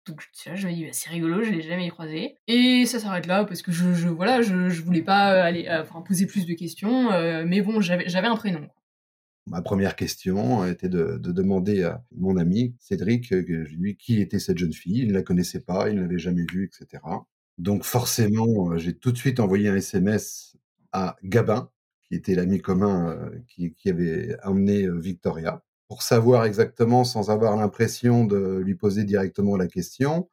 Donc, 0.05 0.23
vois, 0.45 0.55
je 0.55 0.67
me 0.67 0.73
dis, 0.73 0.85
bah, 0.85 0.91
c'est 0.93 1.09
rigolo, 1.09 1.43
je 1.43 1.51
l'ai 1.51 1.61
jamais 1.61 1.89
croisé. 1.89 2.37
Et 2.47 2.85
ça 2.85 2.99
s'arrête 2.99 3.25
là, 3.25 3.43
parce 3.43 3.61
que 3.61 3.71
je, 3.71 3.93
je 3.93 4.07
voilà, 4.07 4.41
je, 4.41 4.69
je, 4.69 4.81
voulais 4.81 5.01
pas 5.01 5.43
aller, 5.43 5.67
enfin, 5.69 6.01
poser 6.01 6.25
plus 6.25 6.45
de 6.45 6.53
questions, 6.53 7.11
euh, 7.11 7.43
mais 7.45 7.61
bon, 7.61 7.81
j'avais 7.81 8.27
un 8.27 8.35
prénom. 8.35 8.67
Ma 9.47 9.61
première 9.61 9.95
question 9.95 10.65
était 10.65 10.89
de, 10.89 11.17
de, 11.17 11.31
demander 11.31 11.83
à 11.83 12.03
mon 12.15 12.35
ami 12.35 12.75
Cédric, 12.79 13.29
lui, 13.29 13.95
qui 13.95 14.19
était 14.21 14.39
cette 14.39 14.57
jeune 14.57 14.73
fille. 14.73 14.99
Il 14.99 15.07
ne 15.09 15.13
la 15.13 15.23
connaissait 15.23 15.61
pas, 15.61 15.89
il 15.89 15.95
ne 15.95 16.01
l'avait 16.01 16.19
jamais 16.19 16.45
vue, 16.51 16.65
etc. 16.65 17.01
Donc 17.57 17.83
forcément, 17.83 18.77
j'ai 18.77 18.93
tout 18.93 19.11
de 19.11 19.17
suite 19.17 19.39
envoyé 19.39 19.69
un 19.69 19.75
SMS 19.75 20.57
à 20.91 21.17
Gabin, 21.23 21.69
qui 22.03 22.15
était 22.15 22.35
l'ami 22.35 22.61
commun 22.61 23.31
qui, 23.47 23.73
avait 23.87 24.37
emmené 24.43 24.87
Victoria, 24.89 25.63
pour 25.87 26.03
savoir 26.03 26.45
exactement, 26.45 27.03
sans 27.03 27.29
avoir 27.29 27.55
l'impression 27.57 28.25
de 28.25 28.57
lui 28.63 28.75
poser 28.75 29.03
directement 29.05 29.57
la 29.57 29.67
question, 29.67 30.29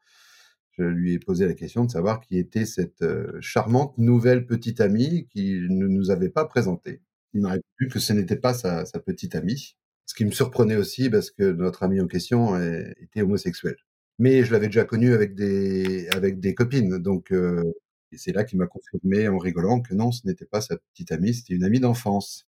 je 0.72 0.84
lui 0.84 1.14
ai 1.14 1.18
posé 1.18 1.46
la 1.46 1.54
question 1.54 1.84
de 1.84 1.90
savoir 1.90 2.20
qui 2.20 2.38
était 2.38 2.66
cette 2.66 3.04
charmante 3.40 3.96
nouvelle 3.96 4.46
petite 4.46 4.80
amie 4.80 5.26
qui 5.28 5.60
ne 5.70 5.86
nous 5.86 6.10
avait 6.10 6.30
pas 6.30 6.44
présentée. 6.44 7.00
Il 7.32 7.42
m'a 7.42 7.50
répondu 7.50 7.88
que 7.90 8.00
ce 8.00 8.12
n'était 8.12 8.36
pas 8.36 8.54
sa, 8.54 8.84
sa, 8.84 9.00
petite 9.00 9.34
amie, 9.34 9.76
ce 10.06 10.14
qui 10.14 10.24
me 10.24 10.30
surprenait 10.32 10.76
aussi 10.76 11.10
parce 11.10 11.30
que 11.30 11.44
notre 11.52 11.84
ami 11.84 12.00
en 12.00 12.06
question 12.06 12.56
était 13.00 13.22
homosexuel 13.22 13.76
mais 14.18 14.44
je 14.44 14.52
l'avais 14.52 14.66
déjà 14.66 14.84
connu 14.84 15.12
avec 15.12 15.34
des 15.34 16.08
avec 16.08 16.40
des 16.40 16.54
copines, 16.54 16.98
donc 16.98 17.32
euh, 17.32 17.62
c'est 18.16 18.32
là 18.32 18.44
qu'il 18.44 18.58
m'a 18.58 18.66
confirmé 18.66 19.28
en 19.28 19.38
rigolant 19.38 19.80
que 19.80 19.94
non, 19.94 20.12
ce 20.12 20.26
n'était 20.26 20.44
pas 20.44 20.60
sa 20.60 20.76
petite 20.76 21.10
amie, 21.10 21.34
c'était 21.34 21.54
une 21.54 21.64
amie 21.64 21.80
d'enfance. 21.80 22.46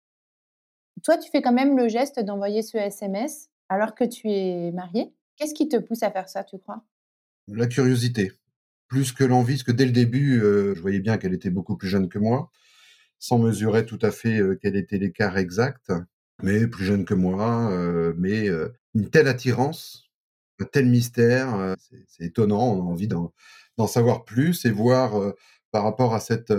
Toi, 1.04 1.18
tu 1.18 1.30
fais 1.30 1.40
quand 1.40 1.52
même 1.52 1.76
le 1.76 1.88
geste 1.88 2.20
d'envoyer 2.20 2.62
ce 2.62 2.76
SMS 2.76 3.48
alors 3.68 3.94
que 3.94 4.04
tu 4.04 4.28
es 4.28 4.72
marié. 4.72 5.14
Qu'est-ce 5.36 5.54
qui 5.54 5.68
te 5.68 5.76
pousse 5.76 6.02
à 6.02 6.10
faire 6.10 6.28
ça, 6.28 6.44
tu 6.44 6.58
crois? 6.58 6.84
La 7.48 7.66
curiosité, 7.66 8.32
plus 8.88 9.12
que 9.12 9.24
l'envie, 9.24 9.54
parce 9.54 9.62
que 9.62 9.72
dès 9.72 9.86
le 9.86 9.92
début, 9.92 10.40
euh, 10.42 10.74
je 10.74 10.80
voyais 10.80 11.00
bien 11.00 11.16
qu'elle 11.16 11.32
était 11.32 11.50
beaucoup 11.50 11.76
plus 11.76 11.88
jeune 11.88 12.08
que 12.08 12.18
moi, 12.18 12.50
sans 13.18 13.38
mesurer 13.38 13.86
tout 13.86 13.98
à 14.02 14.10
fait 14.10 14.38
euh, 14.38 14.58
quel 14.60 14.76
était 14.76 14.98
l'écart 14.98 15.38
exact, 15.38 15.92
mais 16.42 16.66
plus 16.66 16.84
jeune 16.84 17.04
que 17.04 17.14
moi, 17.14 17.70
mais 18.18 18.48
une 18.94 19.10
telle 19.10 19.28
attirance 19.28 20.11
tel 20.70 20.86
mystère, 20.86 21.74
c'est 22.06 22.24
étonnant, 22.24 22.72
on 22.72 22.80
a 22.80 22.90
envie 22.90 23.08
d'en 23.08 23.32
savoir 23.86 24.24
plus 24.24 24.64
et 24.64 24.70
voir 24.70 25.12
par 25.70 25.84
rapport 25.84 26.14
à 26.14 26.20
cette 26.20 26.52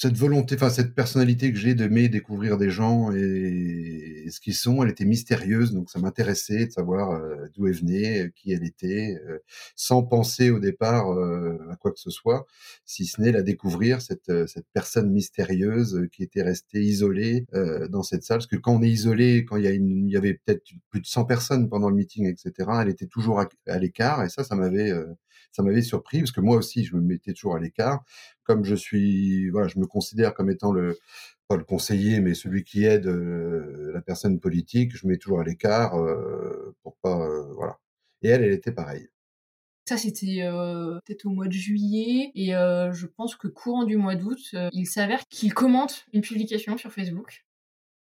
cette 0.00 0.16
volonté, 0.16 0.54
enfin 0.54 0.70
cette 0.70 0.94
personnalité 0.94 1.52
que 1.52 1.58
j'ai 1.58 1.74
d'aimer 1.74 2.08
découvrir 2.08 2.56
des 2.56 2.70
gens 2.70 3.12
et, 3.12 4.26
ce 4.30 4.40
qu'ils 4.40 4.54
sont, 4.54 4.82
elle 4.82 4.88
était 4.88 5.04
mystérieuse, 5.04 5.74
donc 5.74 5.90
ça 5.90 5.98
m'intéressait 5.98 6.66
de 6.66 6.70
savoir 6.70 7.10
euh, 7.10 7.48
d'où 7.52 7.66
elle 7.66 7.74
venait, 7.74 8.20
euh, 8.20 8.30
qui 8.34 8.52
elle 8.52 8.64
était, 8.64 9.20
euh, 9.26 9.40
sans 9.76 10.02
penser 10.02 10.48
au 10.48 10.58
départ 10.58 11.10
à 11.70 11.76
quoi 11.76 11.92
que 11.92 12.00
ce 12.00 12.08
soit, 12.08 12.46
si 12.86 13.04
ce 13.04 13.20
n'est 13.20 13.32
la 13.32 13.42
découvrir 13.42 14.00
cette 14.00 14.32
cette 14.46 14.66
personne 14.72 15.10
mystérieuse 15.10 16.08
qui 16.12 16.22
était 16.22 16.42
restée 16.42 16.80
isolée 16.80 17.46
dans 17.90 18.02
cette 18.02 18.22
salle, 18.22 18.38
parce 18.38 18.46
que 18.46 18.56
quand 18.56 18.76
on 18.76 18.82
est 18.82 18.88
isolé, 18.88 19.44
quand 19.44 19.56
il 19.56 19.64
y 19.64 19.66
a 19.66 19.72
il 19.72 20.10
y 20.10 20.16
avait 20.16 20.34
peut-être 20.34 20.62
plus 20.90 21.00
de 21.00 21.06
100 21.06 21.24
personnes 21.26 21.68
pendant 21.68 21.90
le 21.90 21.96
meeting, 21.96 22.26
etc., 22.26 22.70
elle 22.82 22.88
était 22.88 23.06
toujours 23.06 23.40
à 23.40 23.78
l'écart 23.78 24.24
et 24.24 24.30
ça, 24.30 24.44
ça 24.44 24.54
m'avait 24.54 24.92
ça 25.52 25.62
m'avait 25.62 25.82
surpris 25.82 26.20
parce 26.20 26.32
que 26.32 26.40
moi 26.40 26.56
aussi 26.56 26.84
je 26.84 26.94
me 26.96 27.00
mettais 27.00 27.32
toujours 27.32 27.56
à 27.56 27.60
l'écart 27.60 28.04
comme 28.44 28.64
je 28.64 28.74
suis, 28.74 29.48
voilà, 29.50 29.68
je 29.68 29.78
me 29.78 29.86
considère 29.86 30.34
comme 30.34 30.50
étant 30.50 30.72
le 30.72 30.98
pas 31.50 31.56
le 31.56 31.64
conseiller, 31.64 32.20
mais 32.20 32.34
celui 32.34 32.62
qui 32.62 32.84
aide 32.84 33.06
la 33.06 34.00
personne 34.00 34.38
politique, 34.38 34.96
je 34.96 35.06
mets 35.08 35.18
toujours 35.18 35.40
à 35.40 35.44
l'écart 35.44 35.92
pour 36.82 36.96
pas, 37.02 37.28
voilà. 37.56 37.78
Et 38.22 38.28
elle, 38.28 38.44
elle 38.44 38.52
était 38.52 38.70
pareille. 38.70 39.08
Ça, 39.88 39.96
c'était 39.96 40.48
peut-être 41.04 41.26
au 41.26 41.30
mois 41.30 41.48
de 41.48 41.52
juillet. 41.52 42.30
Et 42.36 42.50
je 42.50 43.06
pense 43.06 43.34
que 43.34 43.48
courant 43.48 43.82
du 43.82 43.96
mois 43.96 44.14
d'août, 44.14 44.54
il 44.72 44.86
s'avère 44.86 45.26
qu'il 45.28 45.52
commente 45.52 46.06
une 46.12 46.20
publication 46.20 46.78
sur 46.78 46.92
Facebook. 46.92 47.44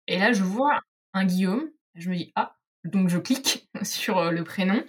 Et 0.08 0.18
là, 0.18 0.32
je 0.32 0.42
vois 0.42 0.80
un 1.12 1.24
Guillaume. 1.24 1.70
Je 1.94 2.10
me 2.10 2.16
dis, 2.16 2.32
ah, 2.34 2.56
donc 2.82 3.08
je 3.08 3.18
clique 3.18 3.68
sur 3.84 4.32
le 4.32 4.42
prénom. 4.42 4.82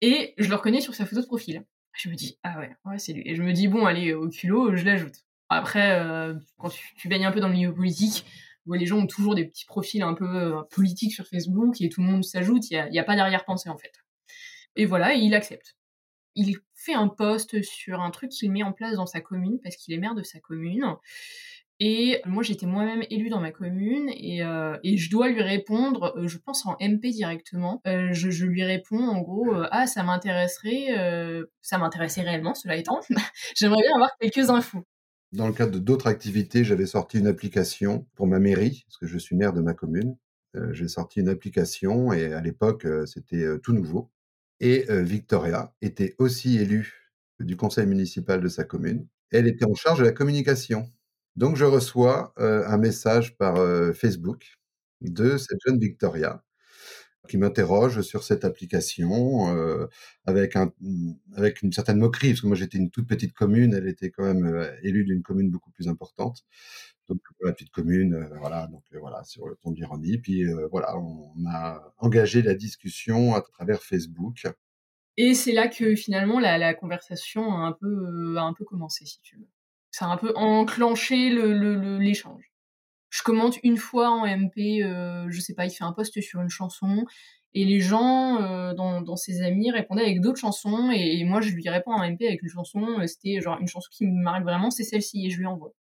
Et 0.00 0.32
je 0.38 0.48
le 0.48 0.54
reconnais 0.54 0.80
sur 0.80 0.94
sa 0.94 1.04
photo 1.04 1.20
de 1.20 1.26
profil. 1.26 1.62
Je 1.92 2.08
me 2.08 2.14
dis, 2.14 2.38
ah 2.42 2.58
ouais, 2.58 2.74
ouais 2.84 2.98
c'est 2.98 3.12
lui. 3.12 3.22
Et 3.26 3.34
je 3.34 3.42
me 3.42 3.52
dis, 3.52 3.68
bon, 3.68 3.84
allez, 3.86 4.14
au 4.14 4.28
culot, 4.28 4.74
je 4.76 4.84
l'ajoute. 4.84 5.24
Après, 5.48 6.00
quand 6.58 6.70
tu, 6.96 7.08
baignes 7.08 7.26
un 7.26 7.32
peu 7.32 7.40
dans 7.40 7.48
le 7.48 7.54
milieu 7.54 7.74
politique, 7.74 8.24
les 8.66 8.86
gens 8.86 8.98
ont 8.98 9.06
toujours 9.06 9.34
des 9.34 9.44
petits 9.44 9.66
profils 9.66 10.02
un 10.02 10.14
peu 10.14 10.54
politiques 10.70 11.12
sur 11.12 11.26
Facebook 11.26 11.80
et 11.80 11.90
tout 11.90 12.00
le 12.00 12.06
monde 12.06 12.24
s'ajoute. 12.24 12.70
Il 12.70 12.88
n'y 12.90 12.98
a, 12.98 13.04
pas 13.04 13.16
d'arrière-pensée, 13.16 13.68
en 13.68 13.76
fait. 13.76 13.92
Et 14.76 14.86
voilà, 14.86 15.12
il 15.12 15.34
accepte 15.34 15.76
il 16.34 16.56
fait 16.74 16.94
un 16.94 17.08
post 17.08 17.62
sur 17.62 18.00
un 18.00 18.10
truc 18.10 18.30
qu'il 18.30 18.50
met 18.50 18.62
en 18.62 18.72
place 18.72 18.96
dans 18.96 19.06
sa 19.06 19.20
commune 19.20 19.60
parce 19.62 19.76
qu'il 19.76 19.94
est 19.94 19.98
maire 19.98 20.14
de 20.14 20.22
sa 20.22 20.40
commune. 20.40 20.96
Et 21.84 22.20
moi, 22.26 22.44
j'étais 22.44 22.64
moi-même 22.64 23.02
élue 23.10 23.28
dans 23.28 23.40
ma 23.40 23.50
commune 23.50 24.08
et, 24.10 24.44
euh, 24.44 24.78
je 24.84 25.10
dois 25.10 25.28
lui 25.28 25.42
répondre, 25.42 26.14
euh, 26.16 26.28
je 26.28 26.38
pense 26.38 26.64
en 26.64 26.76
MP 26.80 27.06
directement. 27.10 27.82
Euh, 27.88 28.12
je, 28.12 28.44
lui 28.44 28.62
réponds 28.62 29.04
en 29.04 29.20
gros, 29.20 29.52
ah, 29.72 29.88
ça 29.88 30.04
m'intéresserait, 30.04 30.94
ça 31.60 31.78
m'intéressait 31.78 32.22
réellement, 32.22 32.54
cela 32.54 32.76
étant. 32.76 33.00
J'aimerais 33.56 33.82
bien 33.82 33.96
avoir 33.96 34.16
quelques 34.20 34.48
infos. 34.48 34.84
Dans 35.32 35.48
le 35.48 35.52
cadre 35.52 35.80
d'autres 35.80 36.06
activités, 36.06 36.62
j'avais 36.62 36.86
sorti 36.86 37.18
une 37.18 37.26
application 37.26 38.06
pour 38.14 38.28
ma 38.28 38.38
mairie, 38.38 38.84
parce 38.86 38.98
que 38.98 39.08
je 39.08 39.18
suis 39.18 39.34
maire 39.34 39.52
de 39.52 39.60
ma 39.60 39.74
commune. 39.74 40.16
J'ai 40.70 40.86
sorti 40.86 41.18
une 41.18 41.30
application 41.30 42.12
et 42.12 42.32
à 42.32 42.40
l'époque, 42.40 42.86
c'était 43.06 43.58
tout 43.60 43.72
nouveau. 43.72 44.12
Et 44.60 44.84
Victoria 44.88 45.74
était 45.82 46.14
aussi 46.18 46.58
élue 46.58 47.10
du 47.40 47.56
conseil 47.56 47.86
municipal 47.86 48.40
de 48.40 48.48
sa 48.48 48.62
commune. 48.62 49.08
Elle 49.32 49.48
était 49.48 49.64
en 49.64 49.74
charge 49.74 49.98
de 49.98 50.04
la 50.04 50.12
communication. 50.12 50.88
Donc 51.36 51.56
je 51.56 51.64
reçois 51.64 52.32
un 52.36 52.78
message 52.78 53.36
par 53.36 53.56
Facebook 53.94 54.58
de 55.00 55.36
cette 55.36 55.58
jeune 55.66 55.78
Victoria 55.78 56.42
qui 57.28 57.38
m'interroge 57.38 58.02
sur 58.02 58.24
cette 58.24 58.44
application 58.44 59.46
avec, 60.26 60.56
un, 60.56 60.72
mmh, 60.80 61.12
avec 61.36 61.62
une 61.62 61.72
certaine 61.72 61.98
moquerie, 61.98 62.30
parce 62.30 62.40
que 62.40 62.46
moi 62.46 62.56
j'étais 62.56 62.78
une 62.78 62.90
toute 62.90 63.06
petite 63.06 63.32
commune, 63.32 63.74
elle 63.74 63.88
était 63.88 64.10
quand 64.10 64.24
même 64.24 64.70
élue 64.82 65.04
d'une 65.04 65.22
commune 65.22 65.50
beaucoup 65.50 65.70
plus 65.70 65.88
importante. 65.88 66.44
Donc 67.08 67.20
la 67.40 67.52
petite 67.52 67.70
commune, 67.70 68.28
voilà, 68.38 68.66
donc 68.68 68.82
voilà, 69.00 69.22
sur 69.24 69.46
le 69.48 69.56
ton 69.56 69.70
d'ironie. 69.70 70.18
Puis 70.18 70.44
voilà, 70.70 70.96
on 70.98 71.32
a 71.48 71.94
engagé 71.98 72.42
la 72.42 72.54
discussion 72.54 73.34
à 73.34 73.40
travers 73.40 73.82
Facebook. 73.82 74.46
Et 75.16 75.34
c'est 75.34 75.52
là 75.52 75.68
que 75.68 75.94
finalement 75.94 76.40
la, 76.40 76.58
la, 76.58 76.74
conversation 76.74 77.52
a 77.52 77.66
un 77.66 77.72
peu, 77.72 78.36
a 78.38 78.42
un 78.42 78.54
peu 78.54 78.64
commencé, 78.64 79.04
si 79.04 79.20
tu 79.20 79.36
veux. 79.36 79.48
Ça 79.92 80.06
a 80.06 80.08
un 80.08 80.16
peu 80.16 80.32
enclenché 80.36 81.30
l'échange. 81.30 82.40
Le, 82.40 82.52
je 83.10 83.22
commente 83.22 83.58
une 83.62 83.76
fois 83.76 84.10
en 84.10 84.26
MP, 84.26 84.82
euh, 84.82 85.26
je 85.28 85.40
sais 85.40 85.54
pas, 85.54 85.66
il 85.66 85.70
fait 85.70 85.84
un 85.84 85.92
post 85.92 86.18
sur 86.22 86.40
une 86.40 86.48
chanson, 86.48 87.04
et 87.54 87.66
les 87.66 87.80
gens 87.80 88.40
euh, 88.40 88.72
dans, 88.72 89.02
dans, 89.02 89.16
ses 89.16 89.42
amis 89.42 89.70
répondaient 89.70 90.02
avec 90.02 90.22
d'autres 90.22 90.40
chansons, 90.40 90.90
et, 90.90 91.22
moi 91.24 91.42
je 91.42 91.50
lui 91.50 91.68
réponds 91.68 91.92
en 91.92 92.10
MP 92.10 92.22
avec 92.22 92.42
une 92.42 92.48
chanson, 92.48 92.86
c'était 93.06 93.40
genre 93.42 93.58
une 93.60 93.68
chanson 93.68 93.88
qui 93.92 94.06
me 94.06 94.22
marque 94.22 94.44
vraiment, 94.44 94.70
c'est 94.70 94.84
celle-ci, 94.84 95.26
et 95.26 95.30
je 95.30 95.38
lui 95.38 95.46
envoie. 95.46 95.74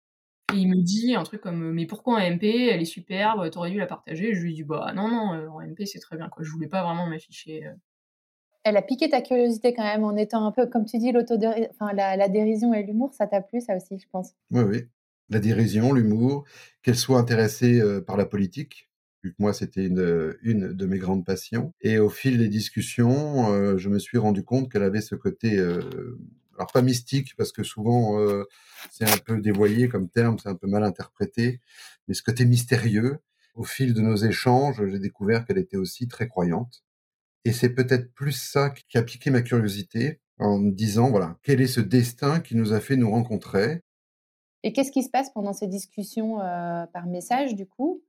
Et 0.54 0.58
il 0.58 0.68
me 0.68 0.76
dit 0.76 1.16
un 1.16 1.24
truc 1.24 1.42
comme 1.42 1.72
mais 1.72 1.86
pourquoi 1.86 2.16
en 2.18 2.20
MP 2.20 2.44
Elle 2.44 2.82
est 2.82 2.86
superbe, 2.86 3.50
t'aurais 3.50 3.72
dû 3.72 3.78
la 3.78 3.88
partager. 3.88 4.34
je 4.34 4.42
lui 4.42 4.54
dis 4.54 4.64
bah 4.64 4.92
non 4.94 5.08
non, 5.08 5.34
euh, 5.34 5.48
en 5.50 5.62
MP 5.62 5.86
c'est 5.86 6.00
très 6.00 6.18
bien 6.18 6.28
quoi. 6.30 6.44
Je 6.44 6.52
voulais 6.52 6.68
pas 6.68 6.84
vraiment 6.84 7.08
m'afficher. 7.08 7.66
Euh. 8.66 8.70
Elle 8.70 8.78
a 8.78 8.82
piqué 8.82 9.10
ta 9.10 9.22
curiosité 9.22 9.74
quand 9.74 9.84
même 9.84 10.04
en 10.04 10.16
étant 10.16 10.46
un 10.46 10.52
peu 10.52 10.68
comme 10.68 10.86
tu 10.86 10.98
dis 10.98 11.12
enfin 11.72 11.94
la, 11.94 12.16
la, 12.16 12.30
dérision 12.30 12.74
et 12.74 12.84
l'humour, 12.84 13.14
ça 13.14 13.28
t'a 13.28 13.42
plu 13.42 13.62
ça 13.62 13.76
aussi 13.76 13.98
je 13.98 14.08
pense. 14.12 14.32
Oui 14.52 14.64
oui, 14.64 14.88
la 15.30 15.40
dérision, 15.40 15.94
l'humour, 15.94 16.46
qu'elle 16.84 16.98
soit 16.98 17.20
intéressée 17.20 17.80
euh, 17.80 18.02
par 18.02 18.18
la 18.18 18.26
politique. 18.26 18.88
Vu 19.24 19.30
que 19.30 19.36
moi, 19.38 19.54
c'était 19.54 19.86
une, 19.86 20.36
une 20.42 20.74
de 20.74 20.86
mes 20.88 20.98
grandes 20.98 21.24
passions. 21.24 21.74
Et 21.82 22.00
au 22.00 22.10
fil 22.10 22.40
des 22.40 22.48
discussions, 22.48 23.78
je 23.78 23.88
me 23.88 24.00
suis 24.00 24.18
rendu 24.18 24.44
compte 24.44 24.72
qu'elle 24.72 24.82
avait 24.82 25.00
ce 25.00 25.14
côté 25.14 25.60
alors 26.62 26.72
pas 26.72 26.82
mystique 26.84 27.36
parce 27.38 27.52
que 27.52 27.64
souvent 27.64 28.20
euh, 28.20 28.44
c'est 28.92 29.10
un 29.10 29.18
peu 29.18 29.40
dévoyé 29.42 29.88
comme 29.88 30.10
terme, 30.10 30.38
c'est 30.38 30.50
un 30.50 30.56
peu 30.56 30.68
mal 30.68 30.84
interprété, 30.84 31.60
mais 32.08 32.14
ce 32.14 32.24
côté 32.24 32.46
mystérieux. 32.46 33.20
Au 33.56 33.64
fil 33.64 33.94
de 33.94 34.02
nos 34.02 34.16
échanges, 34.16 34.86
j'ai 34.86 35.00
découvert 35.00 35.44
qu'elle 35.44 35.58
était 35.58 35.76
aussi 35.76 36.08
très 36.08 36.28
croyante. 36.28 36.84
Et 37.46 37.52
c'est 37.52 37.70
peut-être 37.70 38.14
plus 38.14 38.34
ça 38.34 38.70
qui 38.70 38.98
a 38.98 39.04
piqué 39.04 39.32
ma 39.32 39.42
curiosité 39.42 40.22
en 40.38 40.60
me 40.60 40.72
disant, 40.72 41.10
voilà, 41.10 41.38
quel 41.44 41.62
est 41.62 41.68
ce 41.68 41.82
destin 41.82 42.40
qui 42.40 42.56
nous 42.56 42.74
a 42.74 42.80
fait 42.80 42.96
nous 42.96 43.10
rencontrer? 43.10 43.82
Et 44.64 44.74
qu'est-ce 44.74 44.92
qui 44.92 45.04
se 45.04 45.10
passe 45.10 45.32
pendant 45.32 45.54
ces 45.54 45.68
discussions 45.68 46.42
euh, 46.42 46.86
par 46.94 47.08
message, 47.08 47.56
du 47.56 47.66
coup? 47.66 48.04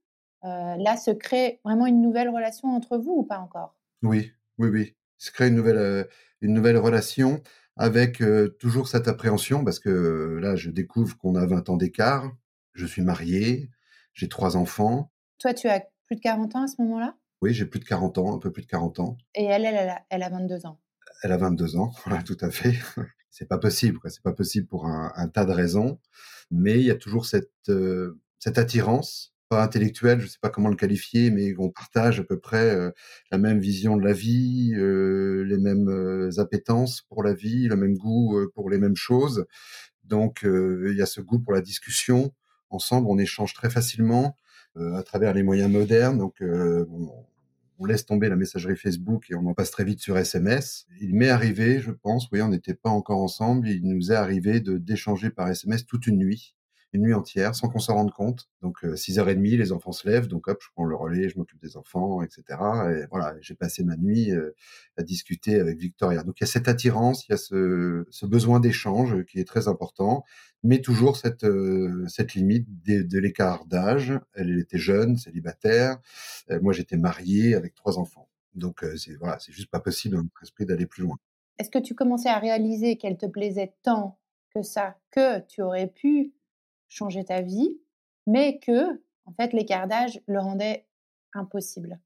Euh, 0.44 0.76
Là, 0.76 0.96
se 0.96 1.10
crée 1.10 1.60
vraiment 1.64 1.86
une 1.86 2.02
nouvelle 2.02 2.28
relation 2.28 2.68
entre 2.68 2.98
vous 2.98 3.12
ou 3.12 3.22
pas 3.22 3.38
encore? 3.38 3.76
Oui, 4.02 4.32
oui, 4.58 4.68
oui. 4.68 4.96
Se 5.18 5.30
crée 5.30 5.48
une 5.48 5.54
nouvelle, 5.54 6.08
une 6.40 6.52
nouvelle 6.52 6.76
relation 6.76 7.40
avec 7.76 8.22
toujours 8.58 8.88
cette 8.88 9.08
appréhension, 9.08 9.64
parce 9.64 9.78
que 9.78 10.38
là, 10.42 10.56
je 10.56 10.70
découvre 10.70 11.16
qu'on 11.16 11.36
a 11.36 11.46
20 11.46 11.70
ans 11.70 11.76
d'écart, 11.76 12.30
je 12.74 12.84
suis 12.84 13.02
marié, 13.02 13.70
j'ai 14.14 14.28
trois 14.28 14.56
enfants. 14.56 15.10
Toi, 15.38 15.54
tu 15.54 15.68
as 15.68 15.86
plus 16.06 16.16
de 16.16 16.20
40 16.20 16.56
ans 16.56 16.64
à 16.64 16.66
ce 16.66 16.80
moment-là? 16.82 17.16
Oui, 17.42 17.52
j'ai 17.52 17.66
plus 17.66 17.80
de 17.80 17.84
40 17.84 18.18
ans, 18.18 18.34
un 18.34 18.38
peu 18.38 18.50
plus 18.50 18.62
de 18.62 18.68
40 18.68 19.00
ans. 19.00 19.18
Et 19.34 19.44
elle, 19.44 19.64
elle, 19.64 19.76
a, 19.88 20.00
elle 20.08 20.22
a 20.22 20.30
22 20.30 20.64
ans 20.64 20.80
Elle 21.22 21.32
a 21.32 21.36
22 21.36 21.76
ans, 21.76 21.92
voilà, 22.06 22.22
tout 22.22 22.38
à 22.40 22.50
fait. 22.50 22.74
c'est 23.30 23.48
pas 23.48 23.58
possible, 23.58 23.98
quoi. 23.98 24.08
C'est 24.08 24.22
pas 24.22 24.32
possible 24.32 24.66
pour 24.66 24.86
un, 24.86 25.12
un, 25.16 25.28
tas 25.28 25.44
de 25.44 25.52
raisons, 25.52 26.00
mais 26.50 26.78
il 26.78 26.86
y 26.86 26.90
a 26.90 26.96
toujours 26.96 27.26
cette, 27.26 27.70
cette 28.38 28.58
attirance 28.58 29.32
intellectuel, 29.60 30.20
je 30.20 30.24
ne 30.24 30.30
sais 30.30 30.38
pas 30.40 30.50
comment 30.50 30.68
le 30.68 30.76
qualifier, 30.76 31.30
mais 31.30 31.54
on 31.58 31.70
partage 31.70 32.20
à 32.20 32.24
peu 32.24 32.38
près 32.38 32.70
euh, 32.70 32.90
la 33.30 33.38
même 33.38 33.58
vision 33.58 33.96
de 33.96 34.04
la 34.04 34.12
vie, 34.12 34.74
euh, 34.76 35.44
les 35.44 35.58
mêmes 35.58 35.88
euh, 35.88 36.30
appétences 36.38 37.02
pour 37.02 37.22
la 37.22 37.34
vie, 37.34 37.68
le 37.68 37.76
même 37.76 37.96
goût 37.96 38.38
pour 38.54 38.70
les 38.70 38.78
mêmes 38.78 38.96
choses. 38.96 39.46
Donc 40.04 40.40
il 40.44 40.94
y 40.96 41.02
a 41.02 41.06
ce 41.06 41.20
goût 41.20 41.38
pour 41.38 41.52
la 41.52 41.60
discussion. 41.60 42.32
Ensemble, 42.70 43.06
on 43.08 43.18
échange 43.18 43.54
très 43.54 43.70
facilement 43.70 44.36
à 44.76 45.02
travers 45.02 45.32
les 45.32 45.42
moyens 45.42 45.70
modernes. 45.70 46.18
Donc 46.18 46.36
on, 46.42 47.24
laisse 47.86 48.06
tomber 48.06 48.28
la 48.28 48.36
messagerie 48.36 48.76
Facebook 48.76 49.30
et 49.30 49.34
on 49.34 49.46
en 49.46 49.54
passe 49.54 49.70
très 49.70 49.84
vite 49.84 50.00
sur 50.00 50.16
SMS. 50.16 50.86
Il 51.00 51.14
m'est 51.14 51.28
arrivé, 51.28 51.80
je 51.80 51.90
pense, 51.90 52.28
oui, 52.32 52.42
on 52.42 52.48
n'était 52.48 52.74
pas 52.74 52.90
encore 52.90 53.20
ensemble, 53.20 53.68
il 53.68 53.82
nous 53.84 54.12
est 54.12 54.16
arrivé 54.16 54.60
de 54.60 54.78
d'échanger 54.78 55.30
par 55.30 55.48
SMS 55.48 55.86
toute 55.86 56.06
une 56.06 56.18
nuit 56.18 56.54
une 56.92 57.02
nuit 57.02 57.14
entière 57.14 57.54
sans 57.54 57.68
qu'on 57.68 57.78
s'en 57.78 57.94
rende 57.94 58.12
compte. 58.12 58.48
Donc 58.60 58.82
6h30, 58.84 59.56
les 59.56 59.72
enfants 59.72 59.92
se 59.92 60.08
lèvent, 60.08 60.28
donc 60.28 60.48
hop, 60.48 60.58
je 60.62 60.68
prends 60.74 60.84
le 60.84 60.94
relais, 60.94 61.28
je 61.28 61.38
m'occupe 61.38 61.60
des 61.60 61.76
enfants, 61.76 62.22
etc. 62.22 62.42
Et 62.50 63.06
voilà, 63.10 63.34
j'ai 63.40 63.54
passé 63.54 63.84
ma 63.84 63.96
nuit 63.96 64.30
à 64.96 65.02
discuter 65.02 65.58
avec 65.58 65.78
Victoria. 65.78 66.22
Donc 66.22 66.40
il 66.40 66.42
y 66.42 66.44
a 66.44 66.48
cette 66.48 66.68
attirance, 66.68 67.26
il 67.28 67.32
y 67.32 67.34
a 67.34 67.38
ce, 67.38 68.26
besoin 68.26 68.60
d'échange 68.60 69.24
qui 69.24 69.40
est 69.40 69.44
très 69.44 69.68
important, 69.68 70.24
mais 70.62 70.80
toujours 70.80 71.16
cette, 71.16 71.46
cette 72.08 72.34
limite 72.34 72.66
de, 72.84 73.02
de 73.02 73.18
l'écart 73.18 73.64
d'âge. 73.66 74.12
Elle, 74.34 74.58
était 74.58 74.78
jeune, 74.78 75.16
célibataire. 75.16 75.98
moi, 76.60 76.72
j'étais 76.72 76.96
marié 76.96 77.54
avec 77.54 77.74
trois 77.74 77.98
enfants. 77.98 78.28
Donc 78.54 78.84
c'est 78.96 79.14
voilà, 79.14 79.38
c'est 79.38 79.52
juste 79.52 79.70
pas 79.70 79.80
possible 79.80 80.16
dans 80.16 80.22
notre 80.22 80.42
esprit 80.42 80.66
d'aller 80.66 80.86
plus 80.86 81.02
loin. 81.02 81.16
Est-ce 81.58 81.70
que 81.70 81.78
tu 81.78 81.94
commençais 81.94 82.28
à 82.28 82.38
réaliser 82.38 82.96
qu'elle 82.96 83.16
te 83.16 83.26
plaisait 83.26 83.74
tant 83.82 84.18
que 84.54 84.62
ça 84.62 84.96
que 85.10 85.40
tu 85.46 85.62
aurais 85.62 85.86
pu 85.86 86.32
changer 86.92 87.24
ta 87.24 87.40
vie, 87.40 87.80
mais 88.26 88.58
que, 88.58 89.00
en 89.24 89.32
fait, 89.32 89.52
l'écart 89.52 89.88
d'âge 89.88 90.20
le 90.26 90.38
rendait 90.38 90.86
impossible. 91.32 91.98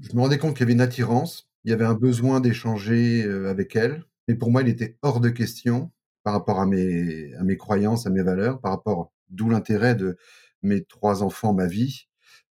Je 0.00 0.14
me 0.14 0.20
rendais 0.20 0.38
compte 0.38 0.54
qu'il 0.54 0.60
y 0.60 0.64
avait 0.64 0.74
une 0.74 0.80
attirance, 0.80 1.48
il 1.64 1.70
y 1.70 1.74
avait 1.74 1.86
un 1.86 1.94
besoin 1.94 2.40
d'échanger 2.40 3.22
avec 3.22 3.74
elle, 3.76 4.04
mais 4.28 4.34
pour 4.34 4.50
moi, 4.50 4.62
il 4.62 4.68
était 4.68 4.98
hors 5.02 5.20
de 5.20 5.30
question 5.30 5.90
par 6.22 6.34
rapport 6.34 6.60
à 6.60 6.66
mes, 6.66 7.32
à 7.34 7.44
mes 7.44 7.56
croyances, 7.56 8.06
à 8.06 8.10
mes 8.10 8.22
valeurs, 8.22 8.60
par 8.60 8.72
rapport, 8.72 9.12
d'où 9.30 9.48
l'intérêt 9.48 9.94
de 9.94 10.18
mes 10.62 10.84
trois 10.84 11.22
enfants, 11.22 11.54
ma 11.54 11.66
vie. 11.66 12.08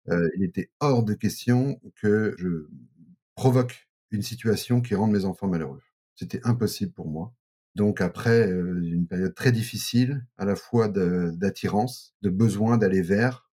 il 0.07 0.43
était 0.43 0.71
hors 0.79 1.03
de 1.03 1.13
question 1.13 1.79
que 1.95 2.35
je 2.37 2.67
provoque 3.35 3.87
une 4.11 4.23
situation 4.23 4.81
qui 4.81 4.95
rende 4.95 5.11
mes 5.11 5.25
enfants 5.25 5.47
malheureux. 5.47 5.81
C'était 6.15 6.41
impossible 6.43 6.93
pour 6.93 7.07
moi. 7.07 7.33
Donc 7.75 7.99
après 7.99 8.49
une 8.49 9.05
période 9.07 9.35
très 9.35 9.51
difficile, 9.51 10.25
à 10.38 10.45
la 10.45 10.55
fois 10.55 10.88
d'attirance, 10.88 12.15
de, 12.21 12.29
besoin 12.29 12.77
d'aller 12.77 13.01
vers, 13.01 13.49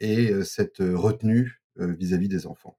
et 0.00 0.32
cette 0.42 0.78
retenue 0.80 1.62
vis-à-vis 1.76 2.28
des 2.28 2.46
enfants. 2.46 2.76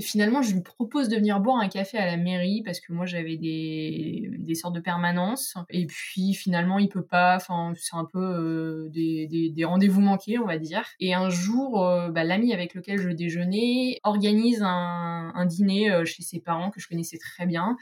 Finalement, 0.00 0.42
je 0.42 0.52
lui 0.52 0.60
propose 0.60 1.08
de 1.08 1.14
venir 1.14 1.38
boire 1.38 1.58
un 1.58 1.68
café 1.68 1.98
à 1.98 2.06
la 2.06 2.16
mairie 2.16 2.62
parce 2.64 2.80
que 2.80 2.92
moi 2.92 3.06
j'avais 3.06 3.36
des, 3.36 4.54
sortes 4.56 4.74
de 4.74 4.80
permanences. 4.80 5.54
Et 5.70 5.86
puis 5.86 6.34
finalement, 6.34 6.80
il 6.80 6.88
peut 6.88 7.04
pas. 7.04 7.36
Enfin, 7.36 7.72
c'est 7.76 7.94
un 7.94 8.04
peu 8.04 8.88
des, 8.90 9.64
rendez-vous 9.64 10.00
manqués, 10.00 10.36
on 10.40 10.46
va 10.46 10.58
dire. 10.58 10.84
Et 10.98 11.14
un 11.14 11.28
jour, 11.28 11.78
bah, 12.10 12.24
l'ami 12.24 12.52
avec 12.52 12.74
lequel 12.74 12.98
je 12.98 13.10
déjeunais 13.10 14.00
organise 14.02 14.62
un, 14.64 15.46
dîner 15.46 16.04
chez 16.04 16.24
ses 16.24 16.40
parents 16.40 16.70
que 16.70 16.80
je 16.80 16.88
connaissais 16.88 17.18
très 17.18 17.46
bien 17.46 17.76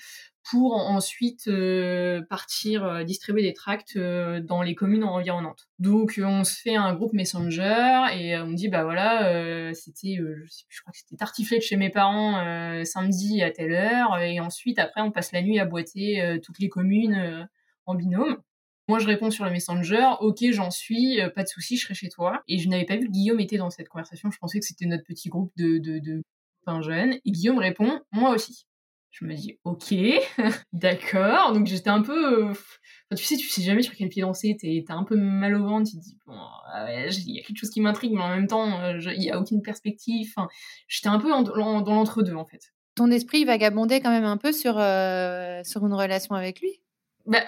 pour 0.51 0.75
ensuite 0.75 1.47
euh, 1.49 2.21
partir 2.29 2.85
euh, 2.85 3.05
distribuer 3.05 3.43
des 3.43 3.53
tracts 3.53 3.97
euh, 3.97 4.41
dans 4.41 4.63
les 4.63 4.75
communes 4.75 5.05
environnantes. 5.05 5.69
Donc 5.79 6.21
on 6.23 6.45
se 6.45 6.61
fait 6.61 6.75
un 6.75 6.95
groupe 6.95 7.13
Messenger 7.13 8.07
et 8.17 8.37
on 8.39 8.53
dit 8.53 8.69
bah 8.69 8.85
voilà 8.85 9.73
c'était 9.75 10.17
je, 10.17 10.81
crois 10.83 10.93
que 10.93 10.99
c'était 10.99 11.17
tartiflette 11.17 11.63
chez 11.63 11.77
mes 11.77 11.91
parents 11.91 12.85
samedi 12.85 13.43
à 13.43 13.51
telle 13.51 13.73
heure 13.73 14.19
et 14.19 14.41
ensuite 14.41 14.79
après 14.79 15.01
on 15.01 15.11
passe 15.11 15.33
la 15.33 15.43
nuit 15.43 15.59
à 15.59 15.65
boiter 15.65 16.39
toutes 16.43 16.59
les 16.59 16.69
communes 16.69 17.49
en 17.87 17.95
binôme. 17.95 18.39
Moi, 18.89 18.99
je 18.99 19.07
réponds 19.07 19.31
sur 19.31 19.45
le 19.45 19.51
Messenger, 19.53 20.17
ok, 20.21 20.39
j'en 20.51 20.71
suis, 20.71 21.19
pas 21.35 21.45
de 21.45 21.49
souci, 21.49 21.77
je 21.77 21.85
serai 21.85 21.95
chez 21.95 22.09
toi. 22.09 22.43
Et 22.49 22.59
je 22.59 22.69
n'avais 22.69 22.85
pas 22.85 22.97
vu 22.97 23.07
que 23.07 23.13
Guillaume 23.13 23.41
était 23.41 23.57
dans 23.57 23.71
cette 23.71 23.89
conversation. 23.89 24.31
Je 24.31 24.39
pensais 24.39 24.59
que 24.59 24.67
c'était 24.67 24.87
notre 24.87 25.05
petit 25.05 25.29
groupe 25.29 25.53
de, 25.57 25.79
de, 25.79 25.99
de 26.01 26.23
jeunes. 26.83 27.15
Et 27.25 27.31
Guillaume 27.31 27.59
répond, 27.59 28.01
moi 28.11 28.31
aussi. 28.31 28.67
Je 29.13 29.27
me 29.27 29.35
dis, 29.35 29.59
ok, 29.65 29.95
d'accord. 30.73 31.53
Donc 31.53 31.67
j'étais 31.67 31.91
un 31.91 32.01
peu. 32.01 32.49
Euh, 32.49 32.55
tu 33.15 33.25
sais, 33.25 33.37
tu 33.37 33.47
sais 33.47 33.61
jamais 33.61 33.83
sur 33.83 33.95
quel 33.95 34.09
pied 34.09 34.23
danser, 34.23 34.57
t'es 34.59 34.83
un 34.89 35.05
peu 35.05 35.17
mal 35.17 35.55
au 35.55 35.65
ventre, 35.65 35.91
tu 35.91 35.99
te 35.99 36.03
dis, 36.03 36.17
bon, 36.27 36.35
ah 36.73 36.87
il 36.91 37.31
y 37.31 37.39
a 37.39 37.43
quelque 37.43 37.59
chose 37.59 37.69
qui 37.69 37.83
m'intrigue, 37.83 38.13
mais 38.15 38.23
en 38.23 38.31
même 38.35 38.47
temps, 38.47 38.81
euh, 38.81 38.99
il 39.13 39.21
n'y 39.21 39.31
a 39.31 39.39
aucune 39.39 39.61
perspective. 39.61 40.33
Enfin, 40.35 40.49
j'étais 40.89 41.09
un 41.09 41.19
peu 41.19 41.29
dans 41.29 41.43
l'entre-deux, 41.55 42.35
en 42.35 42.47
fait. 42.47 42.73
Ton 42.95 43.11
esprit 43.11 43.45
vagabondait 43.45 44.01
quand 44.01 44.11
même 44.11 44.25
un 44.25 44.39
peu 44.39 44.51
sur, 44.51 44.79
euh, 44.79 45.61
sur 45.63 45.87
une 45.87 45.93
relation 45.93 46.35
avec 46.35 46.61
lui? 46.63 46.81
Bah, 47.27 47.45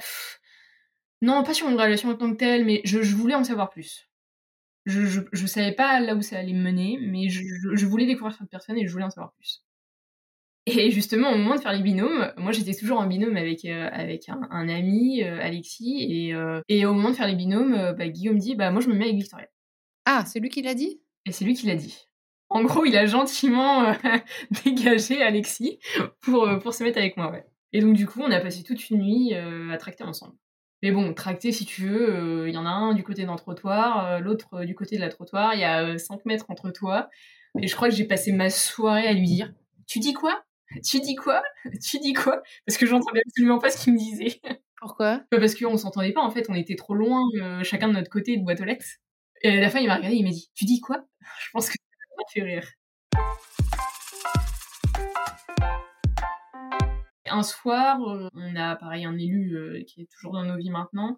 non, 1.22 1.42
pas 1.44 1.55
sur 1.55 1.68
une 1.70 1.81
relation 1.81 2.11
en 2.11 2.14
tant 2.14 2.31
que 2.31 2.37
telle, 2.37 2.66
mais 2.66 2.83
je, 2.85 2.98
voulais 3.14 3.35
en 3.35 3.44
savoir 3.44 3.70
plus. 3.70 4.11
Je, 4.85 5.07
je, 5.07 5.20
je, 5.33 5.46
savais 5.46 5.72
pas 5.72 5.98
là 6.00 6.14
où 6.14 6.20
ça 6.20 6.38
allait 6.38 6.53
me 6.53 6.62
mener, 6.62 6.98
mais 7.00 7.31
je, 7.31 7.42
je 7.72 7.87
voulais 7.87 8.05
découvrir 8.05 8.37
cette 8.37 8.50
personne 8.50 8.77
et 8.77 8.87
je 8.87 8.92
voulais 8.92 9.05
en 9.05 9.11
savoir 9.11 9.33
plus. 9.33 9.64
Et 10.66 10.90
justement, 10.90 11.31
au 11.31 11.37
moment 11.37 11.57
de 11.57 11.61
faire 11.61 11.72
les 11.72 11.83
binômes, 11.83 12.33
moi 12.38 12.53
j'étais 12.53 12.72
toujours 12.72 12.98
en 12.98 13.07
binôme 13.07 13.37
avec, 13.37 13.66
euh, 13.66 13.88
avec 13.92 14.31
un, 14.31 14.68
ami, 14.68 15.22
euh, 15.22 15.38
Alexis, 15.42 16.07
et, 16.09 16.35
euh, 16.35 16.62
et, 16.68 16.87
au 16.87 16.94
moment 16.94 17.11
de 17.11 17.16
faire 17.16 17.27
les 17.27 17.35
binômes, 17.35 17.94
bah, 17.98 18.09
Guillaume 18.09 18.38
dit 18.38 18.55
Bah, 18.55 18.70
moi 18.70 18.81
je 18.81 18.88
me 18.88 18.94
mets 18.94 19.05
avec 19.05 19.16
Victoria. 19.16 19.46
Ah, 20.07 20.24
c'est 20.27 20.40
lui 20.40 20.48
qui 20.48 20.62
l'a 20.62 20.74
dit? 20.74 21.03
Et 21.27 21.33
c'est 21.33 21.44
lui 21.44 21.55
qui 21.55 21.66
l'a 21.66 21.74
dit. 21.74 22.09
En 22.48 22.62
gros, 22.62 22.87
il 22.87 22.96
a 22.96 23.05
gentiment 23.05 23.94
dégagé 24.64 25.22
Alexis 25.22 25.79
pour, 26.20 26.48
pour 26.62 26.72
se 26.72 26.83
mettre 26.83 26.98
avec 26.98 27.16
moi, 27.16 27.31
ouais. 27.31 27.44
Et 27.72 27.81
donc, 27.81 27.94
du 27.94 28.07
coup, 28.07 28.20
on 28.22 28.31
a 28.31 28.40
passé 28.40 28.62
toute 28.62 28.88
une 28.88 29.00
nuit 29.00 29.35
à 29.35 29.77
tracter 29.79 30.05
ensemble. 30.05 30.35
Mais 30.83 30.92
bon, 30.92 31.12
tracter, 31.14 31.50
si 31.50 31.64
tu 31.64 31.88
veux, 31.88 32.48
il 32.48 32.55
y 32.55 32.59
en 32.59 32.66
a 32.66 32.70
un 32.70 32.94
du 32.94 33.03
côté 33.03 33.24
d'un 33.24 33.37
trottoir, 33.37 34.20
l'autre 34.20 34.64
du 34.64 34.74
côté 34.74 34.96
de 34.96 35.00
la 35.00 35.09
trottoir, 35.09 35.55
il 35.55 35.61
y 35.61 35.64
a 35.64 35.98
5 35.98 36.24
mètres 36.27 36.44
entre 36.48 36.70
toi. 36.70 37.09
Et 37.61 37.66
je 37.66 37.74
crois 37.74 37.88
que 37.88 37.94
j'ai 37.94 38.05
passé 38.05 38.33
ma 38.33 38.50
soirée 38.50 39.07
à 39.07 39.12
lui 39.12 39.27
dire 39.27 39.53
Tu 39.87 39.98
dis 39.98 40.12
quoi? 40.12 40.44
tu 40.85 41.00
dis 41.00 41.14
quoi? 41.14 41.42
Tu 41.83 41.98
dis 41.98 42.12
quoi? 42.12 42.42
Parce 42.66 42.79
que 42.79 42.87
j'entendais 42.87 43.22
absolument 43.27 43.59
pas 43.59 43.70
ce 43.70 43.83
qu'il 43.83 43.92
me 43.92 43.98
disait. 43.98 44.40
Pourquoi? 44.81 45.22
Parce 45.31 45.55
qu'on 45.55 45.77
s'entendait 45.77 46.12
pas, 46.12 46.20
en 46.20 46.31
fait, 46.31 46.46
on 46.50 46.55
était 46.55 46.77
trop 46.77 46.94
loin, 46.94 47.22
euh, 47.40 47.62
chacun 47.62 47.88
de 47.88 47.94
notre 47.94 48.11
côté 48.11 48.37
de 48.37 48.42
boîte 48.42 48.61
aux 48.61 48.64
lettres. 48.64 48.85
Et 49.42 49.48
à 49.48 49.61
la 49.61 49.70
fin, 49.70 49.79
il 49.81 49.87
m'a 49.87 49.96
regardé, 49.96 50.16
il 50.16 50.24
m'a 50.24 50.31
dit 50.31 50.50
Tu 50.55 50.64
dis 50.64 50.81
quoi? 50.81 51.07
Je 51.40 51.50
pense 51.53 51.68
que 51.68 51.72
ça 51.72 52.14
m'a 52.16 52.24
fait 52.33 52.42
rire. 52.42 52.68
Un 57.27 57.42
soir, 57.42 58.03
euh, 58.09 58.29
on 58.35 58.57
a 58.57 58.77
pareil 58.77 59.05
un 59.05 59.16
élu 59.16 59.57
euh, 59.57 59.83
qui 59.87 60.03
est 60.03 60.11
toujours 60.11 60.33
dans 60.33 60.44
nos 60.44 60.57
vies 60.57 60.70
maintenant, 60.70 61.16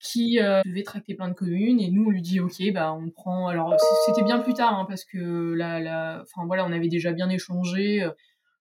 qui 0.00 0.38
devait 0.66 0.82
tracter 0.82 1.14
plein 1.14 1.28
de 1.28 1.34
communes 1.34 1.80
et 1.80 1.90
nous 1.90 2.04
on 2.06 2.10
lui 2.10 2.20
dit 2.20 2.38
ok 2.38 2.60
bah 2.74 2.92
on 2.92 3.08
prend 3.08 3.48
alors 3.48 3.74
c'était 4.04 4.22
bien 4.22 4.38
plus 4.38 4.52
tard 4.52 4.78
hein, 4.78 4.84
parce 4.86 5.02
que 5.06 5.54
là 5.54 5.80
là 5.80 6.20
enfin 6.20 6.44
voilà 6.46 6.66
on 6.66 6.72
avait 6.72 6.88
déjà 6.88 7.12
bien 7.12 7.30
échangé 7.30 8.06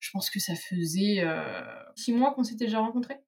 je 0.02 0.10
pense 0.10 0.30
que 0.30 0.40
ça 0.40 0.54
faisait 0.56 1.20
euh, 1.20 1.62
six 1.94 2.12
mois 2.12 2.34
qu'on 2.34 2.42
s'était 2.42 2.66
déjà 2.66 2.80
rencontrés. 2.80 3.18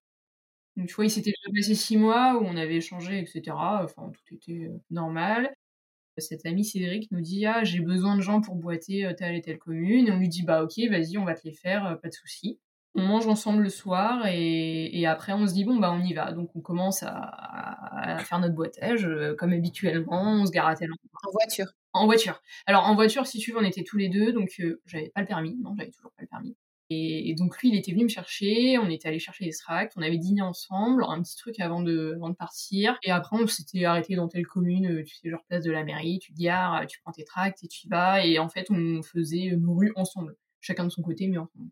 Donc, 0.77 0.89
tu 0.89 0.95
vois, 0.97 1.05
il 1.05 1.11
s'était 1.11 1.31
déjà 1.31 1.55
passé 1.55 1.75
six 1.77 1.97
mois 1.97 2.37
où 2.37 2.45
on 2.45 2.57
avait 2.57 2.77
échangé, 2.77 3.21
etc. 3.21 3.57
Enfin, 3.57 4.11
tout 4.11 4.35
était 4.35 4.67
euh, 4.67 4.83
normal. 4.91 5.55
Cet 6.19 6.47
ami 6.47 6.65
Cédric 6.65 7.11
nous 7.13 7.21
dit 7.21 7.47
Ah, 7.47 7.63
j'ai 7.63 7.81
besoin 7.81 8.17
de 8.17 8.23
gens 8.23 8.41
pour 8.41 8.57
boiter 8.57 9.07
euh, 9.07 9.15
telle 9.15 9.37
et 9.37 9.41
telle 9.41 9.59
commune. 9.59 10.09
Et 10.09 10.11
on 10.11 10.19
lui 10.19 10.29
dit 10.29 10.43
Bah, 10.43 10.65
ok, 10.65 10.73
vas-y, 10.91 11.17
on 11.17 11.25
va 11.25 11.35
te 11.35 11.47
les 11.47 11.55
faire, 11.55 11.99
pas 12.03 12.09
de 12.09 12.15
souci. 12.15 12.59
On 12.97 13.03
mange 13.03 13.27
ensemble 13.29 13.63
le 13.63 13.71
soir 13.71 14.27
et, 14.27 15.05
après 15.07 15.33
on 15.33 15.47
se 15.47 15.55
dit 15.55 15.65
Bon, 15.65 15.77
bah, 15.79 15.93
on 15.93 16.03
y 16.03 16.13
va. 16.13 16.33
Donc, 16.33 16.51
on 16.57 16.61
commence 16.61 17.05
à, 17.05 18.19
faire 18.25 18.41
notre 18.41 18.55
boitage 18.55 19.09
comme 19.39 19.53
habituellement. 19.53 20.41
On 20.43 20.47
se 20.47 20.53
tel 20.53 20.63
En 20.63 21.31
voiture. 21.31 21.67
En 21.93 22.07
voiture. 22.07 22.43
Alors, 22.67 22.85
en 22.85 22.97
voiture, 22.97 23.27
si 23.27 23.39
tu 23.39 23.53
veux, 23.53 23.59
on 23.59 23.65
était 23.65 23.85
tous 23.85 23.97
les 23.97 24.09
deux. 24.09 24.33
Donc, 24.33 24.61
j'avais 24.87 25.11
pas 25.15 25.21
le 25.21 25.27
permis. 25.29 25.57
Non, 25.63 25.75
j'avais 25.79 25.91
toujours 25.91 26.13
pas 26.13 26.23
le 26.23 26.29
permis. 26.29 26.57
Et, 26.95 27.35
donc 27.35 27.59
lui, 27.59 27.71
il 27.71 27.77
était 27.77 27.93
venu 27.93 28.05
me 28.05 28.09
chercher, 28.09 28.79
on 28.79 28.89
était 28.89 29.09
allé 29.09 29.19
chercher 29.19 29.45
les 29.45 29.53
tracts, 29.53 29.93
on 29.97 30.03
avait 30.03 30.19
dîné 30.19 30.43
ensemble, 30.43 31.05
un 31.07 31.23
petit 31.23 31.37
truc 31.37 31.61
avant 31.61 31.83
de, 31.83 32.19
partir. 32.39 32.99
Et 33.03 33.11
après, 33.11 33.37
on 33.41 33.47
s'était 33.47 33.85
arrêté 33.85 34.17
dans 34.17 34.29
telle 34.29 34.47
commune, 34.47 34.87
euh, 34.87 35.05
tu 35.05 35.15
sais, 35.15 35.31
genre 35.31 35.45
place 35.49 35.65
de 35.65 35.71
la 35.71 35.85
mairie, 35.85 36.19
tu 36.19 36.33
gares, 36.33 36.87
tu 36.87 37.01
prends 37.01 37.13
tes 37.13 37.25
tracts 37.25 37.63
et 37.63 37.69
tu 37.69 37.87
y 37.87 37.91
vas. 37.91 38.25
Et 38.25 38.39
en 38.39 38.49
fait, 38.49 38.67
on 38.71 39.03
faisait 39.03 39.55
nos 39.57 39.75
rues 39.75 39.93
ensemble, 39.97 40.37
chacun 40.61 40.85
de 40.85 40.91
son 40.91 41.03
côté, 41.03 41.29
mais 41.29 41.39
ensemble. 41.39 41.71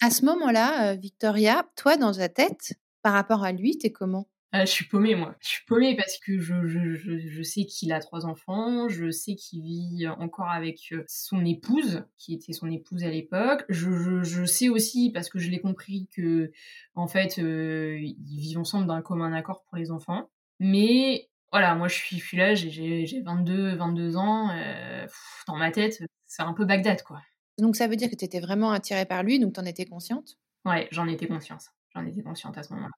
À 0.00 0.10
ce 0.10 0.24
moment-là, 0.26 0.92
euh, 0.92 0.94
Victoria, 0.96 1.66
toi, 1.76 1.96
dans 1.96 2.12
ta 2.12 2.28
tête, 2.28 2.74
par 3.02 3.12
rapport 3.12 3.44
à 3.44 3.52
lui, 3.52 3.78
t'es 3.78 3.90
comment? 3.90 4.28
Ah, 4.56 4.64
je 4.64 4.70
suis 4.70 4.84
paumée, 4.84 5.16
moi. 5.16 5.34
Je 5.40 5.48
suis 5.48 5.64
paumée 5.64 5.96
parce 5.96 6.16
que 6.16 6.38
je, 6.38 6.64
je, 6.68 6.94
je, 6.94 7.18
je 7.18 7.42
sais 7.42 7.64
qu'il 7.64 7.92
a 7.92 7.98
trois 7.98 8.24
enfants, 8.24 8.88
je 8.88 9.10
sais 9.10 9.34
qu'il 9.34 9.62
vit 9.62 10.06
encore 10.06 10.48
avec 10.48 10.78
euh, 10.92 11.02
son 11.08 11.44
épouse, 11.44 12.04
qui 12.18 12.34
était 12.34 12.52
son 12.52 12.70
épouse 12.70 13.02
à 13.02 13.08
l'époque. 13.08 13.64
Je, 13.68 14.22
je, 14.22 14.44
sais 14.44 14.68
aussi, 14.68 15.10
parce 15.10 15.28
que 15.28 15.40
je 15.40 15.50
l'ai 15.50 15.60
compris, 15.60 16.08
que 16.14 16.52
en 16.94 17.08
fait, 17.08 17.40
euh, 17.40 17.98
ils 18.00 18.38
vivent 18.38 18.58
ensemble 18.58 18.86
d'un 18.86 19.02
commun 19.02 19.32
accord 19.32 19.64
pour 19.64 19.76
les 19.76 19.90
enfants. 19.90 20.30
Mais 20.60 21.28
voilà, 21.50 21.74
moi 21.74 21.88
je 21.88 21.96
suis, 21.96 22.20
je 22.20 22.24
suis 22.24 22.36
là, 22.36 22.54
j'ai 22.54 23.22
22, 23.24 23.74
22 23.74 24.16
ans. 24.16 24.50
Euh, 24.52 25.04
dans 25.48 25.56
ma 25.56 25.72
tête, 25.72 26.00
c'est 26.26 26.42
un 26.42 26.52
peu 26.52 26.64
Bagdad, 26.64 27.02
quoi. 27.02 27.20
Donc 27.58 27.74
ça 27.74 27.88
veut 27.88 27.96
dire 27.96 28.08
que 28.08 28.14
tu 28.14 28.24
étais 28.24 28.38
vraiment 28.38 28.70
attirée 28.70 29.04
par 29.04 29.24
lui, 29.24 29.40
donc 29.40 29.54
tu 29.54 29.60
en 29.60 29.64
étais 29.64 29.84
consciente? 29.84 30.36
Ouais, 30.64 30.86
j'en 30.92 31.08
étais 31.08 31.26
consciente. 31.26 31.70
J'en 31.92 32.06
étais 32.06 32.22
consciente 32.22 32.56
à 32.56 32.62
ce 32.62 32.72
moment-là. 32.72 32.92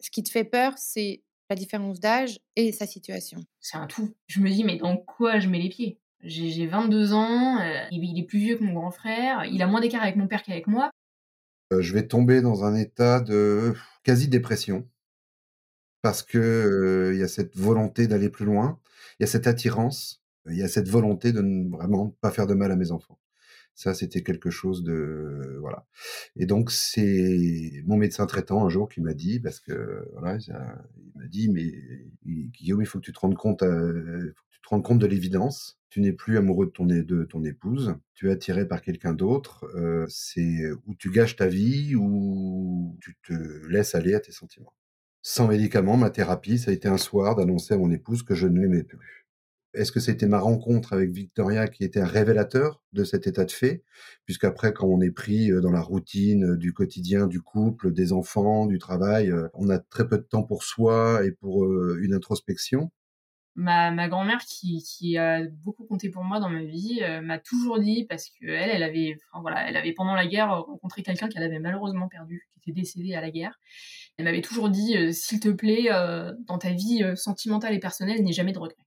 Ce 0.00 0.10
qui 0.10 0.22
te 0.22 0.30
fait 0.30 0.44
peur, 0.44 0.74
c'est 0.76 1.22
la 1.50 1.56
différence 1.56 2.00
d'âge 2.00 2.38
et 2.56 2.72
sa 2.72 2.86
situation. 2.86 3.44
C'est 3.60 3.76
un 3.76 3.86
tout. 3.86 4.14
Je 4.26 4.40
me 4.40 4.50
dis, 4.50 4.64
mais 4.64 4.76
dans 4.76 4.96
quoi 4.96 5.38
je 5.38 5.48
mets 5.48 5.60
les 5.60 5.68
pieds? 5.68 6.00
J'ai 6.22 6.66
22 6.66 7.12
ans, 7.12 7.60
euh, 7.60 7.84
il 7.92 8.18
est 8.18 8.24
plus 8.24 8.38
vieux 8.38 8.56
que 8.56 8.64
mon 8.64 8.72
grand 8.72 8.90
frère, 8.90 9.44
il 9.44 9.62
a 9.62 9.66
moins 9.66 9.80
d'écart 9.80 10.02
avec 10.02 10.16
mon 10.16 10.26
père 10.26 10.42
qu'avec 10.42 10.66
moi. 10.66 10.90
Euh, 11.72 11.82
je 11.82 11.92
vais 11.92 12.06
tomber 12.06 12.40
dans 12.40 12.64
un 12.64 12.74
état 12.74 13.20
de 13.20 13.74
quasi-dépression 14.02 14.88
parce 16.02 16.22
que 16.22 16.38
euh, 16.38 17.14
il 17.14 17.20
y 17.20 17.22
a 17.22 17.28
cette 17.28 17.56
volonté 17.56 18.06
d'aller 18.06 18.30
plus 18.30 18.44
loin, 18.44 18.80
il 19.18 19.22
y 19.22 19.24
a 19.24 19.26
cette 19.26 19.46
attirance, 19.46 20.22
il 20.46 20.56
y 20.56 20.62
a 20.62 20.68
cette 20.68 20.88
volonté 20.88 21.32
de 21.32 21.42
ne 21.42 21.70
vraiment 21.70 22.16
pas 22.20 22.30
faire 22.30 22.46
de 22.46 22.54
mal 22.54 22.70
à 22.70 22.76
mes 22.76 22.92
enfants. 22.92 23.18
Ça, 23.76 23.92
c'était 23.92 24.22
quelque 24.22 24.48
chose 24.48 24.82
de 24.82 25.58
voilà. 25.60 25.86
Et 26.34 26.46
donc 26.46 26.70
c'est 26.70 27.82
mon 27.84 27.98
médecin 27.98 28.24
traitant 28.26 28.64
un 28.64 28.70
jour 28.70 28.88
qui 28.88 29.02
m'a 29.02 29.12
dit 29.12 29.38
parce 29.38 29.60
que 29.60 30.08
voilà, 30.12 30.38
il 30.38 30.52
m'a 31.14 31.26
dit 31.28 31.50
mais 31.50 31.72
Guillaume, 32.24 32.80
il 32.80 32.86
faut 32.86 32.98
que 32.98 33.04
tu 33.04 33.12
te 33.12 33.18
rendes 33.20 33.36
compte, 33.36 33.62
euh, 33.62 34.34
tu 34.50 34.60
te 34.62 34.68
rendes 34.70 34.82
compte 34.82 34.98
de 34.98 35.06
l'évidence. 35.06 35.78
Tu 35.90 36.00
n'es 36.00 36.12
plus 36.12 36.38
amoureux 36.38 36.66
de 36.66 36.70
ton 36.70 36.86
de 36.86 37.24
ton 37.24 37.44
épouse, 37.44 37.94
tu 38.14 38.28
es 38.28 38.32
attiré 38.32 38.66
par 38.66 38.80
quelqu'un 38.80 39.12
d'autre. 39.12 39.66
Euh, 39.76 40.06
c'est 40.08 40.70
où 40.86 40.94
tu 40.94 41.10
gâches 41.10 41.36
ta 41.36 41.46
vie 41.46 41.94
ou 41.96 42.96
tu 43.02 43.14
te 43.26 43.34
laisses 43.68 43.94
aller 43.94 44.14
à 44.14 44.20
tes 44.20 44.32
sentiments. 44.32 44.74
Sans 45.20 45.48
médicaments, 45.48 45.98
ma 45.98 46.08
thérapie, 46.10 46.58
ça 46.58 46.70
a 46.70 46.74
été 46.74 46.88
un 46.88 46.98
soir 46.98 47.34
d'annoncer 47.36 47.74
à 47.74 47.78
mon 47.78 47.90
épouse 47.90 48.22
que 48.22 48.34
je 48.34 48.46
ne 48.46 48.60
l'aimais 48.60 48.84
plus. 48.84 49.25
Est-ce 49.76 49.92
que 49.92 50.00
c'était 50.00 50.26
ma 50.26 50.38
rencontre 50.38 50.94
avec 50.94 51.10
Victoria 51.10 51.68
qui 51.68 51.84
était 51.84 52.00
un 52.00 52.06
révélateur 52.06 52.82
de 52.92 53.04
cet 53.04 53.26
état 53.26 53.44
de 53.44 53.50
fait? 53.50 53.84
Puisqu'après, 54.24 54.72
quand 54.72 54.86
on 54.86 55.02
est 55.02 55.10
pris 55.10 55.50
dans 55.60 55.70
la 55.70 55.82
routine 55.82 56.56
du 56.56 56.72
quotidien, 56.72 57.26
du 57.26 57.42
couple, 57.42 57.92
des 57.92 58.14
enfants, 58.14 58.64
du 58.64 58.78
travail, 58.78 59.30
on 59.52 59.68
a 59.68 59.78
très 59.78 60.08
peu 60.08 60.16
de 60.16 60.22
temps 60.22 60.44
pour 60.44 60.62
soi 60.62 61.24
et 61.26 61.30
pour 61.30 61.70
une 61.98 62.14
introspection. 62.14 62.90
Ma, 63.54 64.08
grand-mère, 64.08 64.40
qui, 64.46 64.82
qui, 64.82 65.18
a 65.18 65.44
beaucoup 65.64 65.84
compté 65.84 66.08
pour 66.08 66.24
moi 66.24 66.40
dans 66.40 66.50
ma 66.50 66.64
vie, 66.64 67.00
m'a 67.22 67.38
toujours 67.38 67.78
dit, 67.78 68.06
parce 68.08 68.30
qu'elle, 68.30 68.70
elle 68.70 68.82
avait, 68.82 69.18
enfin, 69.30 69.42
voilà, 69.42 69.68
elle 69.68 69.76
avait 69.76 69.92
pendant 69.92 70.14
la 70.14 70.26
guerre 70.26 70.64
rencontré 70.64 71.02
quelqu'un 71.02 71.28
qu'elle 71.28 71.42
avait 71.42 71.58
malheureusement 71.58 72.08
perdu, 72.08 72.48
qui 72.52 72.70
était 72.70 72.80
décédé 72.80 73.14
à 73.14 73.20
la 73.20 73.30
guerre. 73.30 73.58
Elle 74.16 74.24
m'avait 74.24 74.42
toujours 74.42 74.70
dit, 74.70 75.12
s'il 75.12 75.40
te 75.40 75.48
plaît, 75.48 75.88
dans 76.46 76.58
ta 76.58 76.72
vie 76.72 77.04
sentimentale 77.14 77.74
et 77.74 77.78
personnelle, 77.78 78.22
n'aie 78.22 78.32
jamais 78.32 78.52
de 78.52 78.58
regrets. 78.58 78.85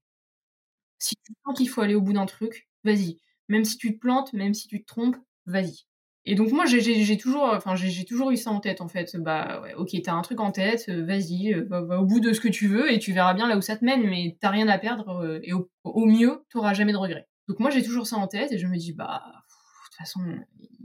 Si 1.00 1.16
tu 1.16 1.32
sens 1.44 1.56
qu'il 1.56 1.68
faut 1.68 1.80
aller 1.80 1.96
au 1.96 2.00
bout 2.00 2.12
d'un 2.12 2.26
truc, 2.26 2.68
vas-y. 2.84 3.18
Même 3.48 3.64
si 3.64 3.76
tu 3.76 3.94
te 3.94 3.98
plantes, 3.98 4.32
même 4.32 4.54
si 4.54 4.68
tu 4.68 4.80
te 4.80 4.86
trompes, 4.86 5.16
vas-y. 5.46 5.86
Et 6.26 6.34
donc 6.34 6.52
moi 6.52 6.66
j'ai 6.66 7.16
toujours, 7.16 7.44
enfin 7.44 7.74
toujours 8.06 8.30
eu 8.30 8.36
ça 8.36 8.50
en 8.50 8.60
tête 8.60 8.80
en 8.82 8.88
fait. 8.88 9.16
Bah 9.16 9.62
ok, 9.76 9.90
t'as 10.04 10.12
un 10.12 10.22
truc 10.22 10.38
en 10.40 10.52
tête, 10.52 10.84
euh, 10.88 11.04
vas-y, 11.04 11.54
euh, 11.54 11.64
va, 11.68 12.00
au 12.00 12.04
bout 12.04 12.20
de 12.20 12.32
ce 12.32 12.40
que 12.40 12.48
tu 12.48 12.68
veux 12.68 12.92
et 12.92 12.98
tu 12.98 13.12
verras 13.12 13.32
bien 13.34 13.48
là 13.48 13.56
où 13.56 13.62
ça 13.62 13.76
te 13.76 13.84
mène, 13.84 14.02
mais 14.08 14.36
t'as 14.40 14.50
rien 14.50 14.68
à 14.68 14.78
perdre 14.78 15.24
euh, 15.24 15.40
et 15.42 15.54
au, 15.54 15.70
au 15.84 16.04
mieux 16.06 16.44
t'auras 16.50 16.74
jamais 16.74 16.92
de 16.92 16.98
regrets. 16.98 17.26
Donc 17.48 17.58
moi 17.58 17.70
j'ai 17.70 17.82
toujours 17.82 18.06
ça 18.06 18.16
en 18.16 18.28
tête 18.28 18.52
et 18.52 18.58
je 18.58 18.66
me 18.66 18.76
dis 18.76 18.92
bah 18.92 19.22
de 19.26 19.86
toute 19.86 19.96
façon 19.98 20.20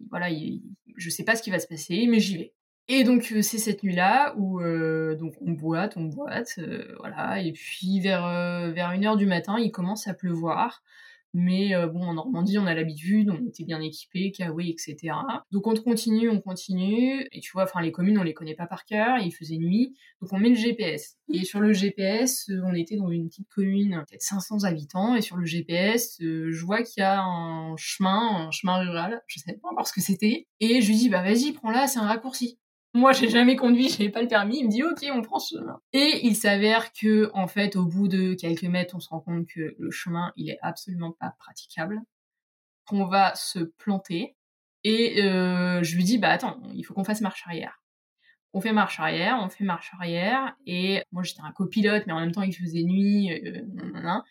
voilà, 0.10 0.30
je 0.96 1.10
sais 1.10 1.24
pas 1.26 1.36
ce 1.36 1.44
qui 1.44 1.52
va 1.52 1.60
se 1.60 1.68
passer, 1.68 2.08
mais 2.08 2.20
j'y 2.22 2.38
vais. 2.38 2.55
Et 2.88 3.04
donc 3.04 3.24
c'est 3.24 3.58
cette 3.58 3.84
nuit-là 3.84 4.36
où 4.38 4.60
donc 5.16 5.34
on 5.42 5.52
boite, 5.52 5.98
on 5.98 6.04
boite, 6.04 6.60
voilà, 7.00 7.42
et 7.42 7.52
puis 7.52 8.00
vers 8.00 8.28
vers 8.72 8.92
une 8.92 9.06
heure 9.06 9.18
du 9.18 9.26
matin, 9.26 9.58
il 9.58 9.72
commence 9.72 10.08
à 10.08 10.14
pleuvoir. 10.14 10.84
Mais 11.38 11.76
euh, 11.76 11.88
bon, 11.88 12.02
en 12.02 12.14
Normandie, 12.14 12.58
on 12.58 12.66
a 12.66 12.74
l'habitude, 12.74 13.30
on 13.30 13.46
était 13.46 13.66
bien 13.66 13.82
équipés, 13.82 14.32
Kawaii, 14.32 14.72
etc. 14.72 15.16
Donc 15.52 15.68
on 15.68 15.76
continue, 15.76 16.30
on 16.30 16.40
continue. 16.40 17.28
Et 17.34 17.42
tu 17.42 17.52
vois, 17.52 17.64
enfin 17.64 17.82
les 17.82 17.92
communes, 17.92 18.18
on 18.18 18.24
les 18.24 18.34
connaît 18.34 18.56
pas 18.56 18.68
par 18.68 18.86
cœur. 18.86 19.18
Il 19.20 19.34
faisait 19.34 19.58
nuit, 19.58 19.98
donc 20.22 20.32
on 20.32 20.40
met 20.40 20.48
le 20.48 20.56
GPS. 20.56 21.18
Et 21.34 21.44
sur 21.44 21.60
le 21.60 21.74
GPS, 21.74 22.50
on 22.64 22.74
était 22.74 22.96
dans 22.96 23.10
une 23.10 23.28
petite 23.28 23.50
commune, 23.50 24.02
peut-être 24.08 24.22
500 24.22 24.64
habitants. 24.64 25.14
Et 25.14 25.22
sur 25.22 25.36
le 25.36 25.46
GPS, 25.46 26.22
euh, 26.22 26.54
je 26.54 26.66
vois 26.66 26.84
qu'il 26.84 27.02
y 27.02 27.04
a 27.04 27.22
un 27.22 27.76
chemin, 27.76 28.48
un 28.48 28.52
chemin 28.52 28.78
rural. 28.78 29.22
Je 29.28 29.42
savais 29.42 29.58
pas 29.58 29.68
encore 29.70 29.88
ce 29.90 29.94
que 29.94 30.02
c'était. 30.02 30.48
Et 30.62 30.82
je 30.82 30.88
lui 30.88 30.96
dis, 30.96 31.10
bah 31.10 31.22
vas-y, 31.22 31.52
prends-la, 31.52 31.88
c'est 31.88 32.00
un 32.00 32.08
raccourci. 32.08 32.60
Moi, 32.96 33.12
j'ai 33.12 33.28
jamais 33.28 33.58
conduit, 33.58 33.90
j'avais 33.90 34.10
pas 34.10 34.22
le 34.22 34.30
permis. 34.30 34.60
Il 34.60 34.68
me 34.68 34.72
dit, 34.72 34.82
ok, 34.82 35.06
on 35.12 35.22
prend 35.22 35.38
ce 35.38 35.58
chemin. 35.58 35.82
Et 35.92 36.22
il 36.24 36.34
s'avère 36.34 36.94
que, 36.94 37.30
en 37.34 37.46
fait, 37.46 37.76
au 37.76 37.84
bout 37.86 38.08
de 38.08 38.36
quelques 38.36 38.64
mètres, 38.64 38.96
on 38.96 39.02
se 39.02 39.10
rend 39.10 39.20
compte 39.20 39.46
que 39.48 39.76
le 39.78 39.92
chemin, 39.92 40.32
il 40.38 40.50
est 40.50 40.58
absolument 40.62 41.12
pas 41.12 41.36
praticable. 41.38 42.00
Qu'on 42.86 43.04
va 43.04 43.36
se 43.36 43.60
planter. 43.60 44.38
Et 44.86 45.22
euh, 45.24 45.84
je 45.84 45.98
lui 45.98 46.06
dis, 46.06 46.18
bah 46.18 46.30
attends, 46.30 46.62
il 46.74 46.84
faut 46.84 46.94
qu'on 46.94 47.04
fasse 47.04 47.20
marche 47.20 47.44
arrière. 47.46 47.84
On 48.54 48.62
fait 48.62 48.72
marche 48.72 48.98
arrière, 49.02 49.40
on 49.42 49.50
fait 49.50 49.66
marche 49.66 49.92
arrière. 50.00 50.56
Et 50.66 51.04
moi, 51.12 51.24
j'étais 51.24 51.42
un 51.42 51.52
copilote, 51.52 52.08
mais 52.08 52.14
en 52.14 52.22
même 52.22 52.32
temps, 52.32 52.44
il 52.44 52.56
faisait 52.56 52.84
nuit. 52.84 53.30
Euh, 53.34 54.22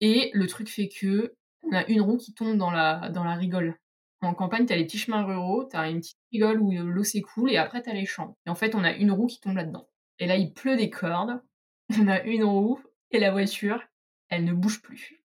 et 0.00 0.32
le 0.34 0.48
truc 0.48 0.68
fait 0.68 0.88
que 0.88 1.36
on 1.62 1.72
a 1.72 1.86
une 1.86 2.00
roue 2.00 2.16
qui 2.16 2.34
tombe 2.34 2.58
dans 2.58 2.72
la, 2.72 3.10
dans 3.10 3.22
la 3.22 3.36
rigole. 3.36 3.78
En 4.22 4.34
campagne, 4.34 4.66
t'as 4.66 4.74
les 4.74 4.86
petits 4.86 4.98
chemins 4.98 5.22
ruraux, 5.22 5.62
t'as 5.62 5.88
une 5.88 6.00
petite 6.00 6.18
rigole 6.32 6.60
où 6.60 6.72
l'eau 6.72 7.04
s'écoule 7.04 7.52
et 7.52 7.56
après 7.56 7.82
t'as 7.82 7.92
les 7.92 8.06
champs. 8.06 8.36
Et 8.46 8.50
en 8.50 8.54
fait, 8.54 8.74
on 8.74 8.84
a 8.84 8.92
une 8.92 9.12
roue 9.12 9.26
qui 9.26 9.40
tombe 9.40 9.56
là-dedans. 9.56 9.88
Et 10.18 10.26
là, 10.26 10.36
il 10.36 10.52
pleut 10.52 10.76
des 10.76 10.90
cordes. 10.90 11.42
On 12.00 12.08
a 12.08 12.22
une 12.22 12.44
roue 12.44 12.80
et 13.10 13.18
la 13.18 13.30
voiture, 13.30 13.82
elle 14.30 14.44
ne 14.44 14.54
bouge 14.54 14.80
plus. 14.80 15.20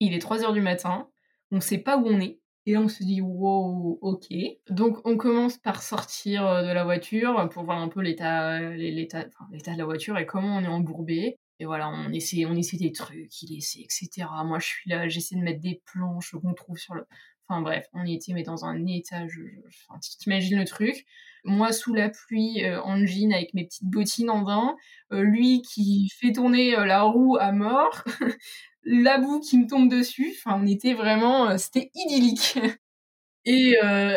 Il 0.00 0.14
est 0.14 0.18
3 0.18 0.44
heures 0.44 0.52
du 0.54 0.62
matin. 0.62 1.10
On 1.50 1.60
sait 1.60 1.78
pas 1.78 1.98
où 1.98 2.06
on 2.06 2.20
est. 2.20 2.40
Et 2.64 2.72
là, 2.72 2.80
on 2.80 2.88
se 2.88 3.04
dit, 3.04 3.20
wow, 3.20 3.98
ok. 4.00 4.26
Donc, 4.70 4.98
on 5.04 5.16
commence 5.16 5.58
par 5.58 5.82
sortir 5.82 6.46
euh, 6.46 6.62
de 6.62 6.72
la 6.72 6.84
voiture 6.84 7.48
pour 7.52 7.64
voir 7.64 7.78
un 7.78 7.88
peu 7.88 8.00
l'état, 8.00 8.60
l'état, 8.60 9.26
l'état 9.52 9.72
de 9.72 9.78
la 9.78 9.84
voiture 9.84 10.18
et 10.18 10.26
comment 10.26 10.56
on 10.56 10.62
est 10.62 10.68
embourbé. 10.68 11.36
Et 11.58 11.64
voilà, 11.64 11.88
on 11.88 12.12
essaie, 12.12 12.44
on 12.44 12.54
essaie 12.54 12.76
des 12.76 12.92
trucs, 12.92 13.42
il 13.42 13.56
essaie, 13.56 13.80
etc. 13.80 14.26
Moi, 14.44 14.58
je 14.58 14.66
suis 14.66 14.90
là, 14.90 15.08
j'essaie 15.08 15.36
de 15.36 15.40
mettre 15.40 15.60
des 15.60 15.80
planches 15.86 16.32
qu'on 16.32 16.54
trouve 16.54 16.76
sur 16.76 16.94
le, 16.94 17.06
Enfin 17.48 17.60
bref, 17.60 17.86
on 17.92 18.04
était 18.04 18.32
mais 18.32 18.42
dans 18.42 18.64
un 18.64 18.86
étage. 18.86 19.38
Enfin, 19.68 20.00
tu 20.00 20.16
t'imagines 20.18 20.58
le 20.58 20.64
truc. 20.64 21.06
Moi 21.44 21.72
sous 21.72 21.94
la 21.94 22.08
pluie 22.08 22.64
euh, 22.64 22.82
en 22.82 23.06
jean 23.06 23.32
avec 23.32 23.54
mes 23.54 23.64
petites 23.64 23.88
bottines 23.88 24.30
en 24.30 24.42
daim, 24.42 24.76
euh, 25.12 25.22
lui 25.22 25.62
qui 25.62 26.10
fait 26.18 26.32
tourner 26.32 26.76
euh, 26.76 26.86
la 26.86 27.02
roue 27.02 27.36
à 27.38 27.52
mort, 27.52 28.02
la 28.82 29.18
boue 29.18 29.38
qui 29.40 29.58
me 29.58 29.68
tombe 29.68 29.88
dessus. 29.88 30.34
Enfin, 30.36 30.60
on 30.60 30.66
était 30.66 30.94
vraiment, 30.94 31.56
c'était 31.56 31.90
idyllique. 31.94 32.58
et, 33.44 33.76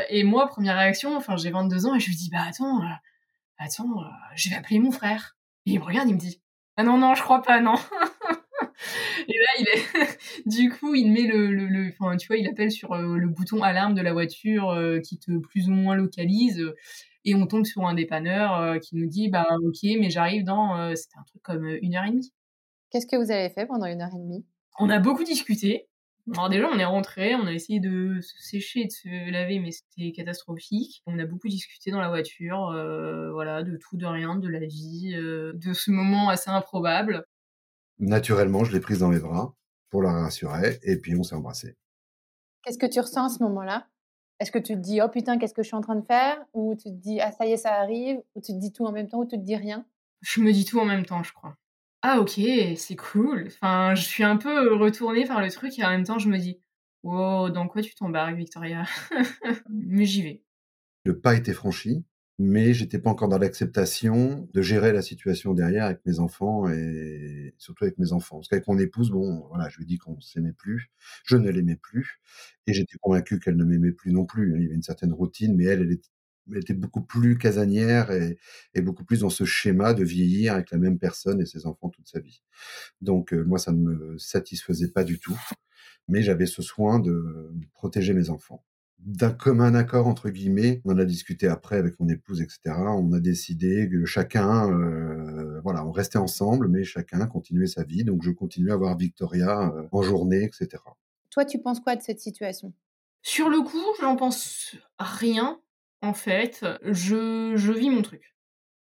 et 0.09 0.23
moi, 0.23 0.47
première 0.47 0.77
réaction, 0.77 1.15
enfin 1.15 1.37
j'ai 1.37 1.51
22 1.51 1.85
ans 1.85 1.95
et 1.95 1.99
je 1.99 2.07
lui 2.07 2.15
dis 2.15 2.29
bah 2.31 2.45
attends, 2.47 2.81
attends, 3.59 4.03
je 4.35 4.49
vais 4.49 4.55
appeler 4.55 4.79
mon 4.79 4.91
frère. 4.91 5.37
Et 5.67 5.73
il 5.73 5.79
me 5.79 5.85
regarde, 5.85 6.09
il 6.09 6.15
me 6.15 6.19
dit 6.19 6.41
ah 6.77 6.83
non 6.83 6.97
non, 6.97 7.13
je 7.13 7.21
crois 7.21 7.43
pas 7.43 7.59
non. 7.61 7.75
Et 9.27 9.37
là, 9.37 9.47
il 9.59 9.65
est, 9.67 10.17
du 10.45 10.69
coup, 10.69 10.95
il 10.95 11.11
met 11.11 11.27
le, 11.27 11.51
le, 11.51 11.89
enfin, 11.89 12.15
tu 12.17 12.27
vois, 12.27 12.37
il 12.37 12.47
appelle 12.47 12.71
sur 12.71 12.93
euh, 12.93 13.17
le 13.17 13.27
bouton 13.27 13.61
alarme 13.61 13.93
de 13.93 14.01
la 14.01 14.13
voiture 14.13 14.69
euh, 14.69 14.99
qui 14.99 15.17
te 15.19 15.37
plus 15.37 15.67
ou 15.69 15.73
moins 15.73 15.95
localise. 15.95 16.63
et 17.25 17.35
on 17.35 17.47
tombe 17.47 17.65
sur 17.65 17.85
un 17.85 17.93
dépanneur 17.93 18.55
euh, 18.55 18.77
qui 18.79 18.95
nous 18.95 19.07
dit, 19.07 19.29
bah, 19.29 19.45
ok, 19.63 19.79
mais 19.99 20.09
j'arrive 20.09 20.43
dans, 20.43 20.95
c'était 20.95 21.17
un 21.17 21.23
truc 21.23 21.41
comme 21.41 21.65
une 21.81 21.95
heure 21.95 22.05
et 22.05 22.11
demie. 22.11 22.33
Qu'est-ce 22.91 23.07
que 23.07 23.17
vous 23.17 23.31
avez 23.31 23.49
fait 23.49 23.65
pendant 23.65 23.85
une 23.85 24.01
heure 24.01 24.13
et 24.13 24.19
demie? 24.19 24.45
On 24.79 24.89
a 24.89 24.99
beaucoup 24.99 25.23
discuté. 25.23 25.87
Alors 26.33 26.49
déjà, 26.49 26.69
on 26.71 26.77
est 26.77 26.85
rentré, 26.85 27.33
on 27.33 27.47
a 27.47 27.53
essayé 27.53 27.79
de 27.79 28.19
se 28.21 28.35
sécher, 28.39 28.85
de 28.85 28.91
se 28.91 29.31
laver, 29.31 29.59
mais 29.59 29.71
c'était 29.71 30.11
catastrophique. 30.11 31.01
On 31.07 31.17
a 31.17 31.25
beaucoup 31.25 31.47
discuté 31.47 31.89
dans 31.89 31.99
la 31.99 32.09
voiture, 32.09 32.71
voilà, 33.33 33.63
de 33.63 33.77
tout, 33.77 33.97
de 33.97 34.05
rien, 34.05 34.35
de 34.35 34.47
la 34.47 34.59
vie, 34.59 35.13
de 35.15 35.73
ce 35.73 35.89
moment 35.89 36.29
assez 36.29 36.51
improbable. 36.51 37.25
Naturellement, 37.99 38.63
je 38.63 38.71
l'ai 38.71 38.79
prise 38.79 38.99
dans 38.99 39.09
mes 39.09 39.19
bras 39.19 39.55
pour 39.89 40.01
la 40.01 40.11
rassurer 40.13 40.79
et 40.83 40.97
puis 40.97 41.15
on 41.15 41.23
s'est 41.23 41.35
embrassé. 41.35 41.75
Qu'est-ce 42.63 42.77
que 42.77 42.85
tu 42.85 42.99
ressens 42.99 43.25
à 43.25 43.29
ce 43.29 43.43
moment-là? 43.43 43.87
Est-ce 44.39 44.51
que 44.51 44.59
tu 44.59 44.73
te 44.73 44.79
dis 44.79 45.01
oh 45.01 45.09
putain 45.09 45.37
qu'est-ce 45.37 45.53
que 45.53 45.63
je 45.63 45.67
suis 45.67 45.75
en 45.75 45.81
train 45.81 45.97
de 45.97 46.05
faire? 46.05 46.37
Ou 46.53 46.75
tu 46.75 46.89
te 46.89 46.95
dis 46.95 47.19
ah 47.19 47.31
ça 47.31 47.45
y 47.45 47.51
est 47.51 47.57
ça 47.57 47.73
arrive? 47.73 48.21
Ou 48.35 48.41
tu 48.41 48.53
te 48.53 48.57
dis 48.57 48.71
tout 48.71 48.85
en 48.85 48.93
même 48.93 49.09
temps 49.09 49.19
ou 49.19 49.25
tu 49.25 49.37
te 49.37 49.43
dis 49.43 49.55
rien? 49.55 49.85
Je 50.21 50.39
me 50.41 50.53
dis 50.53 50.63
tout 50.63 50.79
en 50.79 50.85
même 50.85 51.05
temps 51.05 51.23
je 51.23 51.33
crois. 51.33 51.57
Ah 52.01 52.19
ok 52.21 52.39
c'est 52.77 52.95
cool. 52.95 53.47
Enfin 53.47 53.95
je 53.95 54.03
suis 54.03 54.23
un 54.23 54.37
peu 54.37 54.75
retournée 54.75 55.25
par 55.25 55.41
le 55.41 55.51
truc 55.51 55.77
et 55.77 55.83
en 55.83 55.89
même 55.89 56.05
temps 56.05 56.19
je 56.19 56.29
me 56.29 56.37
dis 56.37 56.61
wow 57.03 57.49
dans 57.49 57.67
quoi 57.67 57.81
tu 57.81 57.93
t'embarques 57.95 58.35
Victoria? 58.35 58.85
Mais 59.69 60.05
j'y 60.05 60.23
vais. 60.23 60.43
Le 61.03 61.19
pas 61.19 61.35
était 61.35 61.53
franchi 61.53 62.05
mais 62.39 62.73
j'étais 62.73 62.99
pas 62.99 63.09
encore 63.09 63.27
dans 63.27 63.37
l'acceptation 63.37 64.47
de 64.53 64.61
gérer 64.61 64.93
la 64.93 65.01
situation 65.01 65.53
derrière 65.53 65.85
avec 65.85 65.99
mes 66.05 66.19
enfants 66.19 66.69
et 66.69 67.53
surtout 67.57 67.83
avec 67.83 67.97
mes 67.99 68.13
enfants. 68.13 68.37
Parce 68.37 68.47
qu'avec 68.47 68.65
mon 68.67 68.79
épouse, 68.79 69.11
bon, 69.11 69.45
voilà, 69.49 69.67
je 69.67 69.77
lui 69.77 69.83
ai 69.83 69.87
dit 69.87 69.97
qu'on 69.97 70.19
s'aimait 70.21 70.53
plus, 70.53 70.89
je 71.25 71.35
ne 71.35 71.49
l'aimais 71.49 71.75
plus, 71.75 72.21
et 72.65 72.73
j'étais 72.73 72.97
convaincu 73.01 73.39
qu'elle 73.39 73.57
ne 73.57 73.65
m'aimait 73.65 73.91
plus 73.91 74.13
non 74.13 74.25
plus. 74.25 74.53
Il 74.55 74.63
y 74.63 74.65
avait 74.67 74.75
une 74.75 74.81
certaine 74.81 75.11
routine, 75.11 75.53
mais 75.57 75.65
elle, 75.65 75.81
elle 75.81 76.57
était, 76.57 76.73
beaucoup 76.73 77.01
plus 77.01 77.37
casanière 77.37 78.09
et, 78.11 78.37
et, 78.73 78.81
beaucoup 78.81 79.03
plus 79.03 79.19
dans 79.19 79.29
ce 79.29 79.43
schéma 79.43 79.93
de 79.93 80.05
vieillir 80.05 80.53
avec 80.53 80.71
la 80.71 80.77
même 80.77 80.97
personne 80.97 81.41
et 81.41 81.45
ses 81.45 81.67
enfants 81.67 81.89
toute 81.89 82.07
sa 82.07 82.21
vie. 82.21 82.41
Donc 83.01 83.33
euh, 83.33 83.43
moi, 83.43 83.59
ça 83.59 83.73
ne 83.73 83.79
me 83.79 84.17
satisfaisait 84.17 84.91
pas 84.91 85.03
du 85.03 85.19
tout, 85.19 85.37
mais 86.07 86.21
j'avais 86.23 86.45
ce 86.45 86.61
soin 86.61 86.99
de 86.99 87.51
protéger 87.73 88.13
mes 88.13 88.29
enfants 88.29 88.63
d'un 88.99 89.31
commun 89.31 89.75
accord 89.75 90.07
entre 90.07 90.29
guillemets, 90.29 90.81
on 90.85 90.93
en 90.93 90.97
a 90.97 91.05
discuté 91.05 91.47
après 91.47 91.77
avec 91.77 91.99
mon 91.99 92.09
épouse, 92.09 92.41
etc. 92.41 92.59
On 92.77 93.13
a 93.13 93.19
décidé 93.19 93.89
que 93.89 94.05
chacun, 94.05 94.69
euh, 94.71 95.61
voilà, 95.63 95.85
on 95.85 95.91
restait 95.91 96.17
ensemble, 96.17 96.67
mais 96.67 96.83
chacun 96.83 97.25
continuait 97.27 97.67
sa 97.67 97.83
vie. 97.83 98.03
Donc 98.03 98.23
je 98.23 98.31
continuais 98.31 98.71
à 98.71 98.77
voir 98.77 98.97
Victoria 98.97 99.71
euh, 99.73 99.87
en 99.91 100.01
journée, 100.01 100.43
etc. 100.43 100.83
Toi, 101.29 101.45
tu 101.45 101.59
penses 101.59 101.79
quoi 101.79 101.95
de 101.95 102.01
cette 102.01 102.19
situation? 102.19 102.73
Sur 103.21 103.49
le 103.49 103.61
coup, 103.61 103.85
je 103.99 104.03
n'en 104.03 104.15
pense 104.15 104.75
rien. 104.97 105.59
En 106.01 106.13
fait, 106.13 106.65
je, 106.83 107.53
je 107.55 107.71
vis 107.73 107.89
mon 107.89 108.01
truc 108.01 108.35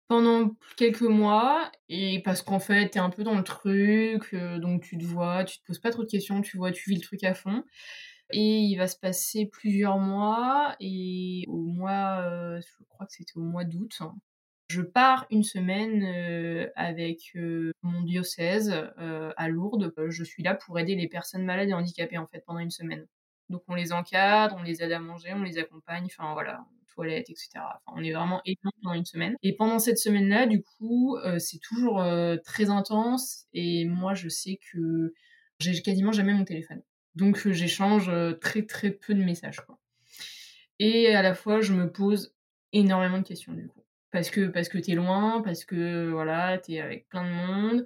pendant 0.08 0.56
quelques 0.76 1.02
mois 1.02 1.70
et 1.90 2.22
parce 2.22 2.42
qu'en 2.42 2.58
fait 2.58 2.88
t'es 2.88 2.98
un 2.98 3.10
peu 3.10 3.22
dans 3.22 3.36
le 3.36 3.44
truc 3.44 4.32
euh, 4.32 4.58
donc 4.58 4.82
tu 4.82 4.96
te 4.96 5.04
vois 5.04 5.44
tu 5.44 5.58
te 5.58 5.66
poses 5.66 5.78
pas 5.78 5.90
trop 5.90 6.02
de 6.02 6.08
questions 6.08 6.40
tu 6.40 6.56
vois 6.56 6.72
tu 6.72 6.88
vis 6.88 6.96
le 6.96 7.02
truc 7.02 7.22
à 7.24 7.34
fond 7.34 7.62
et 8.30 8.58
il 8.60 8.76
va 8.76 8.86
se 8.86 8.96
passer 8.96 9.46
plusieurs 9.46 9.98
mois, 9.98 10.76
et 10.80 11.44
au 11.48 11.58
mois, 11.58 12.20
euh, 12.22 12.60
je 12.60 12.84
crois 12.88 13.06
que 13.06 13.12
c'était 13.12 13.36
au 13.36 13.42
mois 13.42 13.64
d'août, 13.64 13.98
je 14.68 14.82
pars 14.82 15.26
une 15.30 15.44
semaine 15.44 16.02
euh, 16.04 16.68
avec 16.76 17.32
euh, 17.36 17.72
mon 17.82 18.02
diocèse 18.02 18.70
à 18.98 19.48
Lourdes. 19.48 19.94
Je 20.08 20.24
suis 20.24 20.42
là 20.42 20.54
pour 20.54 20.78
aider 20.78 20.94
les 20.94 21.08
personnes 21.08 21.44
malades 21.44 21.70
et 21.70 21.72
handicapées 21.72 22.18
en 22.18 22.26
fait 22.26 22.44
pendant 22.46 22.58
une 22.58 22.70
semaine. 22.70 23.06
Donc 23.48 23.62
on 23.68 23.74
les 23.74 23.92
encadre, 23.92 24.56
on 24.58 24.62
les 24.62 24.82
aide 24.82 24.92
à 24.92 24.98
manger, 24.98 25.32
on 25.32 25.42
les 25.42 25.56
accompagne, 25.56 26.04
enfin 26.04 26.34
voilà, 26.34 26.66
toilettes, 26.92 27.30
etc. 27.30 27.48
Enfin, 27.56 27.96
on 27.96 28.04
est 28.04 28.12
vraiment 28.12 28.42
aidant 28.44 28.70
pendant 28.82 28.94
une 28.94 29.06
semaine. 29.06 29.36
Et 29.42 29.56
pendant 29.56 29.78
cette 29.78 29.96
semaine-là, 29.96 30.44
du 30.46 30.62
coup, 30.62 31.16
c'est 31.38 31.60
toujours 31.60 32.04
très 32.44 32.68
intense 32.68 33.46
et 33.54 33.86
moi 33.86 34.12
je 34.12 34.28
sais 34.28 34.60
que 34.70 35.14
j'ai 35.60 35.80
quasiment 35.80 36.12
jamais 36.12 36.34
mon 36.34 36.44
téléphone. 36.44 36.82
Donc 37.18 37.44
euh, 37.46 37.52
j'échange 37.52 38.08
euh, 38.08 38.32
très 38.32 38.62
très 38.62 38.92
peu 38.92 39.12
de 39.12 39.22
messages. 39.22 39.60
Quoi. 39.66 39.76
Et 40.78 41.14
à 41.14 41.20
la 41.20 41.34
fois, 41.34 41.60
je 41.60 41.72
me 41.72 41.90
pose 41.90 42.32
énormément 42.72 43.18
de 43.18 43.24
questions 43.24 43.52
du 43.52 43.66
coup. 43.66 43.84
Parce 44.12 44.30
que, 44.30 44.46
parce 44.46 44.68
que 44.68 44.78
t'es 44.78 44.94
loin, 44.94 45.42
parce 45.42 45.64
que 45.64 46.08
voilà, 46.10 46.58
t'es 46.58 46.80
avec 46.80 47.08
plein 47.08 47.24
de 47.24 47.34
monde, 47.34 47.84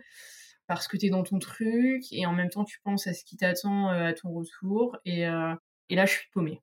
parce 0.67 0.87
que 0.87 0.99
t'es 0.99 1.09
dans 1.09 1.23
ton 1.23 1.39
truc, 1.39 2.05
et 2.13 2.27
en 2.27 2.33
même 2.33 2.51
temps 2.51 2.65
tu 2.65 2.79
penses 2.85 3.07
à 3.07 3.15
ce 3.15 3.25
qui 3.25 3.39
t'attend 3.39 3.91
euh, 3.91 4.09
à 4.09 4.13
ton 4.13 4.31
retour, 4.31 4.99
et, 5.07 5.23
et 5.23 5.97
là 5.97 6.07
je 6.07 6.13
suis 6.13 6.29
paumée. 6.31 6.61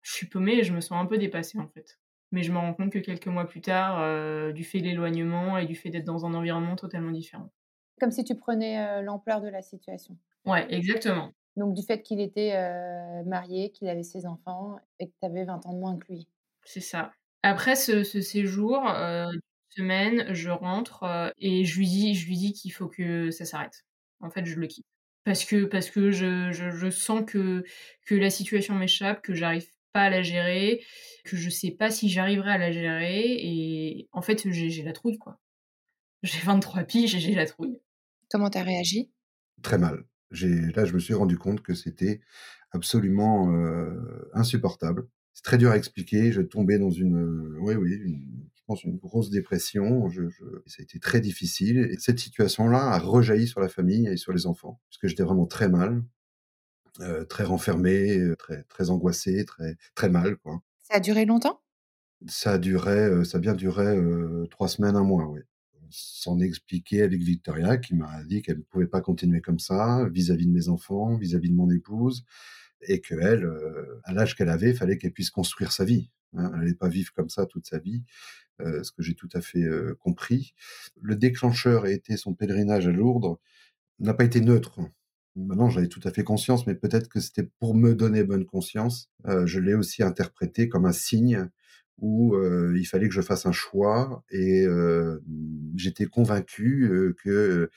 Je 0.00 0.12
suis 0.12 0.26
paumée 0.26 0.54
et 0.54 0.64
je 0.64 0.72
me 0.72 0.80
sens 0.80 0.98
un 1.00 1.06
peu 1.06 1.18
dépassée 1.18 1.58
en 1.58 1.68
fait. 1.68 2.00
Mais 2.32 2.42
je 2.42 2.50
me 2.50 2.58
rends 2.58 2.72
compte 2.72 2.90
que 2.90 2.98
quelques 2.98 3.26
mois 3.26 3.46
plus 3.46 3.60
tard, 3.60 4.52
du 4.54 4.64
fait 4.64 4.78
de 4.78 4.84
l'éloignement 4.84 5.58
et 5.58 5.66
du 5.66 5.74
fait 5.74 5.90
d'être 5.90 6.06
dans 6.06 6.24
un 6.24 6.32
environnement 6.32 6.76
totalement 6.76 7.10
différent. 7.10 7.52
Comme 8.00 8.10
si 8.10 8.24
tu 8.24 8.34
prenais 8.34 9.02
l'ampleur 9.02 9.40
de 9.40 9.48
la 9.48 9.62
situation. 9.62 10.16
Ouais, 10.46 10.66
exactement. 10.72 11.32
Donc 11.56 11.74
du 11.74 11.82
fait 11.82 12.02
qu'il 12.02 12.20
était 12.20 12.54
marié, 13.26 13.70
qu'il 13.70 13.88
avait 13.88 14.02
ses 14.02 14.26
enfants 14.26 14.76
et 14.98 15.08
que 15.08 15.14
tu 15.20 15.26
avais 15.26 15.44
20 15.44 15.66
ans 15.66 15.72
de 15.72 15.78
moins 15.78 15.98
que 15.98 16.12
lui. 16.12 16.28
C'est 16.64 16.80
ça. 16.80 17.12
Après 17.42 17.76
ce 17.76 18.04
ce 18.04 18.20
séjour, 18.20 18.80
d'une 18.82 19.40
semaine, 19.70 20.34
je 20.34 20.50
rentre, 20.50 21.32
et 21.38 21.64
je 21.64 21.78
lui 21.78 21.86
dis 21.86 22.14
je 22.14 22.26
lui 22.26 22.36
dis 22.36 22.52
qu'il 22.52 22.72
faut 22.72 22.88
que 22.88 23.30
ça 23.30 23.44
s'arrête. 23.44 23.84
En 24.20 24.30
fait, 24.30 24.44
je 24.44 24.58
le 24.58 24.66
quitte. 24.66 24.86
Parce 25.24 25.44
que 25.44 25.64
parce 25.64 25.90
que 25.90 26.10
je 26.10 26.50
je 26.52 26.70
je 26.70 26.90
sens 26.90 27.22
que 27.26 27.64
que 28.06 28.14
la 28.14 28.30
situation 28.30 28.74
m'échappe, 28.74 29.22
que 29.22 29.34
j'arrive 29.34 29.66
pas 29.92 30.04
à 30.04 30.10
la 30.10 30.22
gérer, 30.22 30.84
que 31.24 31.36
je 31.36 31.50
sais 31.50 31.72
pas 31.72 31.90
si 31.90 32.08
j'arriverai 32.08 32.52
à 32.52 32.58
la 32.58 32.70
gérer 32.70 33.36
et 33.38 34.08
en 34.12 34.22
fait, 34.22 34.48
j'ai 34.50 34.82
la 34.82 34.92
trouille, 34.92 35.18
quoi. 35.18 35.40
J'ai 36.22 36.38
23 36.40 36.84
piges 36.84 37.14
et 37.14 37.18
j'ai 37.18 37.34
la 37.34 37.46
trouille. 37.46 37.80
Comment 38.30 38.50
tu 38.50 38.58
as 38.58 38.62
réagi? 38.62 39.10
Très 39.62 39.78
mal. 39.78 40.04
Là, 40.30 40.84
je 40.84 40.94
me 40.94 40.98
suis 41.00 41.14
rendu 41.14 41.38
compte 41.38 41.62
que 41.62 41.74
c'était 41.74 42.20
absolument, 42.72 43.50
insupportable. 44.34 45.08
C'est 45.34 45.44
très 45.44 45.58
dur 45.58 45.70
à 45.70 45.76
expliquer. 45.76 46.32
Je 46.32 46.42
tombais 46.42 46.78
dans 46.78 46.90
une, 46.90 47.56
oui, 47.60 47.74
oui, 47.74 47.94
une 47.94 48.48
je 48.54 48.62
pense 48.66 48.84
une 48.84 48.98
grosse 48.98 49.30
dépression. 49.30 50.08
Je 50.10 50.28
je 50.28 50.44
ça 50.66 50.76
a 50.80 50.82
été 50.82 51.00
très 51.00 51.20
difficile 51.20 51.78
et 51.78 51.96
cette 51.98 52.20
situation-là 52.20 52.78
a 52.92 52.98
rejailli 52.98 53.48
sur 53.48 53.60
la 53.60 53.68
famille 53.68 54.06
et 54.08 54.16
sur 54.16 54.32
les 54.32 54.46
enfants, 54.46 54.80
parce 54.88 54.98
que 54.98 55.08
j'étais 55.08 55.24
vraiment 55.24 55.46
très 55.46 55.68
mal, 55.68 56.02
très 57.28 57.44
renfermé, 57.44 58.20
très 58.38 58.64
très 58.64 58.90
angoissé, 58.90 59.44
très 59.46 59.76
très 59.94 60.08
mal, 60.10 60.36
quoi. 60.38 60.60
Ça 60.82 60.96
a 60.96 61.00
duré 61.00 61.24
longtemps? 61.24 61.60
Ça 62.28 62.52
a 62.52 62.58
duré, 62.58 63.06
heu, 63.08 63.24
ça 63.24 63.36
a 63.38 63.40
bien 63.40 63.54
duré, 63.54 63.96
3 64.50 64.68
semaines, 64.68 64.96
1 64.96 65.02
mois, 65.04 65.26
oui. 65.28 65.40
S'en 65.90 66.38
est 66.40 66.46
expliqué 66.46 67.02
avec 67.02 67.20
Victoria 67.22 67.76
qui 67.78 67.94
m'a 67.96 68.22
dit 68.24 68.42
qu'elle 68.42 68.58
ne 68.58 68.62
pouvait 68.62 68.86
pas 68.86 69.00
continuer 69.00 69.40
comme 69.40 69.58
ça 69.58 70.08
vis-à-vis 70.12 70.46
de 70.46 70.52
mes 70.52 70.68
enfants, 70.68 71.16
vis-à-vis 71.16 71.50
de 71.50 71.54
mon 71.56 71.70
épouse 71.70 72.24
et 72.82 73.00
qu'elle, 73.00 73.44
heu, 73.44 74.00
à 74.04 74.12
l'âge 74.14 74.36
qu'elle 74.36 74.48
avait, 74.50 74.74
fallait 74.74 74.98
qu'elle 74.98 75.12
puisse 75.12 75.30
construire 75.30 75.72
sa 75.72 75.84
vie, 75.84 76.10
hein. 76.36 76.50
Elle 76.54 76.62
allait 76.62 76.74
pas 76.74 76.88
vivre 76.88 77.12
comme 77.14 77.28
ça 77.30 77.46
toute 77.46 77.66
sa 77.66 77.78
vie, 77.78 78.04
heu, 78.62 78.84
ce 78.84 78.92
que 78.92 79.02
j'ai 79.02 79.14
tout 79.14 79.28
à 79.34 79.40
fait, 79.42 79.62
heu, 79.64 79.96
compris. 80.00 80.54
Le 81.02 81.16
déclencheur 81.16 81.84
a 81.84 81.90
été 81.92 82.16
son 82.18 82.34
pèlerinage 82.34 82.88
à 82.88 82.92
Lourdes, 82.92 83.38
n'a 84.00 84.14
pas 84.14 84.24
été 84.24 84.40
neutre. 84.40 84.80
Maintenant, 85.36 85.70
j'en 85.70 85.82
ai 85.82 85.88
tout 85.88 86.00
à 86.04 86.10
fait 86.10 86.24
conscience, 86.24 86.66
mais 86.66 86.74
peut-être 86.74 87.08
que 87.08 87.20
c'était 87.20 87.48
pour 87.60 87.74
me 87.74 87.94
donner 87.94 88.24
bonne 88.24 88.44
conscience. 88.46 89.10
Heu, 89.28 89.46
je 89.46 89.60
l'ai 89.60 89.74
aussi 89.74 90.02
interprété 90.02 90.68
comme 90.68 90.86
un 90.86 90.92
signe 90.92 91.48
où, 92.00 92.36
il 92.74 92.84
fallait 92.84 93.08
que 93.08 93.14
je 93.14 93.20
fasse 93.20 93.46
un 93.46 93.52
choix 93.52 94.24
et 94.30 94.66
j'étais 95.76 96.06
convaincu, 96.06 97.14
que, 97.22 97.70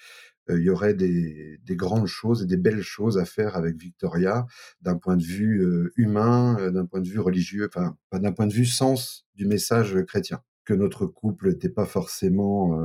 il 0.49 0.61
y 0.61 0.69
aurait 0.69 0.93
des 0.93 1.59
des 1.63 1.76
grandes 1.78 2.07
choses 2.07 2.43
et 2.43 2.45
des 2.45 2.57
belles 2.57 2.82
choses 2.82 3.17
à 3.17 3.26
faire 3.26 3.55
avec 3.55 3.78
Victoria 3.78 4.45
d'un 4.82 4.97
point 4.97 5.15
de 5.15 5.24
vue, 5.24 5.91
humain, 5.95 6.71
d'un 6.71 6.86
point 6.86 6.99
de 7.01 7.07
vue 7.07 7.19
religieux, 7.19 7.69
enfin, 7.74 7.95
d'un 8.19 8.32
point 8.34 8.47
de 8.47 8.53
vue 8.53 8.65
sens 8.65 9.26
du 9.36 9.45
message, 9.47 9.97
chrétien. 10.05 10.41
Que 10.65 10.74
notre 10.74 11.05
couple 11.05 11.49
était 11.49 11.69
pas 11.69 11.86
forcément, 11.86 12.80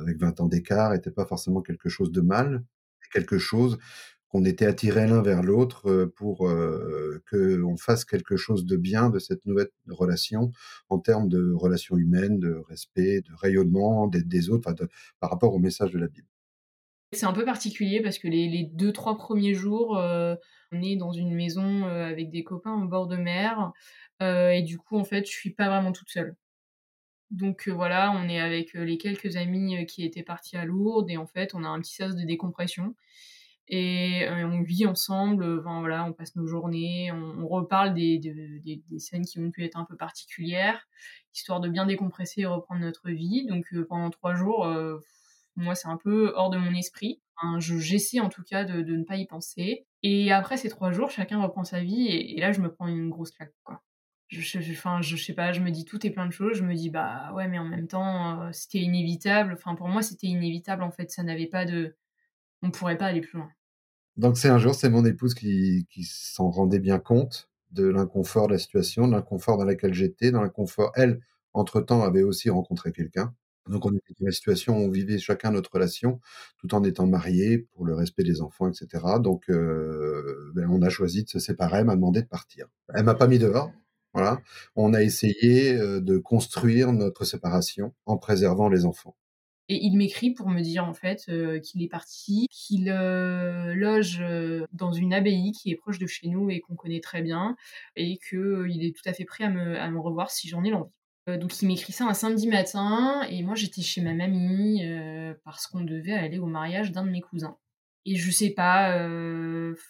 avec 0.00 0.18
20 0.18 0.40
ans 0.40 0.46
d'écart, 0.46 0.94
était 0.94 1.10
pas 1.10 1.26
forcément 1.26 1.62
quelque 1.62 1.88
chose 1.88 2.12
de 2.12 2.20
mal, 2.20 2.64
quelque 3.12 3.38
chose 3.38 3.78
qu'on 4.32 4.44
était 4.46 4.66
attirés 4.66 5.06
l'un 5.06 5.22
vers 5.22 5.42
l'autre, 5.44 5.88
heu, 5.90 6.08
pour, 6.10 6.48
heu, 6.48 7.22
qu'on 7.30 7.76
fasse 7.76 8.04
quelque 8.06 8.36
chose 8.36 8.66
de 8.66 8.76
bien 8.78 9.10
de 9.10 9.18
cette 9.20 9.46
nouvelle 9.46 9.68
relation 9.88 10.52
en 10.90 10.98
termes 11.00 11.28
de 11.28 11.52
relations 11.52 11.98
humaines, 11.98 12.40
de 12.40 12.54
respect, 12.68 13.20
de 13.22 13.32
rayonnement, 13.36 14.08
d'aide 14.08 14.28
des 14.28 14.50
autres, 14.50 14.72
par 15.20 15.30
rapport 15.30 15.54
au 15.54 15.58
message 15.60 15.92
de 15.92 15.98
la 16.00 16.08
Bible. 16.08 16.28
C'est 17.14 17.26
un 17.26 17.32
peu 17.34 17.44
particulier 17.44 18.00
parce 18.00 18.18
que 18.18 18.26
les 18.26 18.48
les 18.48 18.64
2-3 18.64 19.16
premiers 19.18 19.52
jours, 19.54 19.98
heu, 19.98 20.38
on 20.72 20.80
est 20.82 20.96
dans 20.96 21.12
une 21.12 21.34
maison, 21.34 21.86
heu, 21.86 21.90
avec 22.04 22.30
des 22.30 22.42
copains 22.42 22.82
au 22.82 22.88
bord 22.88 23.06
de 23.06 23.16
mer, 23.16 23.72
et 24.20 24.62
du 24.62 24.78
coup, 24.78 24.96
en 24.98 25.04
fait, 25.04 25.26
je 25.26 25.32
suis 25.32 25.50
pas 25.52 25.68
vraiment 25.68 25.90
toute 25.92 26.08
seule. 26.08 26.36
Donc 27.30 27.68
voilà, 27.68 28.12
on 28.12 28.28
est 28.28 28.40
avec, 28.40 28.74
les 28.74 28.98
quelques 28.98 29.36
amis, 29.36 29.86
qui 29.86 30.04
étaient 30.04 30.22
partis 30.24 30.56
à 30.56 30.64
Lourdes 30.66 31.10
et 31.10 31.16
en 31.18 31.26
fait, 31.26 31.54
on 31.54 31.64
a 31.64 31.68
un 31.68 31.80
petit 31.80 31.94
sas 31.96 32.16
de 32.16 32.24
décompression 32.24 32.94
et 33.68 34.26
heu, 34.28 34.44
on 34.46 34.62
vit 34.62 34.86
ensemble, 34.86 35.60
enfin 35.60 35.80
voilà, 35.80 36.04
on 36.04 36.12
passe 36.12 36.36
nos 36.36 36.46
journées, 36.46 37.10
on 37.12 37.46
reparle 37.48 37.94
des 37.94 38.18
de 38.18 38.62
des 38.64 38.82
des 38.88 38.98
scènes 38.98 39.24
qui 39.24 39.38
ont 39.40 39.50
pu 39.50 39.64
être 39.64 39.78
un 39.78 39.84
peu 39.84 39.96
particulières, 39.96 40.86
histoire 41.34 41.60
de 41.60 41.68
bien 41.68 41.86
décompresser 41.86 42.42
et 42.42 42.46
reprendre 42.46 42.80
notre 42.82 43.10
vie. 43.10 43.46
Donc 43.46 43.66
heu, 43.72 43.86
pendant 43.86 44.10
3 44.10 44.34
jours, 44.34 44.66
moi, 45.56 45.74
c'est 45.74 45.88
un 45.88 45.96
peu 45.98 46.32
hors 46.36 46.50
de 46.50 46.58
mon 46.58 46.74
esprit. 46.74 47.20
Je 47.58 47.76
j'essaie 47.78 48.20
en 48.20 48.28
tout 48.28 48.44
cas 48.44 48.64
de 48.64 48.82
de 48.82 48.96
ne 48.96 49.02
pas 49.04 49.16
y 49.16 49.26
penser 49.26 49.84
et 50.04 50.30
après 50.32 50.56
ces 50.56 50.68
3 50.68 50.92
jours, 50.92 51.10
chacun 51.10 51.42
reprend 51.42 51.64
sa 51.64 51.80
vie 51.80 52.06
et 52.08 52.40
là, 52.40 52.52
je 52.52 52.60
me 52.60 52.72
prends 52.72 52.86
une 52.88 53.10
grosse 53.10 53.32
claque, 53.32 53.52
quoi. 53.64 53.82
Je 54.28 54.40
je 54.40 54.60
je 55.02 55.16
sais 55.16 55.34
pas, 55.34 55.52
je 55.52 55.60
me 55.60 55.70
dis 55.70 55.84
tout 55.84 56.04
et 56.06 56.10
plein 56.10 56.26
de 56.26 56.30
choses. 56.32 56.56
Je 56.56 56.64
me 56.64 56.74
dis: 56.74 56.88
«Bah, 56.90 57.32
ouais, 57.34 57.48
mais 57.48 57.58
en 57.58 57.64
même 57.64 57.88
temps, 57.88 58.50
c'était 58.52 58.78
inévitable». 58.78 59.54
Enfin, 59.54 59.74
pour 59.74 59.88
moi, 59.88 60.02
c'était 60.02 60.28
inévitable, 60.28 60.82
en 60.84 60.90
fait, 60.92 61.10
ça 61.10 61.22
n'avait 61.24 61.48
pas 61.48 61.64
de 61.66 61.96
on 62.62 62.70
pourrait 62.70 62.98
pas 62.98 63.06
aller 63.06 63.20
plus 63.20 63.38
loin. 63.38 63.50
Donc 64.16 64.36
c'est 64.36 64.48
un 64.48 64.58
jour, 64.58 64.74
c'est 64.74 64.90
mon 64.90 65.04
épouse 65.06 65.34
qui 65.34 65.86
s'en 66.04 66.50
rendait 66.50 66.78
bien 66.80 66.98
compte 66.98 67.48
de 67.70 67.86
l'inconfort 67.88 68.46
de 68.48 68.52
la 68.52 68.58
situation, 68.58 69.06
de 69.08 69.12
l'inconfort 69.12 69.56
dans 69.56 69.64
laquelle 69.64 69.94
j'étais, 69.94 70.30
dans 70.30 70.42
l'inconfort 70.42 70.92
elle, 70.96 71.20
entre-temps, 71.54 72.02
avait 72.02 72.22
aussi 72.22 72.50
rencontré 72.50 72.92
quelqu'un. 72.92 73.34
Donc 73.68 73.86
on 73.86 73.90
était 73.92 74.12
dans 74.20 74.26
la 74.26 74.32
situation 74.32 74.76
où 74.78 74.80
on 74.82 74.90
vivait 74.90 75.18
chacun 75.18 75.52
notre 75.52 75.72
relation, 75.72 76.20
tout 76.58 76.74
en 76.74 76.82
étant 76.84 77.06
mariés 77.06 77.58
pour 77.58 77.86
le 77.86 77.94
respect 77.94 78.24
des 78.24 78.42
enfants 78.42 78.68
et 78.68 78.74
cetera. 78.74 79.18
Donc 79.18 79.48
heu, 79.48 80.52
beh, 80.54 80.64
on 80.68 80.82
a 80.82 80.90
choisi 80.90 81.24
de 81.24 81.28
se 81.30 81.38
séparer, 81.38 81.78
elle 81.78 81.86
m'a 81.86 81.94
demandé 81.96 82.20
de 82.22 82.26
partir. 82.28 82.66
Elle 82.94 83.04
m'a 83.04 83.14
pas 83.14 83.28
mis 83.28 83.38
dehors, 83.38 83.72
voilà. 84.12 84.40
On 84.76 84.92
a 84.94 85.02
essayé, 85.02 85.74
heu, 85.76 86.00
de 86.02 86.18
construire 86.18 86.92
notre 86.92 87.24
séparation 87.24 87.94
en 88.06 88.18
préservant 88.18 88.68
les 88.68 88.84
enfants. 88.84 89.16
Et 89.68 89.84
il 89.84 89.96
m'écrit 89.96 90.32
pour 90.32 90.48
me 90.50 90.60
dire, 90.60 90.84
en 90.84 90.92
fait, 90.94 91.24
heu, 91.28 91.58
qu'il 91.60 91.82
est 91.82 91.88
parti, 91.88 92.46
qu'il, 92.50 92.88
heu, 92.90 93.74
loge, 93.74 94.20
heu, 94.20 94.66
dans 94.72 94.92
une 94.92 95.14
abbaye 95.14 95.52
qui 95.52 95.70
est 95.70 95.76
proche 95.76 95.98
de 95.98 96.06
chez 96.06 96.28
nous 96.28 96.50
et 96.50 96.60
qu'on 96.60 96.74
connaît 96.76 97.00
très 97.00 97.22
bien 97.22 97.56
et 97.96 98.18
qu'il 98.18 98.84
est 98.84 98.94
tout 98.96 99.08
à 99.08 99.12
fait 99.12 99.24
prêt 99.24 99.44
à 99.44 99.50
me 99.50 99.78
à 99.78 99.90
me 99.90 99.98
revoir 100.00 100.30
si 100.30 100.48
j'en 100.48 100.64
ai 100.64 100.70
l'envie. 100.70 100.90
Donc 101.26 101.62
il 101.62 101.68
m'écrit 101.68 101.92
ça 101.92 102.04
un 102.06 102.14
samedi 102.14 102.48
matin 102.48 103.22
et 103.30 103.42
moi 103.44 103.54
j'étais 103.54 103.80
chez 103.82 104.00
ma 104.00 104.12
mamie, 104.14 104.82
parce 105.44 105.66
qu'on 105.68 105.82
devait 105.82 106.12
aller 106.12 106.38
au 106.40 106.46
mariage 106.46 106.90
d'un 106.92 107.04
de 107.04 107.10
mes 107.10 107.20
cousins. 107.20 107.56
Et 108.04 108.16
je 108.16 108.30
sais 108.32 108.50
pas, 108.50 108.98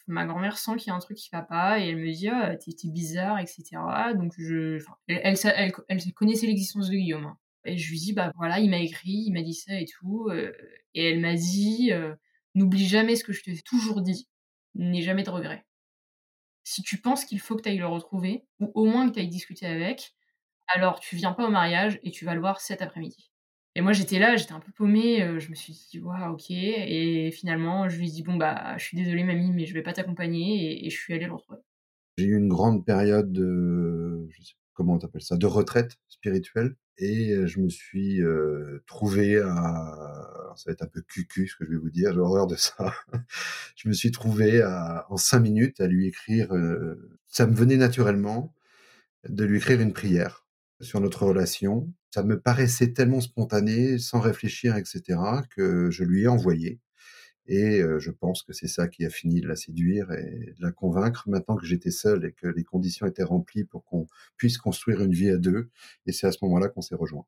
ma 0.07 0.27
grand-mère 0.27 0.59
sent 0.59 0.77
qu'il 0.77 0.89
y 0.89 0.91
a 0.91 0.95
un 0.95 0.99
truc 0.99 1.16
qui 1.16 1.31
va 1.33 1.41
pas 1.43 1.81
et 1.81 1.89
elle 1.89 1.97
me 1.97 2.12
dit: 2.12 2.29
«Ah, 2.29 2.55
tu 2.57 2.70
es 2.70 2.75
tu 2.75 2.89
es 2.89 2.91
bizarre» 2.91 3.39
et 3.41 3.47
cetera. 3.47 4.12
Donc 4.14 4.35
elle 4.39 5.37
elle 5.89 6.12
connaissait 6.14 6.47
l'existence 6.47 6.89
de 6.91 6.95
Guillaume, 6.97 7.25
hein. 7.25 7.39
Et 7.65 7.77
je 7.79 7.91
lui 7.91 7.99
dis: 7.99 8.13
«Bah, 8.13 8.33
voilà, 8.37 8.61
il 8.61 8.71
m'a 8.71 8.79
écrit, 8.81 9.25
il 9.27 9.33
m'a 9.33 9.43
dit 9.43 9.55
ça 9.55 9.79
et 9.81 9.87
tout», 9.87 10.29
heu 10.31 10.55
et 10.95 11.05
elle 11.11 11.21
m'a 11.21 11.35
dit, 11.35 11.91
heu: 11.93 12.17
«N'oublie 12.55 12.87
jamais 12.87 13.17
ce 13.17 13.25
que 13.25 13.33
je 13.33 13.43
t'ai 13.43 13.57
toujours 13.63 14.03
dit, 14.03 14.29
n'aie 14.75 15.03
jamais 15.03 15.23
de 15.23 15.31
regrets. 15.31 15.65
Si 16.65 16.83
tu 16.83 16.99
penses 17.01 17.25
qu'il 17.25 17.41
faut 17.41 17.57
que 17.57 17.63
tu 17.63 17.69
ailles 17.71 17.79
le 17.79 17.87
retrouver 17.87 18.45
ou 18.61 18.71
au 18.75 18.85
moins 18.87 19.09
que 19.09 19.15
tu 19.15 19.21
ailles 19.21 19.29
discuter 19.29 19.67
avec, 19.67 20.15
alors 20.69 21.01
tu 21.01 21.17
viens 21.17 21.33
pas 21.33 21.47
au 21.49 21.51
mariage 21.51 22.01
et 22.05 22.11
tu 22.13 22.25
vas 22.27 22.35
le 22.35 22.41
voir 22.41 22.61
cet 22.61 22.83
après-midi». 22.83 23.33
Et 23.77 23.83
moi 23.83 23.93
j'étais 23.95 24.19
là, 24.21 24.37
j'étais 24.37 24.53
un 24.55 24.61
peu 24.61 24.73
paumée, 24.73 25.23
heu, 25.25 25.39
je 25.41 25.51
me 25.51 25.55
suis 25.57 25.75
dit: 25.75 26.01
«Waouh, 26.01 26.35
OK» 26.35 26.51
et 26.51 27.31
finalement 27.33 27.89
je 27.89 27.99
lui 27.99 28.09
ai 28.09 28.13
dit: 28.13 28.23
«Bon, 28.25 28.37
bah, 28.37 28.77
je 28.79 28.85
suis 28.87 28.97
désolée 28.99 29.25
mamie, 29.25 29.53
mais 29.53 29.67
je 29.67 29.75
vais 29.75 29.83
pas 29.83 29.93
t'accompagner» 29.95 30.87
et 30.87 30.91
je 30.91 30.97
suis 30.99 31.15
allée 31.15 31.27
le 31.27 31.35
retrouver. 31.35 31.61
J'ai 32.17 32.25
eu 32.27 32.37
une 32.39 32.49
grande 32.49 32.85
période 32.87 33.33
de 33.33 34.27
comment 34.83 34.99
tu 34.99 35.07
appelles 35.07 35.22
ça? 35.22 35.37
De 35.37 35.47
retraite 35.47 35.97
spirituelle 36.09 36.76
et 36.99 37.33
heu, 37.35 37.47
je 37.47 37.61
me 37.61 37.68
suis, 37.70 38.20
heu, 38.22 38.83
trouvé 38.87 39.39
à 39.41 40.53
ça 40.57 40.64
va 40.66 40.72
être 40.72 40.83
un 40.83 40.87
peu 40.89 41.01
cucu 41.03 41.49
ce 41.49 41.57
que 41.57 41.64
je 41.64 41.70
vais 41.70 41.78
vous 41.78 41.91
dire, 41.91 42.12
j'ai 42.12 42.20
horreur 42.20 42.47
de 42.47 42.57
ça. 42.57 42.95
Je 43.76 43.89
me 43.89 43.95
suis 43.95 44.11
trouvé 44.12 44.62
en 45.09 45.16
5 45.16 45.41
minutes 45.41 45.80
à 45.80 45.87
lui 45.89 46.07
écrire, 46.09 46.55
heu, 46.55 47.18
ça 47.28 47.47
me 47.47 47.55
venait 47.55 47.76
naturellement 47.78 48.55
de 49.28 49.45
lui 49.45 49.59
écrire 49.59 49.80
une 49.80 49.93
prière 49.93 50.47
sur 50.80 51.01
notre 51.01 51.24
relation. 51.26 51.93
Ça 52.12 52.22
me 52.24 52.41
paraissait 52.41 52.93
tellement 52.93 53.20
spontané, 53.20 53.99
sans 53.99 54.20
réfléchir 54.20 54.76
et 54.76 54.85
cetera, 54.85 55.43
que 55.57 55.91
je 55.91 56.05
lui 56.05 56.22
ai 56.24 56.28
envoyé 56.28 56.80
et 57.47 57.80
heu, 57.82 57.99
je 57.99 58.11
pense 58.11 58.43
que 58.43 58.53
c'est 58.53 58.68
ça 58.68 58.88
qui 58.88 59.05
a 59.05 59.11
fini 59.11 59.40
de 59.40 59.49
la 59.49 59.57
séduire 59.57 60.12
et 60.12 60.55
de 60.59 60.62
la 60.62 60.72
convaincre 60.72 61.28
maintenant 61.28 61.57
que 61.57 61.66
j'étais 61.66 61.90
seul 61.90 62.24
et 62.24 62.32
que 62.32 62.47
les 62.49 62.64
conditions 62.64 63.07
étaient 63.07 63.22
remplies 63.24 63.64
pour 63.64 63.84
qu'on 63.84 64.07
puisse 64.36 64.59
construire 64.59 65.03
une 65.03 65.12
vie 65.12 65.30
à 65.30 65.38
2 65.38 65.70
et 66.07 66.12
c'est 66.12 66.26
à 66.26 66.32
ce 66.32 66.38
moment-là 66.43 66.68
qu'on 66.68 66.82
s'est 66.82 66.95
rejoints. 66.97 67.26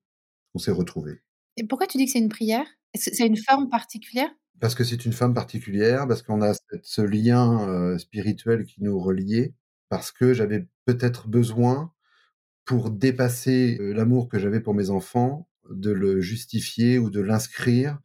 On 0.55 0.59
s'est 0.61 0.73
retrouvés. 0.73 1.23
Et 1.57 1.65
pourquoi 1.67 1.87
tu 1.87 1.99
dis 1.99 2.05
que 2.07 2.13
c'est 2.13 2.19
une 2.21 2.29
prière? 2.29 2.67
Est-ce 2.93 3.11
que 3.11 3.17
c'est 3.17 3.27
une 3.27 3.37
forme 3.37 3.69
particulière? 3.69 4.31
Parce 4.61 4.75
que 4.75 4.85
c'est 4.85 5.05
une 5.05 5.13
femme 5.13 5.35
particulière, 5.35 6.07
parce 6.07 6.23
qu'on 6.23 6.41
a 6.43 6.53
ce 6.83 7.03
lien, 7.03 7.67
heu, 7.69 7.99
spirituel 7.99 8.65
qui 8.65 8.83
nous 8.83 8.99
reliait, 9.01 9.55
parce 9.89 10.13
que 10.13 10.33
j'avais 10.33 10.67
peut-être 10.87 11.29
besoin, 11.29 11.93
pour 12.67 12.91
dépasser, 12.91 13.79
heu, 13.81 13.93
l'amour 13.95 14.29
que 14.29 14.39
j'avais 14.39 14.61
pour 14.61 14.75
mes 14.75 14.91
enfants, 14.91 15.49
de 15.71 15.93
le 15.93 16.21
justifier 16.21 16.99
ou 16.99 17.11
de 17.11 17.21
l'inscrire, 17.21 18.01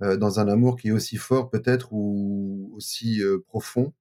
dans 0.00 0.40
un 0.40 0.48
amour 0.48 0.76
qui 0.76 0.88
est 0.88 0.92
aussi 0.92 1.16
fort 1.16 1.50
peut-être 1.50 1.92
ou 1.92 2.72
aussi, 2.76 3.22
heu, 3.22 3.40
profond, 3.46 3.94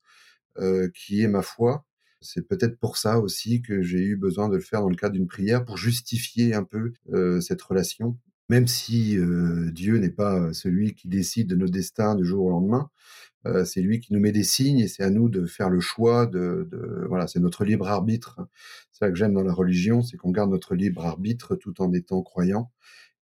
heu, 0.59 0.91
qui 0.93 1.21
est 1.21 1.27
ma 1.27 1.41
foi. 1.41 1.85
C'est 2.21 2.47
peut-être 2.47 2.79
pour 2.79 2.97
ça 2.97 3.19
aussi 3.19 3.61
que 3.61 3.81
j'ai 3.81 3.99
eu 3.99 4.15
besoin 4.15 4.49
de 4.49 4.55
le 4.55 4.61
faire 4.61 4.81
dans 4.81 4.89
le 4.89 4.95
cadre 4.95 5.13
d'une 5.13 5.27
prière 5.27 5.63
pour 5.63 5.77
justifier 5.77 6.55
un 6.55 6.63
peu 6.63 6.93
euh, 7.13 7.39
cette 7.41 7.61
relation. 7.61 8.17
Même 8.49 8.67
si 8.67 9.17
euh, 9.17 9.71
Dieu 9.71 9.97
n'est 9.97 10.09
pas 10.09 10.53
celui 10.53 10.93
qui 10.95 11.07
décide 11.07 11.47
de 11.47 11.55
nos 11.55 11.67
destins 11.67 12.15
du 12.15 12.25
jour 12.25 12.45
au 12.45 12.49
lendemain, 12.49 12.89
euh, 13.45 13.65
c'est 13.65 13.81
lui 13.81 13.99
qui 13.99 14.13
nous 14.13 14.19
met 14.19 14.31
des 14.31 14.43
signes 14.43 14.79
et 14.79 14.87
c'est 14.87 15.03
à 15.03 15.09
nous 15.09 15.29
de 15.29 15.45
faire 15.45 15.69
le 15.69 15.79
choix 15.79 16.25
de, 16.25 16.67
de 16.71 17.05
voilà, 17.07 17.27
c'est 17.27 17.39
notre 17.39 17.63
libre 17.65 17.87
arbitre. 17.87 18.39
C'est 18.91 19.05
ça 19.05 19.09
que 19.09 19.15
j'aime 19.15 19.33
dans 19.33 19.43
la 19.43 19.53
religion, 19.53 20.01
c'est 20.01 20.17
qu'on 20.17 20.31
garde 20.31 20.49
notre 20.49 20.75
libre 20.75 21.05
arbitre 21.05 21.55
tout 21.55 21.81
en 21.81 21.93
étant 21.93 22.23
croyant 22.23 22.71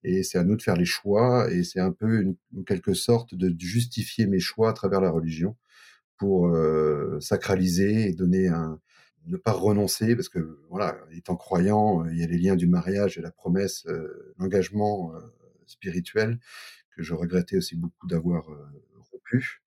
et 0.04 0.22
c'est 0.22 0.38
à 0.38 0.44
nous 0.44 0.56
de 0.56 0.62
faire 0.62 0.76
les 0.76 0.84
choix 0.84 1.50
et 1.52 1.64
c'est 1.64 1.80
un 1.80 1.92
peu 1.92 2.22
une, 2.22 2.36
en 2.58 2.62
quelque 2.62 2.94
sorte 2.94 3.34
de 3.34 3.54
justifier 3.58 4.26
mes 4.26 4.40
choix 4.40 4.70
à 4.70 4.72
travers 4.72 5.00
la 5.00 5.10
religion 5.10 5.56
pour 6.16 6.48
euh, 6.48 7.18
sacraliser 7.20 8.08
et 8.08 8.12
donner 8.14 8.48
un 8.48 8.80
ne 9.26 9.36
pas 9.36 9.52
renoncer 9.52 10.16
parce 10.16 10.28
que 10.28 10.58
voilà 10.70 10.96
étant 11.12 11.36
croyant 11.36 12.06
il 12.06 12.18
y 12.18 12.22
a 12.22 12.26
les 12.26 12.38
liens 12.38 12.56
du 12.56 12.66
mariage 12.66 13.18
et 13.18 13.20
la 13.20 13.30
promesse 13.30 13.84
euh, 13.86 14.34
l'engagement 14.38 15.14
euh, 15.14 15.20
spirituel 15.66 16.38
que 16.96 17.02
je 17.02 17.14
regrettais 17.14 17.56
aussi 17.56 17.76
beaucoup 17.76 18.06
d'avoir 18.06 18.50
euh, 18.50 18.66
rompu 19.12 19.62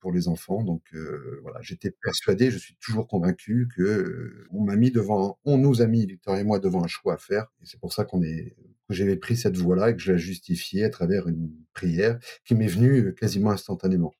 pour 0.00 0.12
les 0.12 0.28
enfants. 0.28 0.62
Donc 0.62 0.82
euh, 0.94 1.40
voilà 1.42 1.60
j'étais 1.62 1.90
persuadé 1.90 2.50
je 2.50 2.58
suis 2.58 2.76
toujours 2.80 3.08
convaincu 3.08 3.68
que 3.76 3.82
euh, 3.82 4.46
on 4.50 4.64
m'a 4.64 4.76
mis 4.76 4.90
devant 4.90 5.38
on 5.44 5.58
nous 5.58 5.82
a 5.82 5.86
mis 5.86 6.06
Victor 6.06 6.36
et 6.36 6.44
moi 6.44 6.58
devant 6.58 6.84
un 6.84 6.88
choix 6.88 7.14
à 7.14 7.18
faire 7.18 7.52
et 7.62 7.66
c'est 7.66 7.80
pour 7.80 7.92
ça 7.92 8.04
qu'on 8.04 8.22
est 8.22 8.56
j'avais 8.94 9.16
pris 9.16 9.36
cette 9.36 9.56
voie 9.56 9.76
là 9.76 9.90
et 9.90 9.94
que 9.94 10.00
je 10.00 10.12
la 10.12 10.18
justifiais 10.18 10.84
à 10.84 10.90
travers 10.90 11.28
une 11.28 11.50
prière 11.74 12.18
qui 12.44 12.54
m'est 12.54 12.66
venue 12.66 13.14
quasiment 13.14 13.50
instantanément 13.50 14.14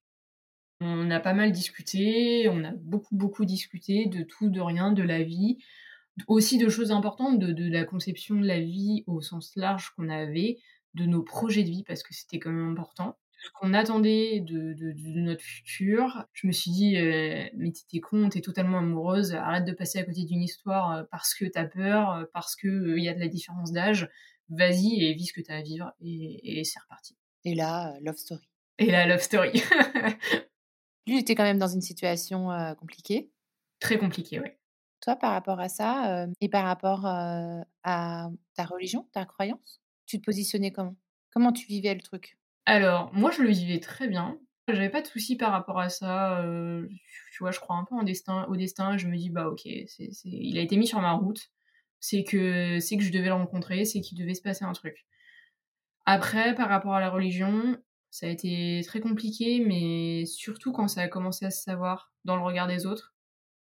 on 0.81 1.11
a 1.11 1.21
pas 1.21 1.35
mal 1.35 1.53
discuté, 1.53 2.49
on 2.49 2.65
a 2.65 2.73
beaucoup, 2.73 3.17
beaucoup 3.17 3.45
discuté 3.45 4.07
de 4.07 4.23
tout, 4.23 4.49
de 4.49 4.61
rien, 4.61 4.93
de 4.93 5.03
la 5.03 5.23
vie, 5.23 5.59
aussi 6.27 6.59
de 6.59 6.69
choses 6.69 6.93
importantes, 6.93 7.39
de, 7.39 7.53
de 7.53 7.71
la 7.71 7.85
conception 7.85 8.37
de 8.37 8.47
la 8.47 8.61
vie 8.61 9.05
au 9.07 9.21
sens 9.21 9.53
large 9.57 9.91
qu'on 9.97 10.09
avait, 10.09 10.59
de 10.95 11.05
nos 11.05 11.23
projets 11.23 11.65
de 11.65 11.71
vie, 11.71 11.85
parce 11.85 12.03
que 12.03 12.15
c'était 12.15 12.39
quand 12.39 12.51
même 12.51 12.71
important, 12.71 13.09
de 13.09 13.45
ce 13.45 13.51
qu'on 13.55 13.75
attendait 13.75 14.41
de, 14.41 14.73
de, 14.75 15.21
notre 15.21 15.43
futur. 15.43 16.25
Je 16.33 16.47
me 16.47 16.53
suis 16.53 16.71
dit, 16.71 16.97
euh, 16.97 17.45
mais 17.57 17.73
t'es 17.91 18.01
con, 18.01 18.29
t'es 18.29 18.41
totalement 18.41 18.79
amoureuse, 18.79 19.35
arrête 19.35 19.65
de 19.65 19.73
passer 19.73 19.99
à 19.99 20.05
côté 20.05 20.25
d'une 20.25 20.43
histoire 20.43 20.93
euh, 20.93 21.03
parce 21.11 21.35
que 21.35 21.45
t'as 21.45 21.67
peur, 21.67 22.13
euh, 22.13 22.25
parce 22.33 22.57
qu'il 22.57 22.95
il 22.97 23.05
y 23.05 23.09
a 23.09 23.15
de 23.15 23.21
la 23.21 23.29
différence 23.29 23.73
d'âge, 23.73 24.09
vas-y 24.49 25.05
et 25.05 25.15
vis 25.15 25.27
ce 25.27 25.33
que 25.33 25.41
t'as 25.41 25.57
à 25.57 25.63
vivre, 25.63 25.93
et, 26.01 26.61
et 26.61 26.65
c'est 26.65 26.81
reparti. 26.81 27.17
Et 27.45 27.55
là, 27.55 27.97
love 28.01 28.17
story. 28.17 28.49
Et 28.79 28.91
la 28.91 29.07
love 29.07 29.21
story. 29.21 29.53
Lui, 31.07 31.17
il 31.17 31.21
était 31.21 31.35
quand 31.35 31.45
même 31.45 31.59
dans 31.59 31.69
une 31.69 31.81
situation 31.81 32.53
euh, 32.53 32.75
compliquée. 32.75 33.31
Très 33.81 33.99
compliquée, 33.99 34.41
oui. 34.41 34.51
Toi, 35.01 35.17
par 35.17 35.33
rapport 35.33 35.59
à 35.61 35.69
ça, 35.69 36.23
euh, 36.23 36.27
et 36.41 36.49
par 36.49 36.65
rapport 36.65 37.07
euh, 37.07 37.61
à 37.83 38.29
ta 38.55 38.65
religion, 38.65 39.09
ta 39.13 39.25
croyance, 39.25 39.81
tu 40.07 40.19
te 40.19 40.25
positionnais 40.25 40.73
comment? 40.73 40.97
Comment 41.31 41.53
tu 41.53 41.67
vivais 41.67 41.95
le 41.95 42.01
truc? 42.01 42.39
Alors, 42.67 43.13
moi, 43.15 43.31
je 43.31 43.43
le 43.43 43.51
vivais 43.51 43.81
très 43.81 44.09
bien. 44.09 44.39
J'avais 44.67 44.91
pas 44.91 45.01
de 45.01 45.07
soucis 45.07 45.37
par 45.37 45.53
rapport 45.53 45.79
à 45.79 45.89
ça. 45.89 46.43
tu 47.33 47.39
vois, 47.41 47.53
je 47.53 47.61
crois 47.61 47.77
un 47.77 47.85
peu 47.85 47.95
en 47.95 48.03
destin, 48.03 48.45
au 48.51 48.57
destin. 48.57 48.99
Je 48.99 49.07
me 49.07 49.17
dis, 49.17 49.31
bah 49.31 49.49
ok, 49.49 49.65
il 49.65 50.59
a 50.59 50.61
été 50.61 50.77
mis 50.77 50.87
sur 50.87 51.01
ma 51.01 51.13
route. 51.13 51.51
C'est 52.01 52.25
que, 52.25 52.79
c'est 52.81 52.97
que 52.97 53.03
je 53.03 53.13
devais 53.13 53.27
le 53.29 53.35
rencontrer, 53.35 53.85
c'est 53.85 54.01
qu'il 54.01 54.19
devait 54.19 54.35
se 54.35 54.43
passer 54.43 54.65
un 54.65 54.73
truc. 54.73 55.07
Après, 56.07 56.55
par 56.55 56.69
rapport 56.69 56.95
à 56.95 57.01
la 57.01 57.11
religion, 57.11 57.77
ça 58.11 58.27
a 58.27 58.31
été 58.31 58.81
très 58.87 59.01
compliqué, 59.01 59.61
mais 59.61 60.25
surtout 60.27 60.73
quand 60.73 60.89
ça 60.89 61.03
a 61.03 61.09
commencé 61.09 61.45
à 61.45 61.51
se 61.51 61.63
savoir 61.63 62.13
dans 62.25 62.37
le 62.37 62.43
regard 62.43 62.67
des 62.67 62.87
autres, 62.87 63.15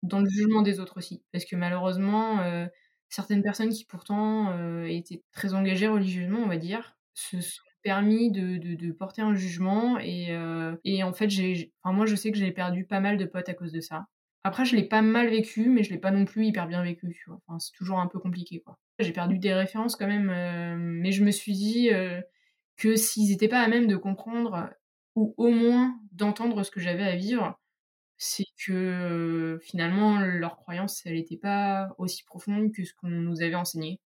dans 0.03 0.21
le 0.21 0.29
jugement 0.29 0.63
des 0.63 0.81
autres 0.81 0.99
aussi. 0.99 1.23
Parce 1.33 1.45
que 1.45 1.57
malheureusement, 1.57 2.41
euh, 2.41 2.67
certaines 3.09 3.43
personnes 3.43 3.71
qui 3.71 3.85
pourtant 3.85 4.53
euh, 4.53 4.85
étaient 4.85 5.23
très 5.33 5.55
engagées 5.55 5.89
religieusement, 5.89 6.41
on 6.41 6.49
va 6.49 6.59
dire, 6.59 6.97
se 7.15 7.41
sont 7.41 7.63
permis 7.83 8.31
de, 8.31 8.59
de, 8.59 8.93
porter 8.93 9.23
un 9.23 9.35
jugement. 9.35 9.99
Et, 9.99 10.29
euh, 10.31 10.77
et 10.85 11.03
en 11.03 11.13
fait, 11.13 11.31
j'ai, 11.31 11.73
enfin, 11.83 11.95
moi, 11.95 12.07
je 12.07 12.17
sais 12.17 12.33
que 12.33 12.39
j'ai 12.39 12.53
perdu 12.53 12.85
pas 12.85 13.01
mal 13.01 13.17
de 13.17 13.25
potes 13.25 13.49
à 13.49 13.55
cause 13.55 13.73
de 13.73 13.81
ça. 13.81 14.07
Après, 14.45 14.65
je 14.65 14.77
l'ai 14.77 14.85
pas 14.85 15.03
mal 15.03 15.29
vécu, 15.29 15.69
mais 15.69 15.83
je 15.83 15.91
l'ai 15.91 15.99
pas 15.99 16.11
non 16.11 16.25
plus 16.25 16.47
hyper 16.47 16.67
bien 16.67 16.83
vécu. 16.83 17.15
Tu 17.15 17.31
vois. 17.31 17.41
C'est 17.59 17.73
toujours 17.73 17.99
un 17.99 18.07
peu 18.07 18.19
compliqué, 18.19 18.61
quoi. 18.61 18.79
J'ai 18.99 19.13
perdu 19.13 19.39
des 19.39 19.55
références 19.55 19.97
quand 19.97 20.07
même, 20.07 20.33
mais 20.77 21.11
je 21.11 21.25
me 21.25 21.31
suis 21.31 21.53
dit 21.53 21.91
que 22.77 22.97
s'ils 22.97 23.31
n'étaient 23.31 23.49
pas 23.49 23.61
à 23.61 23.69
même 23.69 23.87
de 23.87 23.97
comprendre 23.97 24.71
ou 25.17 25.35
au 25.37 25.51
moins 25.51 25.99
d'entendre 26.13 26.63
ce 26.63 26.71
que 26.71 26.81
j'avais 26.81 27.05
à 27.05 27.17
vivre, 27.17 27.59
c'est 28.17 28.47
que 28.65 29.59
finalement 29.63 30.21
leur 30.21 30.57
croyance 30.57 31.03
elle 31.05 31.15
n'était 31.15 31.37
pas 31.37 31.95
aussi 31.99 32.25
profonde 32.25 32.73
que 32.73 32.85
ce 32.85 32.95
qu'on 32.95 33.09
nous 33.09 33.43
avait 33.43 33.55
enseigné 33.55 34.01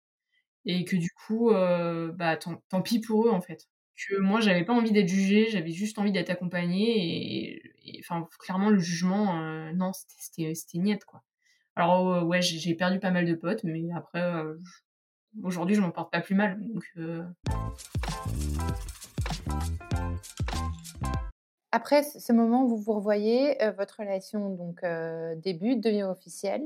et 0.65 0.85
que 0.85 0.95
du 0.95 1.11
coup 1.11 1.51
euh, 1.51 2.11
bah 2.13 2.37
tant, 2.37 2.63
tant, 2.69 2.81
pis 2.81 2.99
pour 3.01 3.27
eux 3.27 3.31
en 3.31 3.41
fait 3.41 3.67
que 3.95 4.17
moi 4.19 4.39
j'avais 4.41 4.63
pas 4.65 4.73
envie 4.73 4.91
d'être 4.91 5.09
jugée 5.09 5.49
j'avais 5.49 5.71
juste 5.71 5.99
envie 5.99 6.11
d'être 6.11 6.29
accompagnée 6.29 7.53
et 7.55 7.73
enfin 7.99 8.27
clairement 8.39 8.69
le 8.69 8.79
jugement 8.79 9.39
euh, 9.41 9.71
non 9.73 9.91
c'était 9.93 10.53
niette 10.75 11.05
quoi 11.05 11.23
alors 11.75 12.13
euh, 12.13 12.21
ouais 12.23 12.41
j'ai 12.41 12.75
perdu 12.75 12.99
pas 12.99 13.11
mal 13.11 13.25
de 13.25 13.35
potes 13.35 13.63
mais 13.63 13.83
après 13.95 14.21
aujourd'hui 15.43 15.75
je 15.75 15.81
m'en 15.81 15.91
porte 15.91 16.11
pas 16.11 16.21
plus 16.21 16.35
mal 16.35 16.59
donc 16.59 16.83
après 21.71 22.03
ce 22.03 22.33
moment 22.33 22.63
où 22.63 22.69
vous 22.69 22.77
vous 22.77 22.93
revoyez, 22.93 23.57
votre 23.77 23.99
relation 23.99 24.49
donc 24.49 24.81
débute, 25.43 25.83
devient 25.83 26.03
officielle. 26.03 26.63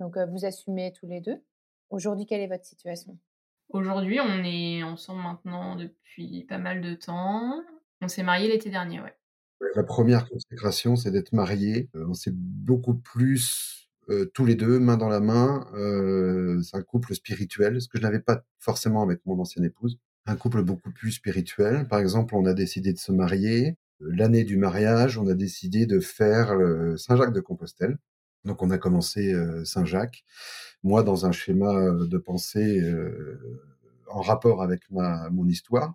Donc 0.00 0.18
vous 0.18 0.44
assumez 0.44 0.92
tous 0.92 1.06
les 1.06 1.20
deux. 1.20 1.42
Aujourd'hui, 1.90 2.26
quelle 2.26 2.40
est 2.40 2.48
votre 2.48 2.64
situation? 2.64 3.18
Aujourd'hui, 3.72 4.20
on 4.20 4.44
est 4.44 4.82
ensemble 4.82 5.22
maintenant 5.22 5.76
depuis 5.76 6.44
pas 6.44 6.58
mal 6.58 6.82
de 6.82 6.94
temps. 6.94 7.62
On 8.02 8.08
s'est 8.08 8.22
mariés 8.22 8.48
l'été 8.48 8.68
dernier, 8.68 9.00
ouais. 9.00 9.14
La 9.74 9.82
première 9.82 10.28
consécration, 10.28 10.96
c'est 10.96 11.10
d'être 11.10 11.32
mariés. 11.32 11.88
on 11.94 12.14
s'est 12.14 12.32
beaucoup 12.34 12.94
plus 12.94 13.88
tous 14.34 14.44
les 14.44 14.56
deux, 14.56 14.78
main 14.78 14.96
dans 14.96 15.08
la 15.08 15.20
main. 15.20 15.66
c'est 16.62 16.76
un 16.76 16.82
couple 16.82 17.14
spirituel, 17.14 17.80
ce 17.80 17.88
que 17.88 17.98
je 17.98 18.02
n'avais 18.02 18.20
pas 18.20 18.44
forcément 18.58 19.02
avec 19.02 19.24
mon 19.26 19.38
ancienne 19.40 19.64
épouse 19.64 19.98
un 20.26 20.36
couple 20.36 20.62
beaucoup 20.62 20.90
plus 20.90 21.12
spirituel. 21.12 21.88
Par 21.88 21.98
exemple, 21.98 22.34
on 22.34 22.46
a 22.46 22.54
décidé 22.54 22.92
de 22.92 22.98
se 22.98 23.12
marier. 23.12 23.76
L'année 24.00 24.44
du 24.44 24.56
mariage, 24.56 25.18
on 25.18 25.26
a 25.28 25.34
décidé 25.34 25.86
de 25.86 26.00
faire 26.00 26.56
Saint-Jacques 26.96 27.32
de 27.32 27.40
Compostelle. 27.40 27.98
Donc, 28.44 28.62
on 28.62 28.70
a 28.70 28.78
commencé 28.78 29.34
Saint-Jacques. 29.64 30.24
Moi, 30.82 31.02
dans 31.02 31.26
un 31.26 31.32
schéma 31.32 31.90
de 31.90 32.18
pensée 32.18 32.82
en 34.08 34.20
rapport 34.20 34.62
avec 34.62 34.82
ma, 34.90 35.30
mon 35.30 35.46
histoire. 35.46 35.94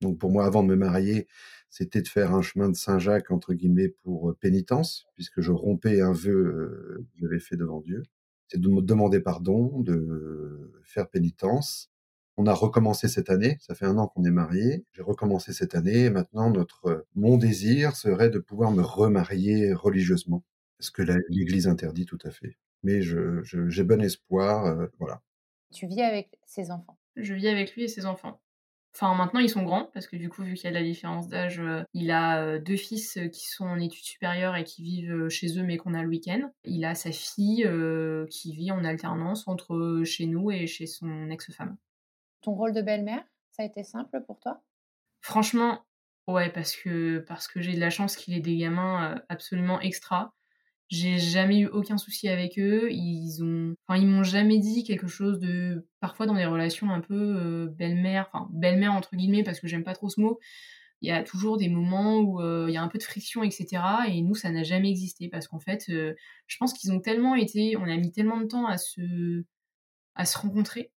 Donc, 0.00 0.18
pour 0.18 0.30
moi, 0.30 0.44
avant 0.44 0.62
de 0.62 0.68
me 0.68 0.76
marier, 0.76 1.28
c'était 1.72 2.02
de 2.02 2.08
faire 2.08 2.32
un 2.32 2.42
chemin 2.42 2.68
de 2.68 2.76
Saint-Jacques, 2.76 3.32
entre 3.32 3.54
guillemets, 3.54 3.88
pour 3.88 4.36
pénitence, 4.38 5.06
puisque 5.14 5.40
je 5.40 5.50
rompais 5.50 6.00
un 6.00 6.12
vœu 6.12 7.04
que 7.12 7.20
j'avais 7.20 7.40
fait 7.40 7.56
devant 7.56 7.80
Dieu. 7.80 8.04
C'est 8.46 8.60
de 8.60 8.68
me 8.68 8.82
demander 8.82 9.18
pardon, 9.18 9.80
de 9.80 10.80
faire 10.84 11.08
pénitence 11.08 11.92
on 12.36 12.46
a 12.46 12.54
recommencé 12.54 13.08
cette 13.08 13.30
année. 13.30 13.56
Ça 13.60 13.74
fait 13.74 13.84
un 13.84 13.98
an 13.98 14.08
qu'on 14.08 14.24
est 14.24 14.30
mariés. 14.30 14.84
J'ai 14.92 15.02
recommencé 15.02 15.52
cette 15.52 15.74
année. 15.74 16.04
Et 16.04 16.10
maintenant, 16.10 16.50
notre, 16.50 17.06
mon 17.14 17.36
désir 17.36 17.94
serait 17.94 18.30
de 18.30 18.38
pouvoir 18.38 18.72
me 18.72 18.82
remarier 18.82 19.72
religieusement. 19.72 20.44
Ce 20.80 20.90
que 20.90 21.02
l'Église 21.28 21.68
interdit 21.68 22.06
tout 22.06 22.18
à 22.24 22.30
fait. 22.30 22.58
Mais 22.82 23.02
j'ai 23.02 23.18
je, 23.44 23.82
bon 23.82 24.02
espoir. 24.02 24.66
Euh, 24.66 24.86
voilà. 24.98 25.22
Tu 25.72 25.86
vis 25.86 26.02
avec 26.02 26.38
ses 26.46 26.70
enfants? 26.70 26.98
Je 27.16 27.34
vis 27.34 27.48
avec 27.48 27.74
lui 27.74 27.84
et 27.84 27.88
ses 27.88 28.06
enfants. 28.06 28.40
Enfin, 28.94 29.14
maintenant, 29.14 29.40
ils 29.40 29.48
sont 29.48 29.62
grands, 29.62 29.90
parce 29.94 30.06
que 30.06 30.16
du 30.16 30.28
coup, 30.28 30.42
vu 30.42 30.54
qu'il 30.54 30.64
y 30.64 30.66
a 30.66 30.70
de 30.70 30.76
la 30.76 30.82
différence 30.82 31.28
d'âge, 31.28 31.60
euh, 31.60 31.82
il 31.94 32.10
a 32.10 32.42
euh, 32.42 32.58
deux 32.58 32.76
fils 32.76 33.18
qui 33.32 33.48
sont 33.48 33.64
en 33.64 33.78
études 33.78 34.04
supérieures 34.04 34.54
et 34.54 34.64
qui 34.64 34.82
vivent 34.82 35.28
chez 35.28 35.58
eux, 35.58 35.62
mais 35.62 35.78
qu'on 35.78 35.94
a 35.94 36.02
le 36.02 36.08
week-end. 36.08 36.50
Il 36.64 36.84
a 36.84 36.94
sa 36.94 37.10
fille 37.10 37.66
qui 38.30 38.54
vit 38.54 38.70
en 38.70 38.84
alternance 38.84 39.48
entre 39.48 40.02
chez 40.04 40.26
nous 40.26 40.50
et 40.50 40.66
chez 40.66 40.86
son 40.86 41.30
ex-femme. 41.30 41.76
Ton 42.42 42.54
rôle 42.54 42.72
de 42.72 42.82
belle-mère, 42.82 43.24
ça 43.50 43.62
a 43.62 43.66
été 43.66 43.84
simple 43.84 44.20
pour 44.26 44.40
toi? 44.40 44.60
Franchement, 45.20 45.84
ouais, 46.26 46.50
parce 46.50 46.74
que, 46.74 47.20
parce 47.20 47.46
que 47.46 47.60
j'ai 47.60 47.74
de 47.74 47.80
la 47.80 47.90
chance 47.90 48.16
qu'il 48.16 48.34
ait 48.34 48.40
des 48.40 48.56
gamins 48.56 49.12
euh, 49.12 49.18
absolument 49.28 49.80
extra. 49.80 50.34
J'ai 50.92 51.18
jamais 51.18 51.60
eu 51.60 51.68
aucun 51.68 51.96
souci 51.96 52.28
avec 52.28 52.58
eux. 52.58 52.88
Ils 52.90 53.42
ont, 53.42 53.74
enfin, 53.88 53.98
ils 53.98 54.06
m'ont 54.06 54.24
jamais 54.24 54.58
dit 54.58 54.84
quelque 54.84 55.06
chose 55.06 55.38
de, 55.38 55.88
parfois 56.00 56.26
dans 56.26 56.34
des 56.34 56.44
relations 56.44 56.90
un 56.90 57.00
peu 57.00 57.14
euh, 57.14 57.66
belle-mère, 57.66 58.28
enfin 58.30 58.46
belle-mère 58.52 58.92
entre 58.92 59.16
guillemets 59.16 59.42
parce 59.42 59.58
que 59.58 59.66
j'aime 59.66 59.84
pas 59.84 59.94
trop 59.94 60.10
ce 60.10 60.20
mot. 60.20 60.38
Il 61.00 61.08
y 61.08 61.10
a 61.10 61.22
toujours 61.22 61.56
des 61.56 61.70
moments 61.70 62.18
où 62.18 62.42
euh, 62.42 62.66
il 62.68 62.74
y 62.74 62.76
a 62.76 62.82
un 62.82 62.88
peu 62.88 62.98
de 62.98 63.04
friction, 63.04 63.42
etc. 63.42 63.82
Et 64.08 64.20
nous, 64.20 64.34
ça 64.34 64.50
n'a 64.50 64.64
jamais 64.64 64.90
existé 64.90 65.28
parce 65.30 65.48
qu'en 65.48 65.60
fait, 65.60 65.86
je 65.88 66.56
pense 66.58 66.74
qu'ils 66.74 66.92
ont 66.92 67.00
tellement 67.00 67.36
été, 67.36 67.74
on 67.78 67.84
a 67.84 67.96
mis 67.96 68.12
tellement 68.12 68.38
de 68.38 68.46
temps 68.46 68.66
à 68.66 68.76
se, 68.76 69.44
à 70.14 70.26
se 70.26 70.36
rencontrer 70.36 70.92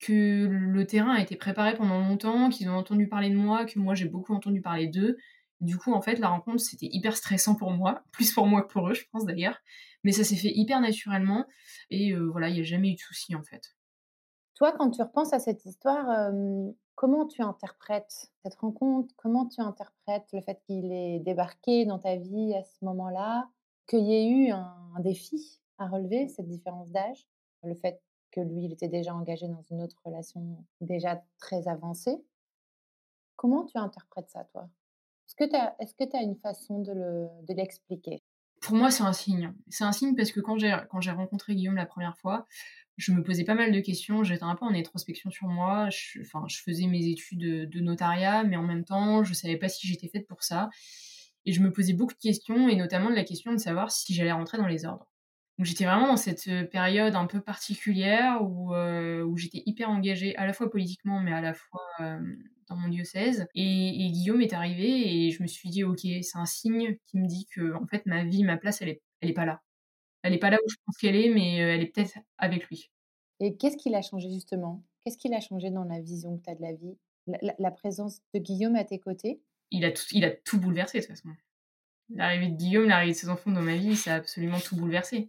que 0.00 0.48
le 0.50 0.86
terrain 0.86 1.14
a 1.14 1.22
été 1.22 1.36
préparé 1.36 1.74
pendant 1.74 2.00
longtemps, 2.00 2.50
qu'ils 2.50 2.68
ont 2.70 2.76
entendu 2.76 3.08
parler 3.08 3.30
de 3.30 3.36
moi, 3.36 3.64
que 3.66 3.78
moi 3.78 3.94
j'ai 3.94 4.06
beaucoup 4.06 4.34
entendu 4.34 4.60
parler 4.60 4.88
d'eux, 4.88 5.16
Du 5.60 5.76
coup, 5.76 5.92
en 5.92 6.00
fait, 6.00 6.16
la 6.16 6.28
rencontre, 6.28 6.60
c'était 6.60 6.88
hyper 6.90 7.16
stressant 7.16 7.54
pour 7.54 7.72
moi, 7.72 8.02
plus 8.12 8.32
pour 8.32 8.46
moi 8.46 8.62
que 8.62 8.72
pour 8.72 8.88
eux, 8.88 8.94
je 8.94 9.04
pense 9.12 9.24
d'ailleurs. 9.24 9.58
Mais 10.04 10.12
ça 10.12 10.24
s'est 10.24 10.36
fait 10.36 10.52
hyper 10.54 10.80
naturellement 10.80 11.44
et 11.90 12.14
voilà, 12.14 12.48
il 12.48 12.54
n'y 12.54 12.60
a 12.60 12.64
jamais 12.64 12.90
eu 12.90 12.94
de 12.94 13.00
souci 13.00 13.34
en 13.34 13.42
fait. 13.42 13.74
Toi, 14.54 14.72
quand 14.72 14.90
tu 14.90 15.02
repenses 15.02 15.32
à 15.32 15.40
cette 15.40 15.64
histoire, 15.64 16.32
comment 16.94 17.26
tu 17.26 17.42
interprètes 17.42 18.30
cette 18.42 18.54
rencontre? 18.56 19.12
Comment 19.16 19.46
tu 19.46 19.60
interprètes 19.60 20.26
le 20.32 20.40
fait 20.40 20.60
qu'il 20.66 20.92
ait 20.92 21.20
débarqué 21.20 21.84
dans 21.84 21.98
ta 21.98 22.16
vie 22.16 22.54
à 22.54 22.62
ce 22.62 22.84
moment-là? 22.84 23.48
Qu'il 23.88 24.04
y 24.04 24.12
ait 24.14 24.28
eu 24.28 24.50
un 24.50 25.00
défi 25.00 25.60
à 25.78 25.88
relever, 25.88 26.28
cette 26.28 26.48
différence 26.48 26.90
d'âge? 26.90 27.26
Le 27.62 27.74
fait 27.74 28.00
que 28.32 28.40
lui, 28.40 28.64
il 28.64 28.72
était 28.72 28.88
déjà 28.88 29.14
engagé 29.14 29.48
dans 29.48 29.62
une 29.70 29.82
autre 29.82 30.00
relation 30.04 30.64
déjà 30.80 31.22
très 31.38 31.68
avancée? 31.68 32.22
Comment 33.36 33.64
tu 33.64 33.78
interprètes 33.78 34.30
ça, 34.30 34.44
toi? 34.44 34.68
Est-ce 35.28 35.94
que 35.94 36.08
tu 36.08 36.16
as, 36.16 36.22
une 36.22 36.36
façon 36.36 36.80
de 36.80 37.54
l'expliquer? 37.54 38.22
Pour 38.60 38.74
moi, 38.74 38.90
c'est 38.90 39.04
un 39.04 39.12
signe. 39.12 39.52
C'est 39.68 39.84
un 39.84 39.92
signe 39.92 40.14
parce 40.16 40.32
que 40.32 40.40
quand 40.40 40.58
j'ai 40.58 41.10
rencontré 41.10 41.54
Guillaume 41.54 41.76
la 41.76 41.86
première 41.86 42.16
fois, 42.18 42.46
je 42.96 43.12
me 43.12 43.22
posais 43.22 43.44
pas 43.44 43.54
mal 43.54 43.72
de 43.72 43.80
questions. 43.80 44.24
J'étais 44.24 44.44
un 44.44 44.56
peu 44.56 44.64
en 44.64 44.74
introspection 44.74 45.30
sur 45.30 45.46
moi. 45.46 45.88
Je, 45.90 46.20
faisais 46.64 46.86
mes 46.86 47.06
études 47.06 47.68
de, 47.70 47.80
notariat, 47.80 48.42
mais 48.44 48.56
en 48.56 48.64
même 48.64 48.84
temps, 48.84 49.22
je 49.22 49.34
savais 49.34 49.56
pas 49.56 49.68
si 49.68 49.86
j'étais 49.86 50.08
faite 50.08 50.26
pour 50.26 50.42
ça. 50.42 50.68
Et 51.44 51.52
je 51.52 51.60
me 51.60 51.72
posais 51.72 51.92
beaucoup 51.92 52.14
de 52.14 52.18
questions, 52.18 52.68
et 52.68 52.76
notamment 52.76 53.10
de 53.10 53.14
la 53.14 53.24
question 53.24 53.52
de 53.52 53.58
savoir 53.58 53.92
si 53.92 54.12
j'allais 54.12 54.32
rentrer 54.32 54.58
dans 54.58 54.66
les 54.66 54.84
ordres. 54.84 55.08
Donc 55.58 55.66
j'étais 55.66 55.84
vraiment 55.84 56.06
dans 56.06 56.16
cette 56.16 56.46
euh, 56.46 56.64
période 56.64 57.16
un 57.16 57.26
peu 57.26 57.40
particulière 57.40 58.38
où, 58.42 58.74
euh, 58.74 59.24
où 59.24 59.36
j'étais 59.36 59.62
hyper 59.66 59.90
engagée 59.90 60.36
à 60.36 60.46
la 60.46 60.52
fois 60.52 60.70
politiquement 60.70 61.20
mais 61.20 61.32
à 61.32 61.40
la 61.40 61.52
fois 61.52 61.82
euh, 62.00 62.20
dans 62.68 62.76
mon 62.76 62.88
diocèse. 62.88 63.46
Et, 63.56 64.08
Guillaume 64.12 64.40
est 64.40 64.52
arrivé 64.52 65.26
et 65.26 65.30
je 65.30 65.42
me 65.42 65.48
suis 65.48 65.68
dit 65.68 65.82
ok 65.82 66.00
c'est 66.00 66.38
un 66.38 66.46
signe 66.46 66.96
qui 67.06 67.18
me 67.18 67.26
dit 67.26 67.46
que 67.52 67.74
en 67.74 67.86
fait 67.88 68.06
ma 68.06 68.24
vie, 68.24 68.44
ma 68.44 68.56
place 68.56 68.82
elle 68.82 68.90
est, 68.90 69.02
elle 69.20 69.30
est 69.30 69.34
pas 69.34 69.46
là. 69.46 69.60
Elle 70.22 70.32
est 70.32 70.38
pas 70.38 70.50
là 70.50 70.58
où 70.64 70.68
je 70.70 70.76
pense 70.86 70.96
qu'elle 70.96 71.16
est 71.16 71.28
mais 71.28 71.56
elle 71.56 71.82
est 71.82 71.92
peut-être 71.92 72.18
avec 72.38 72.68
lui. 72.68 72.90
Et 73.40 73.56
qu'est-ce 73.56 73.76
qui 73.76 73.90
l'a 73.90 74.02
changé 74.02 74.30
justement? 74.30 74.84
Qu'est-ce 75.04 75.18
qui 75.18 75.28
l'a 75.28 75.40
changé 75.40 75.70
dans 75.70 75.84
la 75.84 76.00
vision 76.00 76.36
que 76.36 76.44
tu 76.44 76.50
as 76.50 76.54
de 76.54 76.62
la 76.62 76.72
vie? 76.72 76.96
La, 77.26 77.54
la, 77.58 77.70
présence 77.70 78.20
de 78.32 78.38
Guillaume 78.38 78.74
à 78.74 78.84
tes 78.84 78.98
côtés? 78.98 79.42
Il 79.70 79.84
a, 79.84 79.92
tout, 79.92 80.02
il 80.12 80.24
a 80.24 80.30
tout 80.30 80.58
bouleversé 80.58 80.98
de 80.98 81.04
toute 81.04 81.14
façon. 81.14 81.28
L'arrivée 82.14 82.48
de 82.48 82.56
Guillaume, 82.56 82.88
l'arrivée 82.88 83.12
de 83.12 83.16
ses 83.16 83.28
enfants 83.28 83.50
dans 83.50 83.62
ma 83.62 83.76
vie, 83.76 83.96
ça 83.96 84.14
a 84.14 84.16
absolument 84.16 84.58
tout 84.58 84.76
bouleversé. 84.76 85.28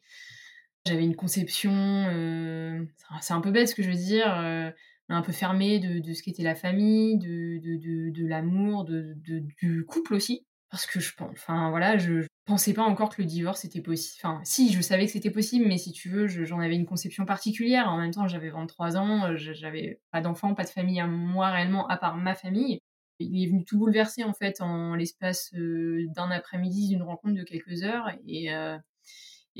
J'avais 0.85 1.03
une 1.03 1.15
conception, 1.15 1.71
euh, 1.73 2.83
c'est 3.21 3.33
un 3.33 3.41
peu 3.41 3.51
bête 3.51 3.67
ce 3.67 3.75
que 3.75 3.83
je 3.83 3.89
veux 3.89 3.95
dire, 3.95 4.33
euh, 4.39 4.71
un 5.09 5.21
peu 5.21 5.31
fermée 5.31 5.79
de, 5.79 6.13
ce 6.13 6.23
qu'était 6.23 6.43
la 6.43 6.55
famille, 6.55 7.17
de, 7.17 7.59
de, 7.59 8.09
de 8.11 8.27
l'amour, 8.27 8.85
du 8.85 9.85
couple 9.85 10.13
aussi. 10.13 10.45
Parce 10.69 10.85
que 10.85 10.99
je 10.99 11.15
pense, 11.15 11.31
enfin 11.31 11.71
voilà, 11.71 11.97
je, 11.97 12.27
pensais 12.49 12.73
pas 12.73 12.83
encore 12.83 13.15
que 13.15 13.21
le 13.21 13.27
divorce 13.27 13.63
était 13.63 13.81
possible. 13.81 14.19
Enfin, 14.23 14.41
si, 14.43 14.73
je 14.73 14.81
savais 14.81 15.05
que 15.05 15.11
c'était 15.11 15.29
possible, 15.29 15.65
mais 15.67 15.77
si 15.77 15.91
tu 15.91 16.09
veux, 16.09 16.27
j'en 16.27 16.59
avais 16.59 16.75
une 16.75 16.85
conception 16.85 17.25
particulière. 17.25 17.87
En 17.89 17.97
même 17.97 18.11
temps, 18.11 18.27
j'avais 18.27 18.49
23 18.49 18.97
ans, 18.97 19.35
j'avais 19.35 20.01
pas 20.11 20.19
d'enfants, 20.21 20.55
pas 20.55 20.63
de 20.63 20.69
famille 20.69 20.99
à 20.99 21.07
moi 21.07 21.49
réellement, 21.51 21.87
à 21.87 21.97
part 21.97 22.17
ma 22.17 22.35
famille 22.35 22.81
il 23.19 23.43
est 23.43 23.47
venu 23.47 23.65
tout 23.65 23.77
bouleverser 23.77 24.23
en 24.23 24.33
fait 24.33 24.61
en 24.61 24.95
l'espace 24.95 25.51
euh, 25.55 26.05
d'un 26.15 26.31
après-midi 26.31 26.87
d'une 26.87 27.03
rencontre 27.03 27.35
de 27.35 27.43
quelques 27.43 27.83
heures. 27.83 28.09
Et, 28.27 28.53
euh, 28.53 28.77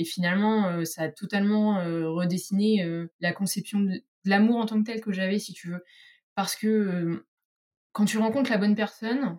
finalement 0.06 0.70
euh, 0.70 0.86
ça 0.86 1.04
a 1.04 1.10
totalement 1.10 1.84
redessiné 2.14 2.88
la 3.20 3.34
conception 3.34 3.82
de, 3.82 4.02
l'amour 4.24 4.60
en 4.60 4.66
tant 4.66 4.80
que 4.80 4.86
tel 4.86 5.02
que 5.02 5.12
j'avais 5.12 5.40
si 5.40 5.52
tu 5.52 5.68
veux. 5.70 5.84
Parce 6.36 6.56
que 6.56 7.26
quand 7.92 8.06
tu 8.06 8.18
rencontres 8.18 8.50
la 8.50 8.58
bonne 8.58 8.76
personne 8.76 9.38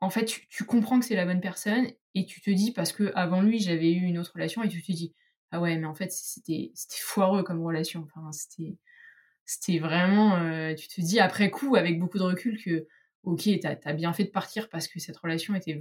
en 0.00 0.08
fait 0.08 0.24
tu, 0.24 0.64
comprends 0.64 1.00
que 1.00 1.04
c'est 1.04 1.16
la 1.16 1.26
bonne 1.26 1.42
personne 1.42 1.86
et 2.14 2.24
tu 2.24 2.40
te 2.40 2.50
dis 2.50 2.72
parce 2.72 2.92
que 2.92 3.12
avant 3.14 3.42
lui 3.42 3.58
j'avais 3.58 3.92
eu 3.92 4.00
une 4.00 4.16
autre 4.16 4.32
relation 4.34 4.62
et 4.62 4.70
tu 4.70 4.82
te 4.82 4.90
dis 4.90 5.14
ah 5.50 5.60
ouais 5.60 5.76
mais 5.76 5.86
en 5.86 5.94
fait 5.94 6.10
c'était 6.10 6.72
foireux 6.88 7.42
comme 7.42 7.62
relation 7.62 8.06
enfin 8.06 8.30
c'était 9.44 9.78
vraiment 9.80 10.38
tu 10.76 10.88
te 10.88 11.02
dis 11.02 11.20
après 11.20 11.50
coup 11.50 11.76
avec 11.76 11.98
beaucoup 11.98 12.16
de 12.16 12.22
recul 12.22 12.58
que 12.62 12.86
ok, 13.24 13.48
t'as 13.60 13.76
as 13.84 13.92
bien 13.92 14.12
fait 14.12 14.24
de 14.24 14.30
partir 14.30 14.68
parce 14.68 14.88
que 14.88 15.00
cette 15.00 15.16
relation 15.16 15.54
était, 15.54 15.80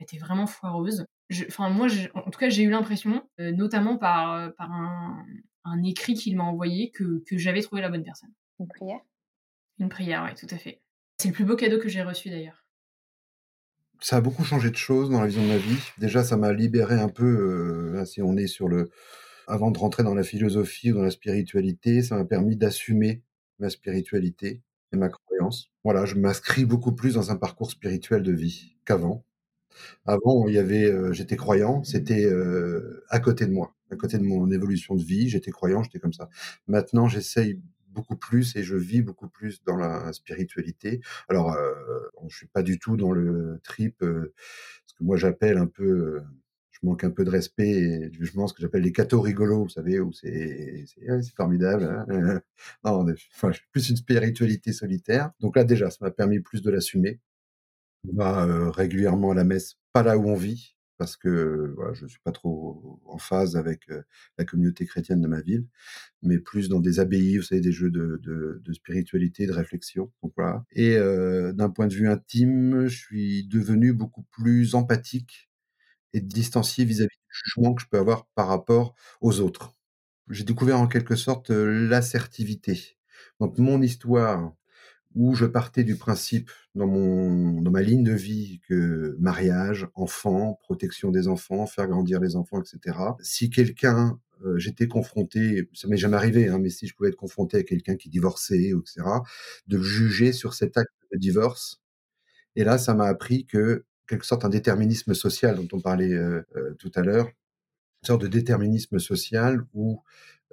était 0.00 0.18
vraiment 0.18 0.46
foireuse. 0.46 1.04
Enfin, 1.48 1.70
moi, 1.70 1.88
en 2.14 2.30
tout 2.30 2.38
cas, 2.38 2.48
j'ai 2.48 2.62
eu 2.62 2.70
l'impression, 2.70 3.28
euh, 3.40 3.52
notamment 3.52 3.96
par, 3.96 4.34
euh, 4.34 4.50
par 4.50 4.72
un, 4.72 5.24
un 5.64 5.82
écrit 5.82 6.14
qu'il 6.14 6.36
m'a 6.36 6.44
envoyé, 6.44 6.90
que, 6.90 7.22
que 7.26 7.38
j'avais 7.38 7.62
trouvé 7.62 7.82
la 7.82 7.90
bonne 7.90 8.04
personne. 8.04 8.32
Une 8.60 8.68
prière? 8.68 9.00
Une 9.78 9.88
prière, 9.88 10.24
oui, 10.28 10.34
tout 10.34 10.52
à 10.54 10.58
fait. 10.58 10.80
C'est 11.18 11.28
le 11.28 11.34
plus 11.34 11.44
beau 11.44 11.56
cadeau 11.56 11.78
que 11.78 11.88
j'ai 11.88 12.02
reçu 12.02 12.30
d'ailleurs. 12.30 12.64
Ça 14.00 14.16
a 14.16 14.20
beaucoup 14.20 14.44
changé 14.44 14.70
de 14.70 14.76
choses 14.76 15.10
dans 15.10 15.20
la 15.20 15.26
vision 15.26 15.42
de 15.42 15.48
ma 15.48 15.56
vie. 15.56 15.78
Déjà, 15.98 16.24
ça 16.24 16.36
m'a 16.36 16.52
libéré 16.52 16.94
un 17.00 17.08
peu, 17.08 17.24
euh, 17.96 18.04
si 18.04 18.20
on 18.22 18.36
est 18.36 18.46
sur 18.46 18.68
le... 18.68 18.90
Avant 19.46 19.70
de 19.70 19.78
rentrer 19.78 20.02
dans 20.02 20.14
la 20.14 20.22
philosophie 20.22 20.92
ou 20.92 20.96
dans 20.96 21.02
la 21.02 21.10
spiritualité, 21.10 22.02
ça 22.02 22.16
m'a 22.16 22.24
permis 22.24 22.56
d'assumer 22.56 23.22
ma 23.58 23.70
spiritualité 23.70 24.62
ma 24.96 25.08
croyance. 25.08 25.70
Voilà, 25.84 26.04
je 26.04 26.16
m'inscris 26.16 26.64
beaucoup 26.64 26.92
plus 26.92 27.14
dans 27.14 27.30
un 27.30 27.36
parcours 27.36 27.70
spirituel 27.70 28.22
de 28.22 28.32
vie 28.32 28.76
qu'avant. 28.84 29.24
Avant, 30.06 30.46
il 30.48 30.54
y 30.54 30.58
avait, 30.58 30.86
euh, 30.86 31.12
j'étais 31.12 31.36
croyant, 31.36 31.82
c'était 31.84 32.24
euh, 32.26 33.04
à 33.10 33.20
côté 33.20 33.46
de 33.46 33.52
moi, 33.52 33.74
à 33.90 33.96
côté 33.96 34.18
de 34.18 34.22
mon 34.24 34.50
évolution 34.50 34.94
de 34.94 35.02
vie, 35.02 35.28
j'étais 35.28 35.50
croyant, 35.50 35.82
j'étais 35.82 35.98
comme 35.98 36.12
ça. 36.12 36.28
Maintenant, 36.68 37.08
j'essaye 37.08 37.60
beaucoup 37.94 38.16
plus 38.16 38.56
et 38.56 38.62
je 38.62 38.76
vis 38.76 39.02
beaucoup 39.02 39.28
plus 39.28 39.62
dans 39.64 39.76
la 39.76 40.12
spiritualité. 40.12 41.00
Alors, 41.28 41.52
euh, 41.52 41.72
je 42.28 42.36
suis 42.36 42.46
pas 42.48 42.62
du 42.62 42.78
tout 42.78 42.96
dans 42.96 43.12
le 43.12 43.60
trip, 43.62 44.02
euh, 44.02 44.34
ce 44.86 44.94
que 44.94 45.04
moi 45.04 45.16
j'appelle 45.16 45.58
un 45.58 45.66
peu 45.66 46.20
manque 46.84 47.04
un 47.04 47.10
peu 47.10 47.24
de 47.24 47.30
respect 47.30 47.70
et 47.70 48.08
du 48.10 48.18
jugement, 48.18 48.46
ce 48.46 48.54
que 48.54 48.62
j'appelle 48.62 48.82
les 48.82 48.92
cathos 48.92 49.20
rigolos, 49.20 49.64
vous 49.64 49.68
savez, 49.68 50.00
où 50.00 50.12
c'est 50.12 50.84
formidable. 51.36 51.84
Hein 51.84 52.40
non, 52.84 53.06
enfin, 53.34 53.50
plus 53.72 53.90
une 53.90 53.96
spiritualité 53.96 54.72
solitaire. 54.72 55.32
Donc 55.40 55.56
là, 55.56 55.64
déjà, 55.64 55.90
ça 55.90 55.98
m'a 56.02 56.10
permis 56.10 56.40
plus 56.40 56.62
de 56.62 56.70
l'assumer. 56.70 57.20
On 58.08 58.16
va 58.16 58.44
euh, 58.44 58.70
régulièrement 58.70 59.30
à 59.30 59.34
la 59.34 59.44
messe, 59.44 59.76
pas 59.92 60.02
là 60.02 60.18
où 60.18 60.28
on 60.28 60.36
vit, 60.36 60.76
parce 60.98 61.16
que 61.16 61.74
je 61.94 62.06
suis 62.06 62.20
pas 62.22 62.32
trop 62.32 63.00
en 63.06 63.18
phase 63.18 63.56
avec 63.56 63.90
euh, 63.90 64.02
la 64.38 64.44
communauté 64.44 64.86
chrétienne 64.86 65.20
de 65.20 65.26
ma 65.26 65.40
ville, 65.40 65.66
mais 66.22 66.38
plus 66.38 66.68
dans 66.68 66.80
des 66.80 67.00
abbayes, 67.00 67.38
vous 67.38 67.42
savez, 67.42 67.60
des 67.60 67.72
jeux 67.72 67.90
de, 67.90 68.20
de, 68.22 68.60
de 68.62 68.72
spiritualité, 68.72 69.46
de 69.46 69.52
réflexion. 69.52 70.12
Donc 70.22 70.32
voilà. 70.36 70.64
Et 70.72 70.96
euh, 70.96 71.52
d'un 71.52 71.70
point 71.70 71.86
de 71.86 71.94
vue 71.94 72.08
intime, 72.08 72.86
je 72.86 72.96
suis 72.96 73.46
devenu 73.46 73.92
beaucoup 73.92 74.24
plus 74.30 74.74
empathique 74.74 75.50
et 76.14 76.20
distancier 76.22 76.86
vis-à-vis 76.86 77.08
du 77.08 77.38
jugement 77.44 77.74
que 77.74 77.82
je 77.82 77.88
peux 77.88 77.98
avoir 77.98 78.26
par 78.34 78.48
rapport 78.48 78.94
aux 79.20 79.40
autres. 79.40 79.74
J'ai 80.30 80.44
découvert 80.44 80.80
en 80.80 80.86
quelque 80.88 81.16
sorte 81.16 81.50
l'assertivité. 81.50 82.96
Donc 83.40 83.58
mon 83.58 83.82
histoire, 83.82 84.54
où 85.14 85.34
je 85.34 85.46
partais 85.46 85.84
du 85.84 85.96
principe 85.96 86.50
dans 86.74 86.86
mon 86.86 87.60
dans 87.62 87.70
ma 87.70 87.82
ligne 87.82 88.02
de 88.04 88.12
vie 88.12 88.60
que 88.68 89.16
mariage, 89.20 89.88
enfant, 89.94 90.58
protection 90.62 91.10
des 91.10 91.28
enfants, 91.28 91.66
faire 91.66 91.86
grandir 91.88 92.20
les 92.20 92.36
enfants, 92.36 92.60
etc. 92.60 92.98
Si 93.20 93.50
quelqu'un 93.50 94.18
j'étais 94.56 94.88
confronté, 94.88 95.68
ça 95.72 95.88
m'est 95.88 95.96
jamais 95.96 96.16
arrivé, 96.16 96.48
hein, 96.48 96.58
mais 96.58 96.70
si 96.70 96.86
je 96.86 96.94
pouvais 96.94 97.10
être 97.10 97.16
confronté 97.16 97.58
à 97.58 97.62
quelqu'un 97.62 97.96
qui 97.96 98.08
divorçait, 98.10 98.70
etc., 98.70 99.02
de 99.68 99.78
juger 99.80 100.32
sur 100.32 100.54
cet 100.54 100.76
acte 100.76 100.92
de 101.12 101.18
divorce. 101.18 101.80
Et 102.56 102.64
là, 102.64 102.78
ça 102.78 102.94
m'a 102.94 103.06
appris 103.06 103.46
que 103.46 103.84
quelque 104.06 104.26
sorte 104.26 104.44
un 104.44 104.48
déterminisme 104.48 105.14
social 105.14 105.56
dont 105.56 105.68
on 105.72 105.80
parlait 105.80 106.12
euh, 106.12 106.42
euh, 106.56 106.74
tout 106.78 106.92
à 106.94 107.02
l'heure, 107.02 107.26
une 107.26 108.06
sorte 108.06 108.22
de 108.22 108.28
déterminisme 108.28 108.98
social 108.98 109.64
où 109.72 110.02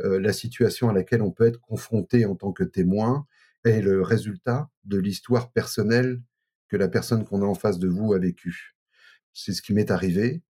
euh, 0.02 0.20
la 0.20 0.34
situation 0.34 0.90
à 0.90 0.94
laquelle 0.94 1.22
on 1.22 1.32
peut 1.32 1.46
être 1.46 1.60
confronté 1.60 2.26
en 2.26 2.36
tant 2.36 2.54
que 2.54 2.64
témoin 2.64 3.26
est 3.66 3.82
le 3.82 4.02
résultat 4.02 4.70
de 4.86 4.98
l'histoire 4.98 5.52
personnelle 5.52 6.22
que 6.70 6.78
la 6.78 6.88
personne 6.88 7.26
qu'on 7.26 7.42
a 7.42 7.46
en 7.46 7.56
face 7.56 7.80
de 7.80 7.90
vous 7.90 8.14
a 8.14 8.20
vécue. 8.20 8.76
C'est 9.34 9.54
ce 9.54 9.62
qui 9.62 9.74
m'est 9.74 9.92
arrivé. 9.92 10.42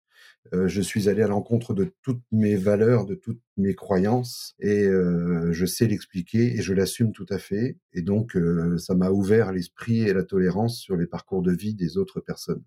je 0.53 0.81
suis 0.81 1.09
allé 1.09 1.23
à 1.23 1.27
l'encontre 1.27 1.75
de 1.75 1.93
toutes 2.03 2.23
mes 2.31 2.57
valeurs, 2.57 3.07
de 3.07 3.15
toutes 3.15 3.43
mes 3.57 3.75
croyances, 3.75 4.55
et 4.61 4.85
je 4.85 5.67
sais 5.67 5.87
l'expliquer 5.87 6.57
et 6.57 6.63
je 6.63 6.73
l'assume 6.73 7.13
tout 7.13 7.27
à 7.31 7.39
fait. 7.39 7.79
Et 7.93 8.03
donc, 8.03 8.39
ça 8.79 8.95
m'a 8.95 9.11
ouvert 9.11 9.53
l'esprit 9.53 10.03
et 10.03 10.13
la 10.13 10.23
tolérance 10.23 10.79
sur 10.79 10.97
les 10.97 11.07
parcours 11.07 11.43
de 11.43 11.53
vie 11.53 11.75
des 11.75 11.97
autres 11.97 12.21
personnes 12.21 12.63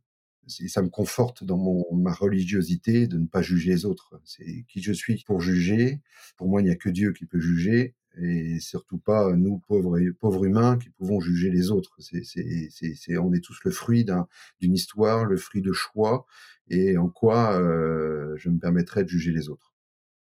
ça 0.47 0.81
me 0.81 0.89
conforte 0.89 1.43
dans 1.43 1.57
mon, 1.57 1.85
ma 1.95 2.13
religiosité 2.13 3.07
de 3.07 3.17
ne 3.17 3.25
pas 3.27 3.41
juger 3.41 3.71
les 3.71 3.85
autres. 3.85 4.19
C'est 4.25 4.65
qui 4.67 4.81
je 4.81 4.93
suis 4.93 5.23
pour 5.25 5.41
juger. 5.41 6.01
Pour 6.37 6.47
moi, 6.47 6.61
il 6.61 6.65
n'y 6.65 6.71
a 6.71 6.75
que 6.75 6.89
Dieu 6.89 7.13
qui 7.13 7.25
peut 7.25 7.39
juger 7.39 7.95
et 8.21 8.59
surtout 8.59 8.99
pas 8.99 9.33
nous 9.33 9.59
pauvres 9.67 9.99
pauvres 10.19 10.45
humains 10.45 10.77
qui 10.77 10.89
pouvons 10.89 11.19
juger 11.19 11.49
les 11.49 11.71
autres. 11.71 11.95
C'est, 11.99 12.23
c'est, 12.23 12.69
c'est, 12.69 13.17
on 13.17 13.33
est 13.33 13.43
tous 13.43 13.59
le 13.63 13.71
fruit 13.71 14.05
d'une 14.61 14.73
histoire, 14.73 15.25
le 15.25 15.37
fruit 15.37 15.61
de 15.61 15.73
choix 15.73 16.25
et 16.69 16.97
en 16.97 17.09
quoi 17.09 17.59
euh, 17.59 18.35
je 18.37 18.49
me 18.49 18.59
permettrais 18.59 19.03
de 19.03 19.09
juger 19.09 19.31
les 19.31 19.49
autres. 19.49 19.73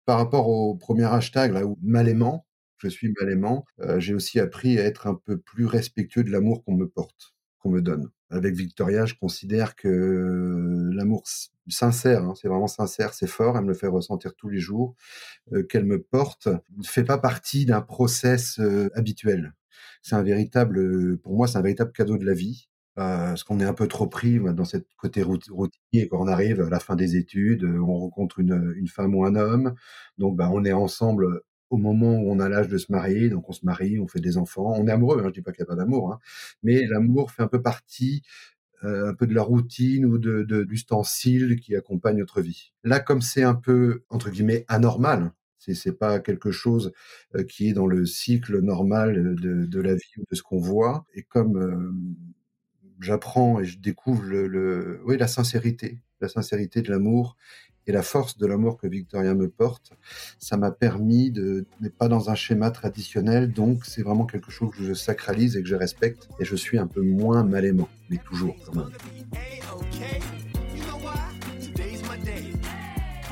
Par 0.05 0.17
rapport 0.17 0.49
au 0.49 0.75
premier 0.75 1.05
hashtag 1.05 1.53
là 1.53 1.65
où 1.65 1.77
mal 1.81 2.07
aimant, 2.09 2.45
je 2.77 2.89
suis 2.89 3.13
mal 3.19 3.31
aimant, 3.31 3.65
euh, 3.79 3.99
j'ai 3.99 4.13
aussi 4.13 4.39
appris 4.39 4.77
à 4.79 4.83
être 4.83 5.07
un 5.07 5.15
peu 5.15 5.37
plus 5.37 5.65
respectueux 5.65 6.23
de 6.23 6.31
l'amour 6.31 6.63
qu'on 6.63 6.75
me 6.75 6.87
porte, 6.87 7.33
qu'on 7.59 7.69
me 7.69 7.81
donne 7.81 8.09
avec 8.33 8.55
Victoria, 8.55 9.05
je 9.05 9.13
considère 9.15 9.75
que 9.75 10.89
l'amour 10.93 11.23
sincère, 11.67 12.23
hein, 12.23 12.33
c'est 12.35 12.47
vraiment 12.47 12.67
sincère, 12.67 13.13
c'est 13.13 13.27
fort, 13.27 13.57
elle 13.57 13.63
me 13.63 13.69
le 13.69 13.73
fait 13.73 13.87
ressentir 13.87 14.35
tous 14.35 14.49
les 14.49 14.59
jours, 14.59 14.95
euh, 15.53 15.63
qu'elle 15.63 15.85
me 15.85 16.01
porte, 16.01 16.47
ne 16.47 16.83
fait 16.83 17.03
pas 17.03 17.17
partie 17.17 17.65
d'un 17.65 17.81
process 17.81 18.59
euh, 18.59 18.89
habituel. 18.95 19.53
C'est 20.01 20.15
un 20.15 20.23
véritable, 20.23 21.17
pour 21.19 21.35
moi, 21.35 21.47
c'est 21.47 21.57
un 21.57 21.61
véritable 21.61 21.91
cadeau 21.93 22.17
de 22.17 22.25
la 22.25 22.33
vie. 22.33 22.69
parce 22.95 23.43
qu'on 23.43 23.59
est 23.59 23.65
un 23.65 23.73
peu 23.73 23.87
trop 23.87 24.07
pris 24.07 24.39
dans 24.39 24.65
cette 24.65 24.87
côté 24.97 25.23
routinier 25.23 26.07
quand 26.09 26.19
on 26.21 26.27
arrive 26.27 26.61
à 26.61 26.69
la 26.69 26.79
fin 26.79 26.95
des 26.95 27.15
études, 27.17 27.63
on 27.65 27.97
rencontre 27.99 28.39
une, 28.39 28.73
une 28.77 28.87
femme 28.87 29.15
ou 29.15 29.25
un 29.25 29.35
homme, 29.35 29.73
donc 30.17 30.35
bah, 30.37 30.49
on 30.53 30.63
est 30.65 30.73
ensemble 30.73 31.41
au 31.73 31.77
moment 31.77 32.19
où 32.19 32.31
on 32.31 32.39
a 32.39 32.49
l'âge 32.49 32.67
de 32.67 32.77
se 32.77 32.91
marier, 32.91 33.29
donc 33.29 33.49
on 33.49 33.51
se 33.51 33.65
marie, 33.65 33.99
on 33.99 34.07
fait 34.07 34.19
des 34.19 34.37
enfants, 34.37 34.73
on 34.77 34.87
est 34.87 34.91
amoureux, 34.91 35.19
hein, 35.21 35.29
je 35.29 35.33
dis 35.33 35.41
pas 35.41 35.51
qu'il 35.51 35.63
n'y 35.63 35.69
a 35.69 35.73
pas 35.73 35.75
d'amour, 35.75 36.13
hein, 36.13 36.19
mais 36.61 36.85
l'amour 36.85 37.31
fait 37.31 37.41
un 37.41 37.47
peu 37.47 37.63
partie 37.63 38.21
euh, 38.83 39.09
un 39.09 39.15
peu 39.15 39.25
de 39.25 39.33
la 39.33 39.41
routine 39.41 40.05
ou 40.05 40.19
de, 40.19 40.65
l'ustensile 40.69 41.59
qui 41.59 41.75
accompagne 41.75 42.17
notre 42.17 42.41
vie. 42.41 42.73
Là, 42.83 42.99
comme 42.99 43.21
c'est 43.21 43.41
un 43.43 43.55
peu 43.55 44.03
entre 44.09 44.29
guillemets 44.29 44.65
anormal, 44.67 45.31
c'est 45.57 45.73
c'est 45.73 45.93
pas 45.93 46.19
quelque 46.19 46.51
chose 46.51 46.91
euh, 47.35 47.43
qui 47.43 47.69
est 47.69 47.73
dans 47.73 47.87
le 47.87 48.05
cycle 48.05 48.59
normal 48.59 49.35
de, 49.35 49.65
de 49.65 49.81
la 49.81 49.95
vie 49.95 50.13
ou 50.19 50.23
de 50.29 50.35
ce 50.35 50.43
qu'on 50.43 50.59
voit, 50.59 51.05
et 51.15 51.23
comme 51.23 51.57
euh, 51.57 51.91
j'apprends 52.99 53.59
et 53.59 53.65
je 53.65 53.79
découvre 53.79 54.23
le, 54.23 54.47
le, 54.47 55.01
oui 55.05 55.17
la 55.17 55.27
sincérité, 55.27 55.99
la 56.21 56.29
sincérité 56.29 56.83
de 56.83 56.91
l'amour 56.91 57.35
et 57.87 57.91
la 57.91 58.01
force 58.01 58.37
de 58.37 58.45
l'amour 58.45 58.77
que 58.77 58.87
Victoria 58.87 59.33
me 59.33 59.49
porte, 59.49 59.91
ça 60.39 60.57
m'a 60.57 60.71
permis 60.71 61.31
de 61.31 61.65
n'être 61.81 61.97
pas 61.97 62.07
dans 62.07 62.29
un 62.29 62.35
schéma 62.35 62.71
traditionnel, 62.71 63.51
donc 63.51 63.85
c'est 63.85 64.01
vraiment 64.01 64.25
quelque 64.25 64.51
chose 64.51 64.71
que 64.75 64.83
je 64.83 64.93
sacralise 64.93 65.57
et 65.57 65.61
que 65.61 65.67
je 65.67 65.75
respecte, 65.75 66.29
et 66.39 66.45
je 66.45 66.55
suis 66.55 66.77
un 66.77 66.87
peu 66.87 67.01
moins 67.01 67.43
mal 67.43 67.65
aimant, 67.65 67.89
mais 68.09 68.17
toujours 68.17 68.55
quand 68.65 68.75
même. 68.75 68.91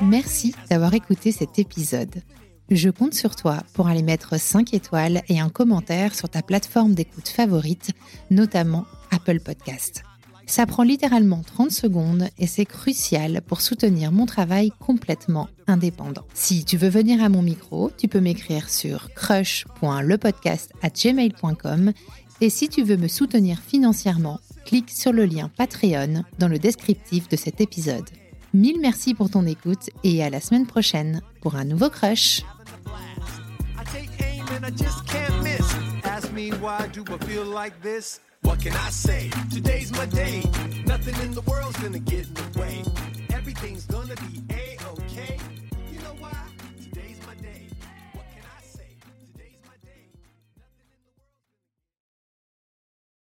Merci 0.02 0.54
d'avoir 0.68 0.94
écouté 0.94 1.30
cet 1.30 1.58
épisode. 1.58 2.22
Je 2.70 2.90
compte 2.90 3.14
sur 3.14 3.36
toi 3.36 3.62
pour 3.74 3.88
aller 3.88 4.02
mettre 4.02 4.38
5 4.40 4.74
étoiles 4.74 5.22
et 5.28 5.38
un 5.38 5.48
commentaire 5.48 6.14
sur 6.14 6.28
ta 6.28 6.42
plateforme 6.42 6.94
d'écoute 6.94 7.28
favorite, 7.28 7.90
notamment 8.30 8.86
Apple 9.10 9.40
Podcast. 9.40 10.02
Ça 10.46 10.66
prend 10.66 10.82
littéralement 10.82 11.42
30 11.42 11.70
secondes 11.70 12.28
et 12.38 12.46
c'est 12.46 12.66
crucial 12.66 13.42
pour 13.46 13.60
soutenir 13.60 14.10
mon 14.12 14.24
travail 14.26 14.70
complètement 14.78 15.48
indépendant. 15.66 16.24
Si 16.34 16.64
tu 16.64 16.76
veux 16.76 16.88
venir 16.88 17.20
à 17.22 17.28
mon 17.28 17.42
micro, 17.42 17.90
tu 17.96 18.08
peux 18.08 18.20
m'écrire 18.20 18.68
sur 18.68 19.12
crush.lepodcast@gmail.com 19.14 21.92
et 22.40 22.50
si 22.50 22.68
tu 22.68 22.82
veux 22.82 22.96
me 22.96 23.06
soutenir 23.08 23.60
financièrement, 23.60 24.40
clique 24.64 24.90
sur 24.90 25.12
le 25.12 25.26
lien 25.26 25.50
Patreon 25.56 26.24
dans 26.38 26.48
le 26.48 26.58
descriptif 26.58 27.28
de 27.28 27.36
cet 27.36 27.60
épisode. 27.60 28.08
Mille 28.54 28.80
merci 28.80 29.14
pour 29.14 29.30
ton 29.30 29.46
écoute 29.46 29.88
et 30.04 30.22
à 30.22 30.28
la 30.28 30.40
semaine 30.40 30.66
prochaine 30.66 31.22
pour 31.40 31.56
un 31.56 31.64
nouveau 31.64 31.88
crush. 31.88 32.42
What 38.42 38.60
can 38.60 38.72
I 38.72 38.90
say? 38.90 39.30
Today's 39.52 39.90
my 39.92 40.06
day. 40.06 40.42
Nothing 40.86 41.14
in 41.24 41.32
the 41.32 41.42
world's 41.42 41.78
gonna 41.78 41.98
get 41.98 42.26
in 42.26 42.34
the 42.34 42.60
way. 42.60 42.82
Everything's 43.30 43.86
gonna 43.86 44.14
be. 44.16 44.61